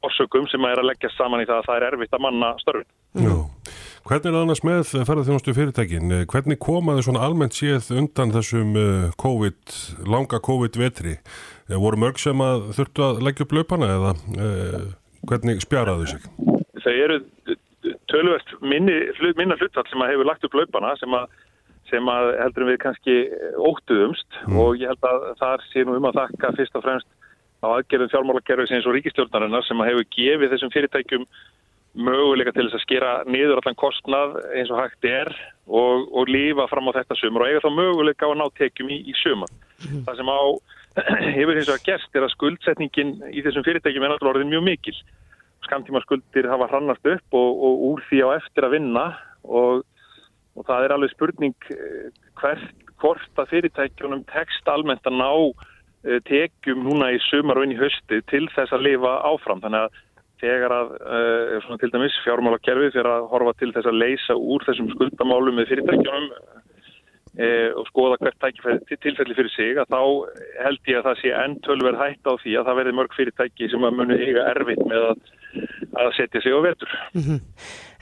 orsökum 0.06 0.48
sem 0.50 0.64
að 0.64 0.76
er 0.76 0.82
að 0.82 0.90
leggja 0.92 1.12
saman 1.16 1.42
í 1.42 1.48
það 1.48 1.60
að 1.60 1.68
það 1.68 1.78
er 1.78 1.88
erfitt 1.90 2.16
að 2.16 2.24
manna 2.26 2.54
störfin. 2.62 2.90
Já. 3.26 3.36
Hvernig 4.06 4.28
er 4.30 4.34
það 4.36 4.44
annars 4.44 4.60
með 4.62 4.90
ferðarþjónustu 5.08 5.52
fyrirtækin? 5.56 6.12
Hvernig 6.30 6.60
komaði 6.62 7.02
svona 7.02 7.24
almennt 7.26 7.56
séð 7.58 7.88
undan 7.98 8.30
þessum 8.30 8.76
COVID, 9.18 9.72
langa 10.06 10.38
COVID-vetri? 10.46 11.16
Voru 11.82 11.98
mörg 11.98 12.20
sem 12.22 12.38
að 12.44 12.68
þurftu 12.76 13.02
að 13.02 13.18
leggja 13.26 13.42
upp 13.42 13.54
laupana 13.56 13.88
eða 13.96 14.12
eh, 14.44 14.84
hvernig 15.26 15.64
spjaraðu 15.64 16.06
sig? 16.12 16.28
Þau 16.84 16.92
eru 16.92 17.18
minni, 18.62 18.94
minna 19.40 19.58
hlutfall 19.58 19.88
sem 19.90 20.06
að 20.06 20.14
hefur 20.14 20.30
lagt 20.30 20.46
upp 20.46 20.54
laupana 20.54 20.94
sem 21.02 21.18
að, 21.18 21.26
sem 21.90 22.14
að 22.14 22.30
heldur 22.44 22.68
við 22.70 22.80
kannski 22.86 23.18
óttuðumst 23.58 24.40
mm. 24.46 24.62
og 24.62 24.78
ég 24.78 24.94
held 24.94 25.10
að 25.10 25.28
það 25.42 25.68
sé 25.72 25.82
nú 25.82 25.98
um 25.98 26.10
að 26.12 26.22
þakka 26.22 26.54
fyrst 26.60 26.78
og 26.78 26.86
fremst 26.86 27.10
á 27.58 27.66
aðgerðum 27.74 28.14
fjármálakerfis 28.14 28.78
eins 28.78 28.86
og 28.86 28.94
ríkistjórnarinnar 28.94 29.66
sem 29.66 29.82
að 29.82 29.90
hefur 29.90 30.10
gefið 30.14 30.54
þessum 30.54 30.74
fyrirtækjum 30.78 31.26
möguleika 31.96 32.52
til 32.52 32.66
þess 32.66 32.76
að 32.76 32.84
skera 32.84 33.10
niður 33.28 33.60
allan 33.60 33.78
kostnað 33.80 34.36
eins 34.52 34.70
og 34.72 34.80
hægt 34.82 35.06
er 35.08 35.30
og, 35.66 36.06
og 36.12 36.30
lífa 36.30 36.66
fram 36.70 36.90
á 36.92 36.96
þetta 36.98 37.16
sumur 37.18 37.44
og 37.44 37.50
eiga 37.50 37.62
þá 37.64 37.70
möguleika 37.72 38.28
á 38.28 38.30
að 38.30 38.40
ná 38.40 38.46
tekjum 38.58 38.90
í, 38.92 38.98
í 39.08 39.14
sumar. 39.22 39.52
Mm. 39.80 40.02
Það 40.06 40.20
sem 40.20 40.32
á 40.32 40.40
hefur 41.36 41.60
eins 41.60 41.70
og 41.70 41.76
að 41.78 41.86
gerst 41.88 42.16
er 42.16 42.26
að 42.26 42.34
skuldsetningin 42.36 43.14
í 43.32 43.44
þessum 43.44 43.64
fyrirtækjum 43.66 44.04
er 44.04 44.12
náttúrulega 44.12 44.36
orðin 44.36 44.52
mjög 44.52 44.66
mikil. 44.68 44.96
Skamtíma 45.66 46.02
skuldir 46.04 46.48
hafa 46.50 46.68
hrannast 46.70 47.08
upp 47.10 47.36
og, 47.36 47.62
og 47.68 47.84
úr 47.90 48.04
því 48.10 48.22
á 48.24 48.28
eftir 48.36 48.66
að 48.68 48.76
vinna 48.76 49.06
og, 49.44 49.84
og 50.56 50.68
það 50.68 50.86
er 50.86 50.96
alveg 50.96 51.14
spurning 51.14 51.70
eh, 51.72 52.10
hvert, 52.40 52.84
hvort 53.00 53.40
að 53.40 53.54
fyrirtækjunum 53.54 54.26
tekst 54.32 54.68
almennt 54.70 55.08
að 55.08 55.16
ná 55.20 55.30
eh, 55.32 56.20
tekjum 56.28 56.84
núna 56.84 57.14
í 57.16 57.22
sumar 57.30 57.60
og 57.60 57.66
inn 57.66 57.76
í 57.76 57.80
hösti 57.80 58.20
til 58.30 58.44
þess 58.52 58.76
að 58.76 58.90
lifa 58.90 59.16
áfram. 59.32 59.64
Þannig 59.64 59.88
að 59.88 60.02
þegar 60.42 60.74
að 60.74 60.94
uh, 60.96 61.56
svona 61.64 61.80
til 61.80 61.92
dæmis 61.94 62.16
fjármálakerfið 62.24 62.94
fyrir 62.94 63.10
að 63.12 63.28
horfa 63.32 63.54
til 63.60 63.72
þess 63.74 63.90
að 63.90 64.00
leysa 64.02 64.36
úr 64.36 64.66
þessum 64.66 64.90
skuldamálum 64.92 65.56
með 65.58 65.70
fyrirtækjunum 65.72 66.26
uh, 67.40 67.70
og 67.80 67.88
skoða 67.90 68.18
hvert 68.20 68.38
tækifæri 68.44 68.98
tilfelli 69.04 69.38
fyrir 69.38 69.54
sig 69.54 69.80
að 69.80 69.94
þá 69.94 70.00
held 70.66 70.92
ég 70.92 71.00
að 71.00 71.08
það 71.08 71.22
sé 71.22 71.32
enn 71.44 71.56
tölverð 71.66 72.02
hætt 72.02 72.28
á 72.28 72.32
því 72.42 72.58
að 72.58 72.68
það 72.68 72.78
verði 72.80 72.94
mörg 73.00 73.16
fyrirtæki 73.16 73.70
sem 73.72 73.88
að 73.88 73.98
muni 74.00 74.20
eiga 74.20 74.44
erfitt 74.52 74.84
með 74.84 75.08
að, 75.12 75.24
að 76.04 76.12
setja 76.18 76.44
sig 76.44 76.56
á 76.56 76.60
vetur. 76.68 76.94
Mm 77.14 77.24
-hmm. 77.26 77.40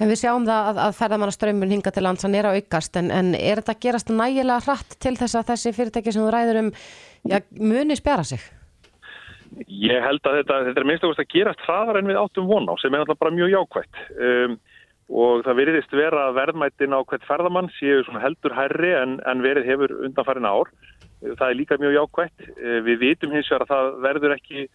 En 0.02 0.10
við 0.10 0.20
sjáum 0.24 0.46
það 0.48 0.72
að, 0.72 0.82
að 0.88 0.98
ferðamannaströmmun 0.98 1.74
hinga 1.76 1.94
til 1.94 2.02
lands 2.02 2.26
að 2.26 2.34
nýra 2.34 2.54
aukast 2.58 2.96
en, 2.98 3.10
en 3.14 3.34
er 3.38 3.62
þetta 3.62 3.78
gerast 3.86 4.10
nægilega 4.10 4.66
hratt 4.66 4.98
til 4.98 5.14
þess 5.14 5.38
að 5.38 5.48
þessi 5.54 5.76
fyrirtæki 5.78 6.12
sem 6.12 6.26
þú 6.26 6.34
ræður 6.34 6.62
um 6.64 6.70
ja, 7.30 7.40
muni 7.60 7.96
spjara 7.96 8.26
sig? 8.26 8.42
Ég 9.68 10.02
held 10.02 10.24
að 10.26 10.38
þetta, 10.40 10.60
þetta 10.68 10.80
er 10.80 10.88
minnst 10.88 11.04
að 11.06 11.32
gerast 11.32 11.64
hraðar 11.66 12.00
en 12.00 12.08
við 12.10 12.20
áttum 12.20 12.48
von 12.48 12.70
á 12.70 12.74
sem 12.80 12.94
er 12.94 13.04
alltaf 13.04 13.20
bara 13.20 13.34
mjög 13.34 13.52
jákvægt 13.52 14.00
um, 14.16 14.54
og 15.14 15.42
það 15.44 15.58
veriðist 15.60 15.92
vera 15.94 16.28
verðmættin 16.34 16.96
á 16.96 17.00
hvert 17.04 17.26
ferðamann 17.28 17.68
séu 17.76 18.02
heldur 18.22 18.54
herri 18.56 18.94
en, 18.96 19.18
en 19.28 19.44
verið 19.44 19.68
hefur 19.68 19.92
undanfærin 20.06 20.48
ár. 20.48 20.70
Það 21.24 21.44
er 21.48 21.58
líka 21.58 21.78
mjög 21.80 21.98
jákvægt. 21.98 22.48
Uh, 22.56 22.80
við 22.86 23.02
vitum 23.04 23.36
hins 23.36 23.50
vegar 23.52 23.66
að 23.66 23.74
það 23.74 24.00
verður 24.08 24.36
ekki 24.38 24.66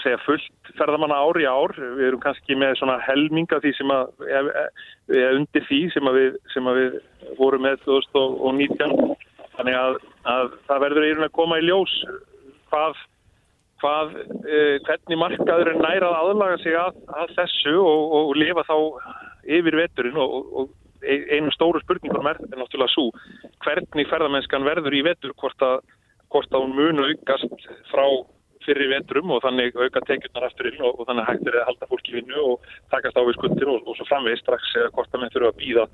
segja 0.00 0.20
fullt 0.24 0.70
ferðamanna 0.78 1.16
ár 1.20 1.40
í 1.40 1.48
ár. 1.48 1.74
Við 1.76 2.06
erum 2.08 2.22
kannski 2.22 2.56
með 2.56 2.84
helminga 3.04 3.60
því 3.60 3.72
sem 3.78 3.90
að, 3.92 4.12
eða 4.28 5.32
undir 5.38 5.66
því 5.68 5.80
sem 5.92 6.12
við, 6.16 6.38
sem 6.52 6.70
við 6.78 7.00
vorum 7.40 7.66
með 7.66 7.82
2019. 7.84 9.16
Þannig 9.54 9.76
að, 9.78 9.98
að 10.28 10.54
það 10.68 10.86
verður 10.86 11.04
einhvern 11.04 11.20
veginn 11.20 11.28
að 11.28 11.36
koma 11.40 11.58
í 11.60 11.66
ljós 11.68 11.98
hvað 12.72 12.96
hvað, 13.82 14.14
uh, 14.44 14.76
hvernig 14.86 15.20
markaður 15.20 15.72
er 15.72 15.82
nærað 15.82 16.16
aðlaga 16.20 16.62
sig 16.62 16.78
að, 16.78 17.02
að 17.22 17.34
þessu 17.38 17.76
og, 17.80 18.16
og 18.20 18.32
lifa 18.40 18.66
þá 18.68 18.76
yfir 19.58 19.78
veturinn 19.82 20.20
og, 20.20 20.34
og 20.54 20.72
einu 21.04 21.52
stóru 21.52 21.82
spurningur 21.82 22.24
er 22.30 22.38
náttúrulega 22.56 22.92
svo 22.92 23.10
hvernig 23.64 24.08
ferðamennskan 24.08 24.64
verður 24.64 24.96
í 24.96 25.02
vetur 25.04 25.34
hvort 25.40 25.64
að, 25.64 25.82
hvort 26.32 26.54
að 26.54 26.64
hún 26.64 26.78
munu 26.78 27.08
aukast 27.10 27.68
frá 27.90 28.06
fyrir 28.64 28.88
veturum 28.94 29.34
og 29.34 29.42
þannig 29.44 29.76
auka 29.76 30.00
tekjurnar 30.08 30.48
afturinn 30.48 30.84
og, 30.86 31.00
og 31.00 31.08
þannig 31.08 31.28
hægt 31.28 31.48
er 31.50 31.60
að 31.60 31.68
halda 31.70 31.88
fólki 31.90 32.16
vinnu 32.16 32.44
og 32.54 32.68
takast 32.94 33.18
á 33.20 33.22
við 33.22 33.36
skuldir 33.38 33.72
og 33.74 33.90
svo 33.92 34.06
framvegist 34.08 34.46
strax 34.46 34.72
hvort 34.96 35.12
að 35.12 35.20
menn 35.24 35.34
þurfa 35.34 35.52
að 35.52 35.60
býða 35.60 35.86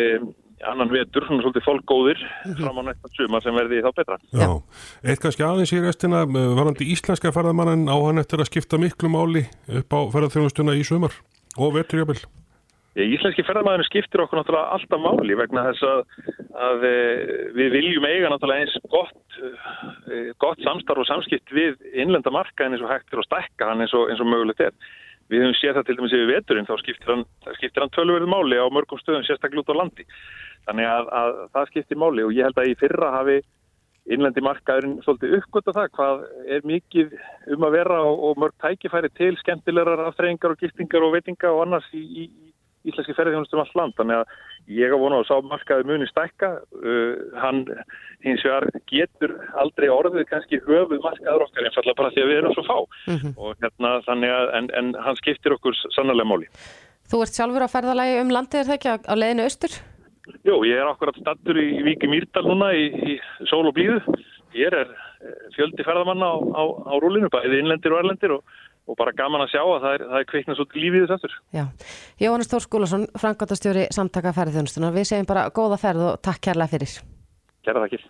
um, 0.00 0.30
annan 0.68 0.90
vetur, 0.92 1.24
svona 1.26 1.44
svolítið 1.44 1.66
fólkgóðir 1.66 2.20
mhm. 2.20 2.58
fram 2.60 2.80
á 2.80 2.82
næsta 2.90 3.12
suma 3.16 3.40
sem 3.44 3.56
verði 3.56 3.80
þá 3.84 3.90
betra. 3.96 4.18
Já, 4.36 4.50
eitt 5.04 5.22
kannski 5.22 5.46
aðeins 5.46 5.72
í 5.76 5.80
restina 5.84 6.24
eh, 6.26 6.50
varandi 6.58 6.90
íslenska 6.92 7.32
ferðamannan 7.34 7.88
á 7.88 7.96
hann 7.96 8.22
eftir 8.22 8.42
að 8.42 8.50
skipta 8.50 8.80
miklu 8.80 9.12
máli 9.12 9.46
upp 9.68 9.96
á 9.96 10.00
ferðarþjónustuna 10.12 10.76
í 10.78 10.84
sumar 10.86 11.16
og 11.56 11.74
vetur 11.78 12.04
jábel. 12.04 12.20
Íslenski 12.98 13.44
ferðarmæðinu 13.46 13.86
skiptir 13.86 14.22
okkur 14.24 14.40
náttúrulega 14.40 14.74
alltaf 14.74 15.00
máli 15.00 15.36
vegna 15.38 15.62
þess 15.68 15.84
að, 15.86 16.00
að 16.68 16.86
eh, 16.88 17.20
við 17.54 17.76
viljum 17.76 18.06
eiga 18.08 18.32
náttúrulega 18.32 18.64
eins 18.64 18.74
gott, 18.90 19.36
eh, 20.10 20.32
gott 20.42 20.58
samstarf 20.66 21.04
og 21.04 21.06
samskipt 21.06 21.54
við 21.54 21.78
innlenda 21.94 22.32
marka 22.34 22.66
en 22.66 22.74
eins 22.74 22.82
og 22.82 22.90
hægtir 22.90 23.22
og 23.22 23.28
stekka 23.28 23.70
hann 23.70 23.84
eins 23.84 23.94
og, 23.94 24.10
eins 24.10 24.22
og 24.22 24.28
mögulegt 24.32 24.66
er. 24.66 24.74
Við 25.30 25.44
höfum 25.44 25.56
séð 25.60 25.76
það 25.78 25.86
til 25.86 25.96
dæmis 25.98 26.14
yfir 26.16 26.30
veturinn, 26.32 26.66
þá 26.66 26.76
skiptir 26.80 27.12
hann, 27.14 27.24
hann 27.46 27.94
tölverið 27.94 28.32
máli 28.32 28.58
á 28.58 28.66
mörgum 28.74 28.98
stöðum, 28.98 29.24
sérstaklega 29.28 29.62
út 29.62 29.70
á 29.70 29.80
landi. 29.80 30.06
Þannig 30.66 30.90
að, 30.90 31.10
að 31.20 31.40
það 31.54 31.70
skiptir 31.70 32.00
máli 32.02 32.26
og 32.26 32.34
ég 32.34 32.48
held 32.48 32.60
að 32.60 32.70
í 32.72 32.76
fyrra 32.80 33.14
hafi 33.14 33.38
innlendi 34.10 34.42
markaðurinn 34.42 34.98
svolítið 35.04 35.36
uppgötta 35.38 35.74
það 35.76 35.90
hvað 35.96 36.22
er 36.56 36.64
mikið 36.66 37.12
um 37.54 37.66
að 37.66 37.74
vera 37.76 37.98
og, 38.08 38.22
og 38.26 38.40
mörg 38.42 38.56
tækifæri 38.62 39.10
til 39.14 39.36
skemmtilegar 39.38 40.02
aftreyingar 40.08 40.54
og 40.54 40.62
gistingar 40.62 41.06
og 41.06 41.14
veitingar 41.14 41.54
og 41.54 41.66
annars 41.66 41.86
í, 41.94 42.02
í 42.24 42.49
íslenski 42.88 43.14
ferðjónustum 43.16 43.62
all 43.62 43.74
land. 43.78 43.96
Þannig 43.98 44.20
að 44.20 44.74
ég 44.80 44.92
hafa 44.92 45.02
vonað 45.02 45.22
að 45.22 45.28
sá 45.28 45.48
markaður 45.50 45.88
muni 45.90 46.08
stækka. 46.10 46.50
Uh, 46.76 47.14
hann 47.42 47.64
hins 48.24 48.44
vegar 48.46 48.68
getur 48.90 49.36
aldrei 49.60 49.88
orðið 49.92 50.28
kannski 50.30 50.62
höfuð 50.66 51.02
markaður 51.04 51.46
okkar 51.46 51.68
einfallega 51.68 51.98
bara 52.00 52.12
því 52.14 52.24
að 52.24 52.30
við 52.32 52.40
erum 52.42 52.56
svo 52.56 52.66
fá. 52.68 52.78
Mm 53.10 53.18
-hmm. 53.18 53.34
og, 53.36 53.56
hérna, 53.64 53.94
að, 54.00 54.54
en, 54.58 54.70
en 54.80 54.94
hann 55.06 55.20
skiptir 55.20 55.56
okkur 55.56 55.76
sannarlega 55.96 56.32
máli. 56.32 56.50
Þú 57.10 57.24
ert 57.24 57.36
sjálfur 57.36 57.66
á 57.66 57.74
ferðalagi 57.74 58.20
um 58.22 58.28
landið 58.30 58.60
er 58.60 58.68
það 58.68 58.76
ekki 58.78 58.90
á, 59.10 59.14
leiðinu 59.18 59.46
austur? 59.46 59.72
Jú, 60.46 60.60
ég 60.62 60.78
er 60.78 60.86
akkurat 60.86 61.16
stattur 61.18 61.58
í, 61.58 61.66
í 61.80 61.82
Víki 61.82 62.06
Mýrdal 62.06 62.44
núna 62.46 62.70
í, 62.76 62.84
í 62.86 63.16
sól 63.50 63.66
og 63.66 63.74
blíðu. 63.74 63.98
Ég 64.54 64.70
er 64.70 64.76
eh, 64.86 65.40
fjöldi 65.56 65.82
ferðamanna 65.86 66.28
á, 66.30 66.36
á, 66.38 66.62
á 66.86 66.94
rúlinu, 67.02 67.30
bæðið 67.32 67.64
innlendir 67.64 67.94
og 67.94 68.02
erlendir 68.02 68.36
og, 68.36 68.44
og 68.88 68.98
bara 68.98 69.14
gaman 69.16 69.44
að 69.44 69.52
sjá 69.54 69.62
að 69.62 69.84
það 69.84 69.94
er, 69.96 70.04
það 70.10 70.18
er 70.20 70.28
kveiknað 70.32 70.58
svo 70.58 70.66
lífið 70.74 71.06
þess 71.06 71.16
aftur. 71.16 71.38
Já, 71.56 71.64
Jóhannes 72.24 72.50
Þór 72.50 72.66
Skúlason, 72.66 73.06
Frankværtastjóri 73.22 73.86
Samtaka 73.94 74.34
ferðarþjónustunar. 74.36 74.94
Við 74.96 75.08
segjum 75.12 75.30
bara 75.30 75.48
góða 75.54 75.80
ferð 75.80 76.06
og 76.10 76.20
takk 76.26 76.44
kærlega 76.48 76.74
fyrir. 76.74 76.98
Kæra 77.66 77.86
takkir. 77.86 78.06